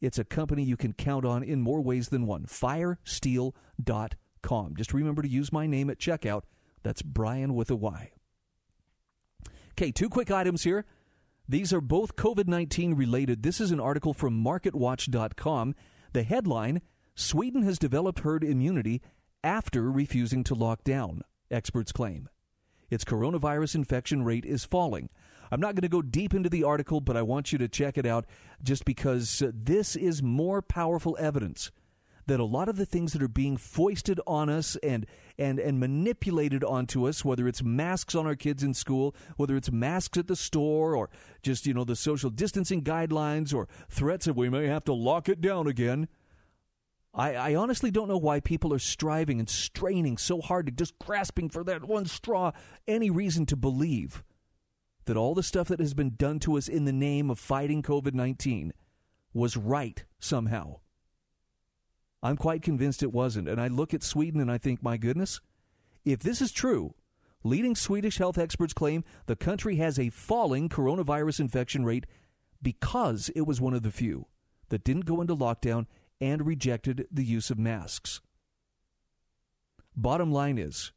it's 0.00 0.18
a 0.18 0.24
company 0.24 0.62
you 0.62 0.76
can 0.76 0.92
count 0.92 1.24
on 1.24 1.42
in 1.42 1.60
more 1.60 1.80
ways 1.80 2.08
than 2.08 2.26
one. 2.26 2.46
Firesteel.com. 2.46 4.76
Just 4.76 4.92
remember 4.92 5.22
to 5.22 5.28
use 5.28 5.52
my 5.52 5.66
name 5.66 5.90
at 5.90 5.98
checkout. 5.98 6.42
That's 6.82 7.02
Bryan 7.02 7.54
with 7.54 7.70
a 7.70 7.76
Y. 7.76 8.12
Okay, 9.72 9.92
two 9.92 10.08
quick 10.08 10.30
items 10.30 10.64
here. 10.64 10.84
These 11.48 11.72
are 11.72 11.80
both 11.80 12.16
COVID 12.16 12.46
19 12.46 12.94
related. 12.94 13.42
This 13.42 13.60
is 13.60 13.70
an 13.70 13.80
article 13.80 14.12
from 14.12 14.44
MarketWatch.com. 14.44 15.74
The 16.12 16.22
headline 16.22 16.82
Sweden 17.14 17.62
has 17.62 17.78
developed 17.78 18.20
herd 18.20 18.44
immunity 18.44 19.02
after 19.42 19.90
refusing 19.90 20.44
to 20.44 20.54
lock 20.54 20.84
down, 20.84 21.22
experts 21.50 21.90
claim. 21.90 22.28
Its 22.90 23.04
coronavirus 23.04 23.74
infection 23.74 24.24
rate 24.24 24.44
is 24.44 24.64
falling. 24.64 25.08
I'm 25.50 25.60
not 25.60 25.74
going 25.74 25.82
to 25.82 25.88
go 25.88 26.02
deep 26.02 26.34
into 26.34 26.48
the 26.48 26.64
article, 26.64 27.00
but 27.00 27.16
I 27.16 27.22
want 27.22 27.52
you 27.52 27.58
to 27.58 27.68
check 27.68 27.98
it 27.98 28.06
out 28.06 28.26
just 28.62 28.84
because 28.84 29.42
uh, 29.42 29.50
this 29.54 29.96
is 29.96 30.22
more 30.22 30.62
powerful 30.62 31.16
evidence 31.20 31.70
that 32.28 32.38
a 32.38 32.44
lot 32.44 32.68
of 32.68 32.76
the 32.76 32.86
things 32.86 33.14
that 33.14 33.22
are 33.22 33.28
being 33.28 33.56
foisted 33.56 34.20
on 34.26 34.48
us 34.48 34.76
and 34.76 35.06
and 35.38 35.58
and 35.58 35.80
manipulated 35.80 36.62
onto 36.62 37.08
us 37.08 37.24
whether 37.24 37.48
it's 37.48 37.62
masks 37.62 38.14
on 38.14 38.26
our 38.26 38.34
kids 38.34 38.62
in 38.62 38.74
school 38.74 39.14
whether 39.36 39.56
it's 39.56 39.72
masks 39.72 40.18
at 40.18 40.26
the 40.26 40.36
store 40.36 40.94
or 40.94 41.08
just 41.42 41.66
you 41.66 41.72
know 41.72 41.84
the 41.84 41.96
social 41.96 42.30
distancing 42.30 42.82
guidelines 42.82 43.54
or 43.54 43.66
threats 43.88 44.26
that 44.26 44.36
we 44.36 44.48
may 44.48 44.66
have 44.66 44.84
to 44.84 44.92
lock 44.92 45.28
it 45.28 45.40
down 45.40 45.66
again 45.66 46.06
I, 47.14 47.34
I 47.34 47.54
honestly 47.54 47.90
don't 47.90 48.08
know 48.08 48.18
why 48.18 48.40
people 48.40 48.72
are 48.74 48.78
striving 48.78 49.40
and 49.40 49.48
straining 49.48 50.18
so 50.18 50.40
hard 50.40 50.66
to 50.66 50.72
just 50.72 50.98
grasping 50.98 51.48
for 51.48 51.64
that 51.64 51.84
one 51.84 52.04
straw 52.04 52.52
any 52.86 53.10
reason 53.10 53.46
to 53.46 53.56
believe 53.56 54.22
that 55.08 55.16
all 55.16 55.34
the 55.34 55.42
stuff 55.42 55.68
that 55.68 55.80
has 55.80 55.94
been 55.94 56.14
done 56.16 56.38
to 56.38 56.56
us 56.56 56.68
in 56.68 56.84
the 56.84 56.92
name 56.92 57.30
of 57.30 57.38
fighting 57.38 57.82
COVID 57.82 58.14
19 58.14 58.72
was 59.34 59.56
right 59.56 60.04
somehow. 60.20 60.76
I'm 62.22 62.36
quite 62.36 62.62
convinced 62.62 63.02
it 63.02 63.12
wasn't. 63.12 63.48
And 63.48 63.60
I 63.60 63.68
look 63.68 63.94
at 63.94 64.02
Sweden 64.02 64.40
and 64.40 64.50
I 64.50 64.58
think, 64.58 64.82
my 64.82 64.96
goodness, 64.96 65.40
if 66.04 66.20
this 66.20 66.40
is 66.40 66.52
true, 66.52 66.94
leading 67.44 67.74
Swedish 67.74 68.18
health 68.18 68.38
experts 68.38 68.72
claim 68.72 69.04
the 69.26 69.36
country 69.36 69.76
has 69.76 69.98
a 69.98 70.10
falling 70.10 70.68
coronavirus 70.68 71.40
infection 71.40 71.84
rate 71.84 72.06
because 72.60 73.30
it 73.36 73.42
was 73.42 73.60
one 73.60 73.74
of 73.74 73.82
the 73.82 73.90
few 73.90 74.26
that 74.68 74.84
didn't 74.84 75.04
go 75.04 75.20
into 75.20 75.36
lockdown 75.36 75.86
and 76.20 76.46
rejected 76.46 77.06
the 77.10 77.24
use 77.24 77.50
of 77.50 77.58
masks. 77.58 78.20
Bottom 79.96 80.32
line 80.32 80.58
is 80.58 80.92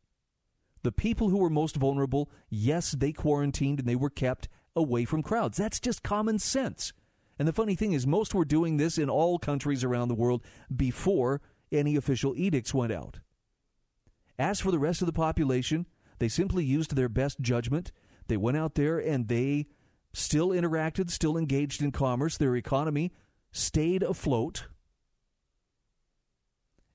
the 0.84 0.92
people 0.92 1.30
who 1.30 1.38
were 1.38 1.50
most 1.50 1.76
vulnerable, 1.76 2.30
yes, 2.50 2.92
they 2.92 3.12
quarantined 3.12 3.80
and 3.80 3.88
they 3.88 3.96
were 3.96 4.10
kept 4.10 4.48
away 4.76 5.06
from 5.06 5.24
crowds. 5.24 5.58
That's 5.58 5.80
just 5.80 6.04
common 6.04 6.40
sense. 6.40 6.94
And 7.38 7.48
the 7.48 7.54
funny 7.54 7.76
thing 7.76 7.94
is, 7.94 8.06
most 8.06 8.34
were 8.34 8.46
doing 8.46 8.78
this 8.78 8.98
in 8.98 9.10
all 9.10 9.40
countries 9.40 9.84
around 9.84 10.08
the 10.08 10.16
world 10.16 10.44
before 10.76 11.42
any 11.72 11.96
official 11.96 12.34
edicts 12.36 12.74
went 12.74 12.92
out. 12.92 13.20
As 14.38 14.60
for 14.60 14.72
the 14.72 14.80
rest 14.80 15.02
of 15.02 15.06
the 15.06 15.14
population, 15.14 15.88
they 16.20 16.28
simply 16.28 16.64
used 16.64 16.96
their 16.96 17.10
best 17.10 17.40
judgment. 17.40 17.92
They 18.28 18.38
went 18.38 18.58
out 18.58 18.76
there 18.76 19.00
and 19.00 19.28
they 19.28 19.68
still 20.14 20.50
interacted, 20.50 21.10
still 21.10 21.38
engaged 21.38 21.82
in 21.82 21.92
commerce. 21.92 22.38
Their 22.38 22.56
economy 22.56 23.12
stayed 23.52 24.04
afloat. 24.04 24.68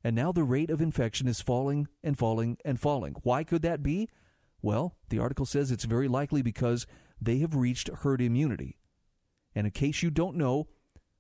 And 0.07 0.15
now 0.15 0.31
the 0.31 0.45
rate 0.45 0.71
of 0.71 0.81
infection 0.81 1.27
is 1.27 1.41
falling 1.41 1.89
and 2.05 2.17
falling 2.17 2.59
and 2.65 2.79
falling. 2.79 3.17
Why 3.25 3.43
could 3.43 3.63
that 3.63 3.83
be? 3.83 4.09
Well, 4.63 4.95
the 5.09 5.19
article 5.19 5.47
says 5.47 5.73
it's 5.73 5.85
very 5.85 6.07
likely 6.07 6.43
because 6.43 6.87
they 7.21 7.39
have 7.39 7.57
reached 7.57 7.89
herd 7.89 8.21
immunity. 8.21 8.79
And 9.53 9.67
in 9.67 9.73
case 9.73 10.05
you 10.05 10.13
don't 10.13 10.37
know, 10.37 10.69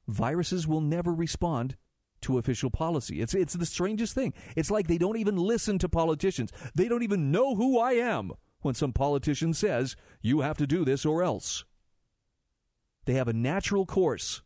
viruses 0.07 0.68
will 0.68 0.80
never 0.80 1.12
respond 1.12 1.74
to 2.20 2.39
official 2.39 2.70
policy. 2.70 3.20
It's 3.20 3.34
it's 3.34 3.55
the 3.55 3.66
strangest 3.66 4.14
thing. 4.14 4.32
It's 4.55 4.70
like 4.70 4.87
they 4.87 4.99
don't 4.99 5.18
even 5.18 5.37
listen 5.37 5.80
to 5.80 5.89
politicians. 5.89 6.53
They 6.76 6.87
don't 6.87 7.03
even 7.03 7.32
know 7.32 7.57
who 7.57 7.80
I 7.80 7.95
am 7.95 8.30
when 8.61 8.74
some 8.74 8.93
politician 8.93 9.53
says, 9.53 9.97
"You 10.22 10.43
have 10.43 10.59
to 10.59 10.66
do 10.68 10.84
this 10.84 11.05
or 11.05 11.24
else." 11.24 11.64
They 13.05 13.14
have 13.14 13.26
a 13.26 13.32
natural 13.32 13.84
course 13.84 14.43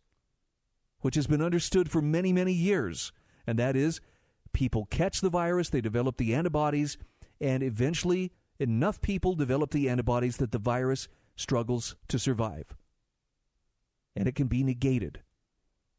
which 1.00 1.16
has 1.16 1.26
been 1.26 1.42
understood 1.42 1.90
for 1.90 2.00
many, 2.00 2.32
many 2.32 2.54
years, 2.54 3.12
and 3.46 3.58
that 3.58 3.76
is 3.76 4.00
people 4.52 4.86
catch 4.86 5.20
the 5.20 5.30
virus, 5.30 5.68
they 5.68 5.80
develop 5.80 6.16
the 6.16 6.34
antibodies, 6.34 6.98
and 7.40 7.62
eventually 7.62 8.32
enough 8.58 9.00
people 9.00 9.34
develop 9.34 9.70
the 9.70 9.88
antibodies 9.88 10.36
that 10.36 10.52
the 10.52 10.58
virus 10.58 11.08
struggles 11.36 11.96
to 12.08 12.18
survive. 12.18 12.76
And 14.14 14.28
it 14.28 14.34
can 14.34 14.48
be 14.48 14.62
negated. 14.62 15.20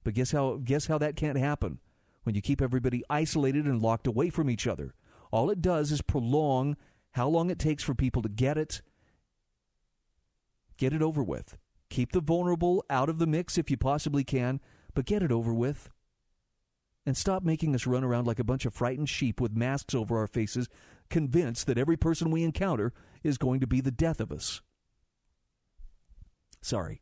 But 0.04 0.14
guess 0.14 0.32
how 0.32 0.60
guess 0.64 0.88
how 0.88 0.98
that 0.98 1.16
can't 1.16 1.38
happen 1.38 1.80
when 2.24 2.36
you 2.36 2.42
keep 2.42 2.62
everybody 2.62 3.04
isolated 3.10 3.66
and 3.66 3.82
locked 3.82 4.08
away 4.08 4.30
from 4.30 4.50
each 4.50 4.68
other. 4.68 4.94
All 5.32 5.50
it 5.50 5.62
does 5.62 5.92
is 5.92 6.02
prolong 6.02 6.76
how 7.12 7.28
long 7.28 7.50
it 7.50 7.60
takes 7.60 7.84
for 7.84 7.96
people 7.96 8.22
to 8.22 8.30
get 8.30 8.58
it 8.58 8.82
get 10.78 10.94
it 10.94 11.02
over 11.02 11.24
with. 11.24 11.58
Keep 11.90 12.12
the 12.12 12.22
vulnerable 12.22 12.84
out 12.90 13.10
of 13.10 13.20
the 13.20 13.28
mix 13.28 13.58
if 13.58 13.70
you 13.70 13.78
possibly 13.78 14.24
can, 14.24 14.60
but 14.94 15.06
get 15.06 15.22
it 15.22 15.32
over 15.32 15.54
with. 15.54 15.90
And 17.06 17.18
stop 17.18 17.44
making 17.44 17.74
us 17.74 17.88
run 17.88 18.04
around 18.04 18.28
like 18.28 18.40
a 18.40 18.44
bunch 18.44 18.66
of 18.66 18.74
frightened 18.74 19.10
sheep 19.10 19.42
with 19.42 19.56
masks 19.56 19.96
over 19.96 20.18
our 20.20 20.28
faces, 20.28 20.70
convinced 21.10 21.68
that 21.68 21.78
every 21.78 21.98
person 21.98 22.32
we 22.32 22.44
encounter 22.44 22.94
is 23.24 23.38
going 23.38 23.60
to 23.60 23.68
be 23.68 23.82
the 23.82 23.92
death 23.92 24.20
of 24.20 24.32
us. 24.32 24.62
Sorry. 26.62 27.02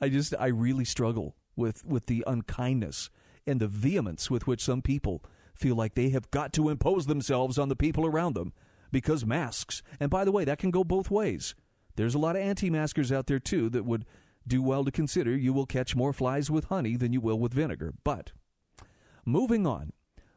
I 0.00 0.08
just, 0.10 0.34
I 0.38 0.48
really 0.48 0.84
struggle 0.84 1.36
with, 1.56 1.84
with 1.84 2.06
the 2.06 2.22
unkindness 2.26 3.08
and 3.46 3.60
the 3.60 3.68
vehemence 3.68 4.30
with 4.30 4.46
which 4.46 4.62
some 4.62 4.82
people 4.82 5.22
feel 5.54 5.76
like 5.76 5.94
they 5.94 6.10
have 6.10 6.30
got 6.30 6.52
to 6.54 6.68
impose 6.68 7.06
themselves 7.06 7.58
on 7.58 7.68
the 7.68 7.76
people 7.76 8.04
around 8.04 8.34
them 8.34 8.52
because 8.90 9.24
masks, 9.24 9.82
and 9.98 10.10
by 10.10 10.24
the 10.24 10.32
way, 10.32 10.44
that 10.44 10.58
can 10.58 10.70
go 10.70 10.84
both 10.84 11.10
ways. 11.10 11.54
There's 11.96 12.14
a 12.14 12.18
lot 12.18 12.36
of 12.36 12.42
anti 12.42 12.70
maskers 12.70 13.12
out 13.12 13.26
there 13.26 13.38
too 13.38 13.68
that 13.70 13.84
would 13.84 14.04
do 14.46 14.62
well 14.62 14.84
to 14.84 14.90
consider 14.90 15.36
you 15.36 15.52
will 15.52 15.66
catch 15.66 15.96
more 15.96 16.12
flies 16.12 16.50
with 16.50 16.66
honey 16.66 16.96
than 16.96 17.12
you 17.12 17.20
will 17.20 17.38
with 17.38 17.54
vinegar. 17.54 17.94
But 18.04 18.32
moving 19.24 19.66
on. 19.66 19.92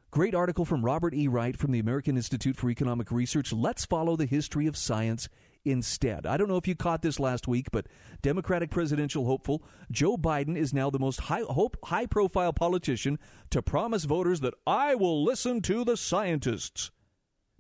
Great 0.10 0.34
article 0.34 0.64
from 0.64 0.86
Robert 0.86 1.14
E. 1.14 1.28
Wright 1.28 1.58
from 1.58 1.72
the 1.72 1.80
American 1.80 2.16
Institute 2.16 2.56
for 2.56 2.70
Economic 2.70 3.12
Research. 3.12 3.52
Let's 3.52 3.86
follow 3.86 4.16
the 4.16 4.26
history 4.26 4.66
of 4.66 4.78
science 4.78 5.28
instead. 5.66 6.26
I 6.26 6.38
don't 6.38 6.48
know 6.48 6.58
if 6.58 6.68
you 6.68 6.76
caught 6.76 7.02
this 7.02 7.20
last 7.20 7.48
week, 7.48 7.68
but 7.72 7.88
Democratic 8.22 8.72
presidential 8.72 9.26
hopeful 9.26 9.64
Joe 9.92 10.18
Biden 10.18 10.56
is 10.56 10.74
now 10.74 10.90
the 10.90 10.98
most 10.98 11.20
high, 11.22 11.42
hope, 11.42 11.78
high 11.84 12.06
profile 12.06 12.54
politician 12.54 13.20
to 13.50 13.62
promise 13.62 14.06
voters 14.06 14.40
that 14.40 14.54
I 14.66 14.96
will 14.96 15.24
listen 15.24 15.62
to 15.64 15.84
the 15.84 15.98
scientists, 15.98 16.90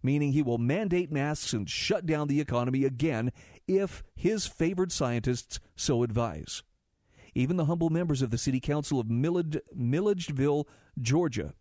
meaning 0.08 0.32
he 0.32 0.42
will 0.42 0.58
mandate 0.58 1.12
masks 1.12 1.52
and 1.52 1.70
shut 1.70 2.06
down 2.06 2.30
the 2.30 2.40
economy 2.40 2.86
again 2.86 3.30
if 3.68 4.02
his 4.16 4.48
favored 4.48 4.90
scientists 4.90 5.60
so 5.76 6.02
advise. 6.02 6.64
Even 7.36 7.58
the 7.58 7.66
humble 7.66 7.90
members 7.90 8.22
of 8.22 8.32
the 8.32 8.38
City 8.38 8.62
Council 8.62 9.02
of 9.02 9.08
Millage, 9.08 9.60
Milledgeville, 9.76 10.66
Georgia, 10.98 11.54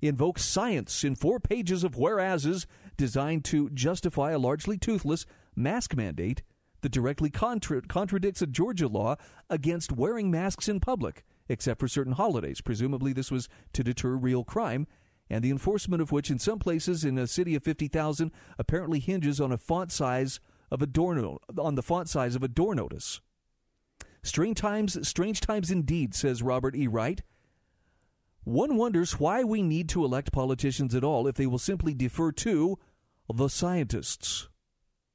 invoke 0.00 0.38
science 0.38 1.02
in 1.02 1.16
four 1.16 1.40
pages 1.40 1.82
of 1.82 1.96
whereases 1.96 2.64
designed 2.96 3.44
to 3.46 3.68
justify 3.70 4.30
a 4.30 4.38
largely 4.38 4.78
toothless 4.78 5.26
mask 5.56 5.96
mandate 5.96 6.42
that 6.82 6.92
directly 6.92 7.28
contra- 7.28 7.82
contradicts 7.82 8.40
a 8.40 8.46
Georgia 8.46 8.86
law 8.86 9.16
against 9.50 9.90
wearing 9.90 10.30
masks 10.30 10.68
in 10.68 10.78
public, 10.78 11.24
except 11.48 11.80
for 11.80 11.88
certain 11.88 12.12
holidays. 12.12 12.60
Presumably, 12.60 13.12
this 13.12 13.32
was 13.32 13.48
to 13.72 13.82
deter 13.82 14.10
real 14.10 14.44
crime, 14.44 14.86
and 15.30 15.44
the 15.44 15.50
enforcement 15.50 16.02
of 16.02 16.10
which, 16.12 16.30
in 16.30 16.38
some 16.38 16.58
places 16.58 17.04
in 17.04 17.16
a 17.16 17.26
city 17.26 17.54
of 17.54 17.62
50,000, 17.62 18.32
apparently 18.58 18.98
hinges 18.98 19.40
on 19.40 19.52
a 19.52 19.58
font 19.58 19.92
size 19.92 20.40
of 20.70 20.82
a 20.82 20.86
door 20.86 21.14
no- 21.14 21.38
on 21.56 21.76
the 21.76 21.82
font 21.82 22.08
size 22.08 22.34
of 22.34 22.42
a 22.42 22.48
door 22.48 22.74
notice. 22.74 23.20
Strange 24.22 24.58
times, 24.58 25.08
strange 25.08 25.40
times 25.40 25.70
indeed, 25.70 26.14
says 26.14 26.42
Robert 26.42 26.76
E. 26.76 26.86
Wright. 26.86 27.22
One 28.44 28.76
wonders 28.76 29.18
why 29.18 29.44
we 29.44 29.62
need 29.62 29.88
to 29.90 30.04
elect 30.04 30.32
politicians 30.32 30.94
at 30.94 31.04
all 31.04 31.26
if 31.26 31.36
they 31.36 31.46
will 31.46 31.58
simply 31.58 31.94
defer 31.94 32.32
to 32.32 32.78
the 33.32 33.48
scientists. 33.48 34.48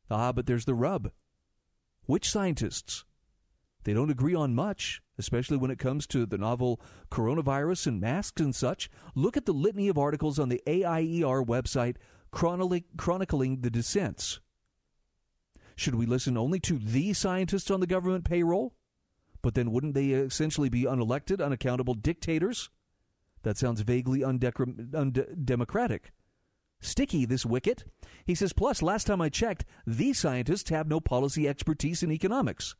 Ah, 0.10 0.32
but 0.32 0.46
there's 0.46 0.66
the 0.66 0.76
rub. 0.76 1.12
Which 2.06 2.30
scientists? 2.30 3.05
They 3.86 3.94
don't 3.94 4.10
agree 4.10 4.36
on 4.36 4.54
much, 4.54 5.02
especially 5.18 5.58
when 5.58 5.72
it 5.72 5.80
comes 5.80 6.06
to 6.08 6.26
the 6.26 6.38
novel 6.38 6.82
coronavirus 7.10 7.88
and 7.88 8.02
masks 8.02 8.42
and 8.42 8.54
such. 8.54 8.90
Look 9.16 9.38
at 9.38 9.46
the 9.46 9.54
litany 9.54 9.88
of 9.88 9.98
articles 9.98 10.38
on 10.40 10.50
the 10.50 10.62
AIER 10.68 11.42
website 11.44 11.96
chronicling 12.32 13.62
the 13.62 13.70
dissents. 13.70 14.42
Should 15.78 15.96
we 15.96 16.06
listen 16.06 16.36
only 16.38 16.60
to 16.62 16.78
the 16.80 17.14
scientists 17.14 17.72
on 17.72 17.80
the 17.80 17.88
government 17.88 18.26
payroll? 18.26 18.74
But 19.42 19.54
then 19.54 19.72
wouldn't 19.72 19.94
they 19.94 20.08
essentially 20.08 20.70
be 20.70 20.84
unelected, 20.84 21.40
unaccountable 21.40 21.94
dictators? 21.94 22.70
That 23.44 23.58
sounds 23.58 23.82
vaguely 23.82 24.24
undemocratic. 24.24 26.12
Sticky, 26.82 27.26
this 27.26 27.46
wicket. 27.46 27.84
He 28.26 28.34
says, 28.34 28.52
plus, 28.52 28.82
last 28.82 29.06
time 29.06 29.22
I 29.22 29.30
checked, 29.30 29.64
these 29.86 30.18
scientists 30.18 30.72
have 30.72 30.88
no 30.88 31.00
policy 31.00 31.48
expertise 31.48 32.02
in 32.02 32.12
economics. 32.12 32.76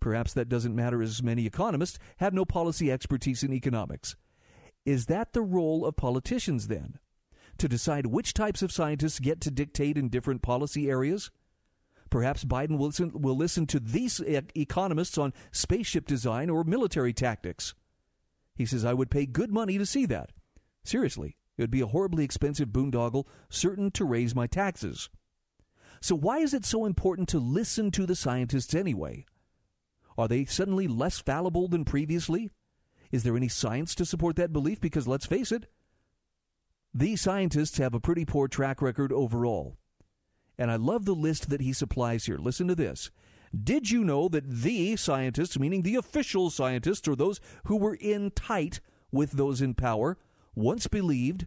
Perhaps 0.00 0.32
that 0.34 0.48
doesn't 0.48 0.74
matter 0.74 1.02
as 1.02 1.22
many 1.22 1.46
economists 1.46 1.98
have 2.16 2.32
no 2.32 2.44
policy 2.44 2.90
expertise 2.90 3.42
in 3.42 3.52
economics. 3.52 4.16
Is 4.86 5.06
that 5.06 5.32
the 5.32 5.42
role 5.42 5.84
of 5.84 5.96
politicians 5.96 6.68
then? 6.68 6.98
To 7.58 7.68
decide 7.68 8.06
which 8.06 8.32
types 8.32 8.62
of 8.62 8.72
scientists 8.72 9.18
get 9.18 9.40
to 9.42 9.50
dictate 9.50 9.98
in 9.98 10.08
different 10.08 10.40
policy 10.40 10.88
areas? 10.88 11.30
Perhaps 12.08 12.44
Biden 12.44 12.78
will 12.78 12.86
listen, 12.86 13.12
will 13.14 13.36
listen 13.36 13.66
to 13.66 13.78
these 13.78 14.20
economists 14.56 15.18
on 15.18 15.34
spaceship 15.52 16.06
design 16.06 16.48
or 16.50 16.64
military 16.64 17.12
tactics. 17.12 17.74
He 18.56 18.66
says, 18.66 18.84
I 18.84 18.94
would 18.94 19.10
pay 19.10 19.26
good 19.26 19.52
money 19.52 19.78
to 19.78 19.86
see 19.86 20.06
that. 20.06 20.30
Seriously, 20.82 21.36
it 21.56 21.62
would 21.62 21.70
be 21.70 21.82
a 21.82 21.86
horribly 21.86 22.24
expensive 22.24 22.70
boondoggle, 22.70 23.26
certain 23.48 23.90
to 23.92 24.04
raise 24.04 24.34
my 24.34 24.46
taxes. 24.46 25.10
So, 26.00 26.14
why 26.16 26.38
is 26.38 26.54
it 26.54 26.64
so 26.64 26.86
important 26.86 27.28
to 27.28 27.38
listen 27.38 27.90
to 27.92 28.06
the 28.06 28.16
scientists 28.16 28.74
anyway? 28.74 29.26
Are 30.20 30.28
they 30.28 30.44
suddenly 30.44 30.86
less 30.86 31.18
fallible 31.18 31.66
than 31.66 31.86
previously? 31.86 32.50
Is 33.10 33.22
there 33.22 33.38
any 33.38 33.48
science 33.48 33.94
to 33.94 34.04
support 34.04 34.36
that 34.36 34.52
belief? 34.52 34.78
Because 34.78 35.08
let's 35.08 35.24
face 35.24 35.50
it, 35.50 35.64
these 36.92 37.22
scientists 37.22 37.78
have 37.78 37.94
a 37.94 38.00
pretty 38.00 38.26
poor 38.26 38.46
track 38.46 38.82
record 38.82 39.14
overall. 39.14 39.78
And 40.58 40.70
I 40.70 40.76
love 40.76 41.06
the 41.06 41.14
list 41.14 41.48
that 41.48 41.62
he 41.62 41.72
supplies 41.72 42.26
here. 42.26 42.36
Listen 42.36 42.68
to 42.68 42.74
this. 42.74 43.10
Did 43.64 43.90
you 43.90 44.04
know 44.04 44.28
that 44.28 44.46
the 44.46 44.94
scientists, 44.96 45.58
meaning 45.58 45.82
the 45.82 45.96
official 45.96 46.50
scientists 46.50 47.08
or 47.08 47.16
those 47.16 47.40
who 47.64 47.76
were 47.76 47.94
in 47.94 48.30
tight 48.32 48.80
with 49.10 49.32
those 49.32 49.62
in 49.62 49.72
power, 49.72 50.18
once 50.54 50.86
believed 50.86 51.46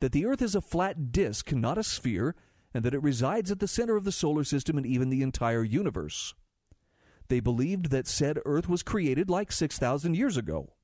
that 0.00 0.12
the 0.12 0.26
Earth 0.26 0.42
is 0.42 0.54
a 0.54 0.60
flat 0.60 1.10
disk, 1.10 1.52
not 1.52 1.78
a 1.78 1.82
sphere, 1.82 2.34
and 2.74 2.84
that 2.84 2.92
it 2.92 3.02
resides 3.02 3.50
at 3.50 3.60
the 3.60 3.66
center 3.66 3.96
of 3.96 4.04
the 4.04 4.12
solar 4.12 4.44
system 4.44 4.76
and 4.76 4.84
even 4.84 5.08
the 5.08 5.22
entire 5.22 5.64
universe? 5.64 6.34
They 7.28 7.40
believed 7.40 7.90
that 7.90 8.06
said 8.06 8.38
Earth 8.44 8.68
was 8.68 8.82
created 8.82 9.30
like 9.30 9.50
6,000 9.50 10.14
years 10.14 10.36
ago. 10.36 10.74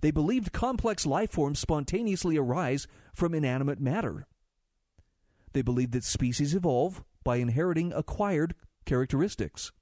They 0.00 0.10
believed 0.10 0.52
complex 0.52 1.06
life 1.06 1.30
forms 1.30 1.58
spontaneously 1.58 2.36
arise 2.36 2.86
from 3.14 3.34
inanimate 3.34 3.80
matter. 3.80 4.26
They 5.52 5.62
believed 5.62 5.92
that 5.92 6.04
species 6.04 6.54
evolve 6.54 7.04
by 7.22 7.36
inheriting 7.36 7.92
acquired 7.92 8.54
characteristics. 8.84 9.72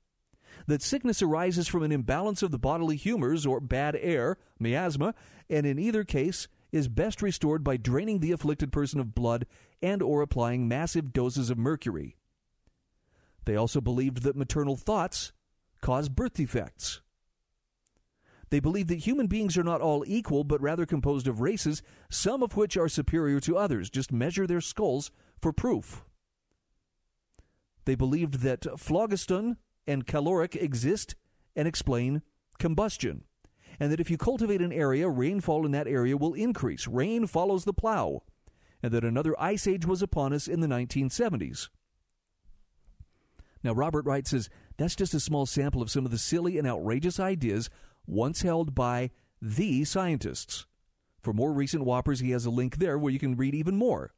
That 0.67 0.83
sickness 0.83 1.23
arises 1.23 1.67
from 1.67 1.83
an 1.83 1.93
imbalance 1.93 2.43
of 2.43 2.51
the 2.51 2.59
bodily 2.59 2.97
humors 2.97 3.47
or 3.47 3.59
bad 3.59 3.97
air, 4.01 4.37
miasma, 4.59 5.15
and 5.51 5.67
in 5.67 5.79
either 5.79 6.05
case 6.05 6.47
is 6.71 6.89
best 6.89 7.21
restored 7.21 7.65
by 7.65 7.77
draining 7.77 8.21
the 8.21 8.33
afflicted 8.33 8.71
person 8.71 9.01
of 9.01 9.15
blood 9.15 9.47
and 9.83 10.03
or 10.03 10.23
applying 10.23 10.69
massive 10.69 11.13
doses 11.13 11.51
of 11.51 11.59
mercury. 11.59 12.17
They 13.45 13.57
also 13.57 13.81
believed 13.81 14.23
that 14.23 14.37
maternal 14.37 14.77
thoughts 14.77 15.33
cause 15.83 16.09
birth 16.09 16.35
defects. 16.35 17.03
They 18.49 18.61
believe 18.61 18.87
that 18.89 19.01
human 19.01 19.27
beings 19.27 19.57
are 19.57 19.65
not 19.65 19.81
all 19.81 20.05
equal, 20.07 20.45
but 20.45 20.61
rather 20.61 20.87
composed 20.87 21.27
of 21.27 21.41
races, 21.41 21.83
some 22.11 22.43
of 22.43 22.57
which 22.57 22.77
are 22.77 22.89
superior 22.89 23.41
to 23.41 23.57
others. 23.57 23.91
Just 23.91 24.13
measure 24.13 24.47
their 24.47 24.61
skulls 24.61 25.11
for 25.41 25.53
proof. 25.53 26.05
They 27.85 27.95
believed 27.95 28.41
that 28.41 28.67
phlogiston 28.79 29.57
and 29.87 30.07
caloric 30.07 30.55
exist 30.55 31.15
and 31.57 31.67
explain 31.67 32.23
combustion, 32.59 33.25
and 33.81 33.91
that 33.91 34.01
if 34.01 34.11
you 34.11 34.19
cultivate 34.19 34.61
an 34.61 34.73
area, 34.73 35.09
rainfall 35.09 35.65
in 35.67 35.73
that 35.73 35.89
area 35.89 36.17
will 36.17 36.35
increase. 36.35 36.87
Rain 36.87 37.27
follows 37.27 37.65
the 37.65 37.73
plow, 37.73 38.23
and 38.83 38.93
that 38.93 39.05
another 39.05 39.35
ice 39.41 39.67
age 39.67 39.87
was 39.87 40.03
upon 40.03 40.33
us 40.33 40.47
in 40.47 40.61
the 40.61 40.69
1970s. 40.69 41.69
Now, 43.63 43.73
Robert 43.73 44.05
Wright 44.05 44.27
says 44.27 44.49
that's 44.77 44.97
just 44.97 45.15
a 45.15 45.21
small 45.21 45.47
sample 45.47 45.83
of 45.83 45.91
some 45.91 46.05
of 46.05 46.11
the 46.11 46.19
silly 46.19 46.59
and 46.59 46.67
outrageous 46.67 47.21
ideas 47.21 47.71
once 48.07 48.43
held 48.43 48.75
by 48.75 49.11
the 49.41 49.85
scientists. 49.85 50.67
For 51.21 51.33
more 51.33 51.53
recent 51.53 51.85
whoppers, 51.85 52.21
he 52.21 52.33
has 52.33 52.45
a 52.45 52.51
link 52.51 52.79
there 52.79 52.99
where 52.99 53.13
you 53.13 53.19
can 53.19 53.37
read 53.37 53.55
even 53.55 53.77
more. 53.77 54.13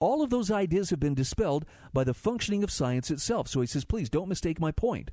All 0.00 0.22
of 0.22 0.30
those 0.30 0.50
ideas 0.50 0.90
have 0.90 0.98
been 0.98 1.14
dispelled 1.14 1.64
by 1.92 2.02
the 2.02 2.14
functioning 2.14 2.64
of 2.64 2.70
science 2.72 3.10
itself. 3.10 3.46
So 3.46 3.60
he 3.60 3.66
says, 3.68 3.84
please 3.84 4.10
don't 4.10 4.28
mistake 4.28 4.60
my 4.60 4.72
point. 4.72 5.12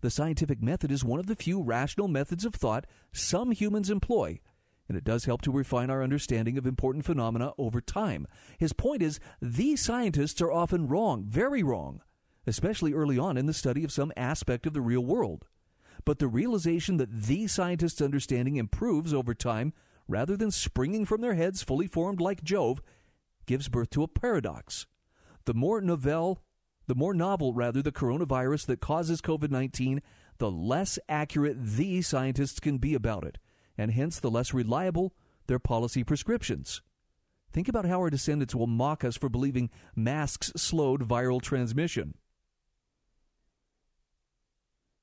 The 0.00 0.10
scientific 0.10 0.62
method 0.62 0.90
is 0.90 1.04
one 1.04 1.20
of 1.20 1.26
the 1.26 1.36
few 1.36 1.62
rational 1.62 2.08
methods 2.08 2.44
of 2.44 2.54
thought 2.54 2.86
some 3.12 3.52
humans 3.52 3.90
employ, 3.90 4.40
and 4.88 4.96
it 4.96 5.04
does 5.04 5.26
help 5.26 5.42
to 5.42 5.52
refine 5.52 5.90
our 5.90 6.02
understanding 6.02 6.58
of 6.58 6.66
important 6.66 7.04
phenomena 7.04 7.52
over 7.58 7.80
time. 7.80 8.26
His 8.58 8.72
point 8.72 9.02
is, 9.02 9.20
these 9.40 9.80
scientists 9.80 10.40
are 10.40 10.50
often 10.50 10.88
wrong, 10.88 11.24
very 11.28 11.62
wrong 11.62 12.00
especially 12.50 12.92
early 12.92 13.16
on 13.16 13.36
in 13.36 13.46
the 13.46 13.54
study 13.54 13.84
of 13.84 13.92
some 13.92 14.12
aspect 14.16 14.66
of 14.66 14.74
the 14.74 14.80
real 14.80 15.04
world. 15.04 15.46
But 16.04 16.18
the 16.18 16.26
realization 16.26 16.96
that 16.96 17.22
the 17.22 17.46
scientists' 17.46 18.02
understanding 18.02 18.56
improves 18.56 19.14
over 19.14 19.34
time 19.34 19.72
rather 20.08 20.36
than 20.36 20.50
springing 20.50 21.06
from 21.06 21.20
their 21.20 21.34
heads 21.34 21.62
fully 21.62 21.86
formed 21.86 22.20
like 22.20 22.42
Jove 22.42 22.82
gives 23.46 23.68
birth 23.68 23.90
to 23.90 24.02
a 24.02 24.08
paradox. 24.08 24.86
The 25.44 25.54
more 25.54 25.80
novel, 25.80 26.42
the 26.88 26.96
more 26.96 27.14
novel 27.14 27.54
rather 27.54 27.82
the 27.82 27.92
coronavirus 27.92 28.66
that 28.66 28.80
causes 28.80 29.20
COVID-19, 29.20 30.00
the 30.38 30.50
less 30.50 30.98
accurate 31.08 31.56
the 31.56 32.02
scientists 32.02 32.58
can 32.58 32.78
be 32.78 32.94
about 32.94 33.24
it, 33.24 33.38
and 33.78 33.92
hence 33.92 34.18
the 34.18 34.30
less 34.30 34.52
reliable 34.52 35.14
their 35.46 35.60
policy 35.60 36.02
prescriptions. 36.02 36.82
Think 37.52 37.68
about 37.68 37.84
how 37.84 38.00
our 38.00 38.10
descendants 38.10 38.56
will 38.56 38.66
mock 38.66 39.04
us 39.04 39.16
for 39.16 39.28
believing 39.28 39.70
masks 39.94 40.52
slowed 40.56 41.06
viral 41.06 41.40
transmission. 41.40 42.14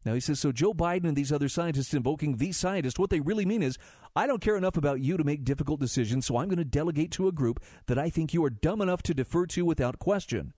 Now 0.08 0.14
he 0.14 0.22
says, 0.22 0.40
so 0.40 0.54
Joe 0.54 0.74
Biden 0.74 1.04
and 1.04 1.18
these 1.18 1.34
other 1.34 1.50
scientists 1.50 1.94
invoking 1.94 2.38
these 2.38 2.56
scientists, 2.56 2.98
what 2.98 3.10
they 3.10 3.20
really 3.20 3.46
mean 3.46 3.62
is, 3.62 3.78
I 4.16 4.26
don't 4.26 4.40
care 4.40 4.56
enough 4.56 4.78
about 4.78 5.02
you 5.02 5.18
to 5.18 5.26
make 5.26 5.44
difficult 5.44 5.82
decisions, 5.82 6.26
so 6.26 6.38
I'm 6.38 6.48
going 6.48 6.60
to 6.60 6.64
delegate 6.64 7.12
to 7.12 7.28
a 7.28 7.34
group 7.34 7.62
that 7.88 8.00
I 8.00 8.10
think 8.10 8.34
you 8.34 8.42
are 8.46 8.50
dumb 8.50 8.80
enough 8.80 9.04
to 9.04 9.14
defer 9.14 9.46
to 9.48 9.66
without 9.66 10.00
question. 10.00 10.54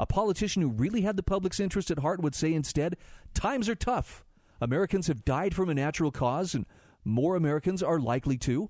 A 0.00 0.04
politician 0.04 0.62
who 0.62 0.68
really 0.68 1.02
had 1.02 1.16
the 1.16 1.22
public's 1.22 1.60
interest 1.60 1.92
at 1.92 2.00
heart 2.00 2.20
would 2.20 2.34
say 2.34 2.52
instead, 2.52 2.96
times 3.34 3.68
are 3.68 3.76
tough. 3.76 4.24
Americans 4.60 5.06
have 5.06 5.24
died 5.24 5.54
from 5.54 5.68
a 5.68 5.74
natural 5.74 6.10
cause, 6.10 6.52
and 6.52 6.66
more 7.04 7.36
Americans 7.36 7.84
are 7.84 8.00
likely 8.00 8.36
to. 8.38 8.68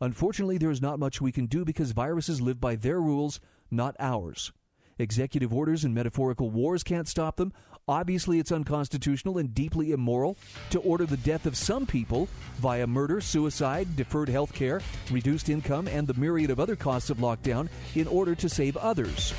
Unfortunately, 0.00 0.58
there 0.58 0.70
is 0.70 0.80
not 0.80 1.00
much 1.00 1.20
we 1.20 1.32
can 1.32 1.46
do 1.46 1.64
because 1.64 1.90
viruses 1.90 2.40
live 2.40 2.60
by 2.60 2.76
their 2.76 3.00
rules, 3.00 3.40
not 3.72 3.96
ours. 3.98 4.52
Executive 5.00 5.52
orders 5.52 5.84
and 5.84 5.94
metaphorical 5.94 6.50
wars 6.50 6.82
can't 6.82 7.08
stop 7.08 7.36
them. 7.36 7.52
Obviously, 7.88 8.38
it's 8.38 8.52
unconstitutional 8.52 9.38
and 9.38 9.54
deeply 9.54 9.92
immoral 9.92 10.36
to 10.68 10.78
order 10.80 11.06
the 11.06 11.16
death 11.16 11.46
of 11.46 11.56
some 11.56 11.86
people 11.86 12.28
via 12.58 12.86
murder, 12.86 13.18
suicide, 13.18 13.96
deferred 13.96 14.28
health 14.28 14.52
care, 14.52 14.82
reduced 15.10 15.48
income, 15.48 15.88
and 15.88 16.06
the 16.06 16.12
myriad 16.20 16.50
of 16.50 16.60
other 16.60 16.76
costs 16.76 17.08
of 17.08 17.16
lockdown 17.16 17.68
in 17.94 18.06
order 18.06 18.34
to 18.34 18.48
save 18.48 18.76
others. 18.76 19.32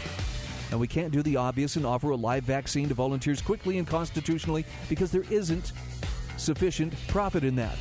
And 0.72 0.80
we 0.80 0.88
can't 0.88 1.12
do 1.12 1.22
the 1.22 1.36
obvious 1.36 1.76
and 1.76 1.86
offer 1.86 2.10
a 2.10 2.16
live 2.16 2.44
vaccine 2.44 2.88
to 2.90 2.96
volunteers 2.96 3.40
quickly 3.40 3.78
and 3.78 3.88
constitutionally 3.88 4.66
because 4.88 5.12
there 5.12 5.26
isn't 5.30 5.72
sufficient 6.38 6.94
profit 7.08 7.44
in 7.44 7.56
that. 7.58 7.78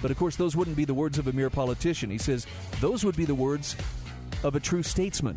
But 0.00 0.10
of 0.10 0.16
course, 0.16 0.34
those 0.34 0.56
wouldn't 0.56 0.76
be 0.76 0.84
the 0.84 0.94
words 0.94 1.18
of 1.18 1.28
a 1.28 1.32
mere 1.32 1.50
politician. 1.50 2.10
He 2.10 2.18
says 2.18 2.48
those 2.80 3.04
would 3.04 3.16
be 3.16 3.24
the 3.26 3.34
words 3.34 3.76
of 4.42 4.56
a 4.56 4.60
true 4.60 4.82
statesman. 4.82 5.36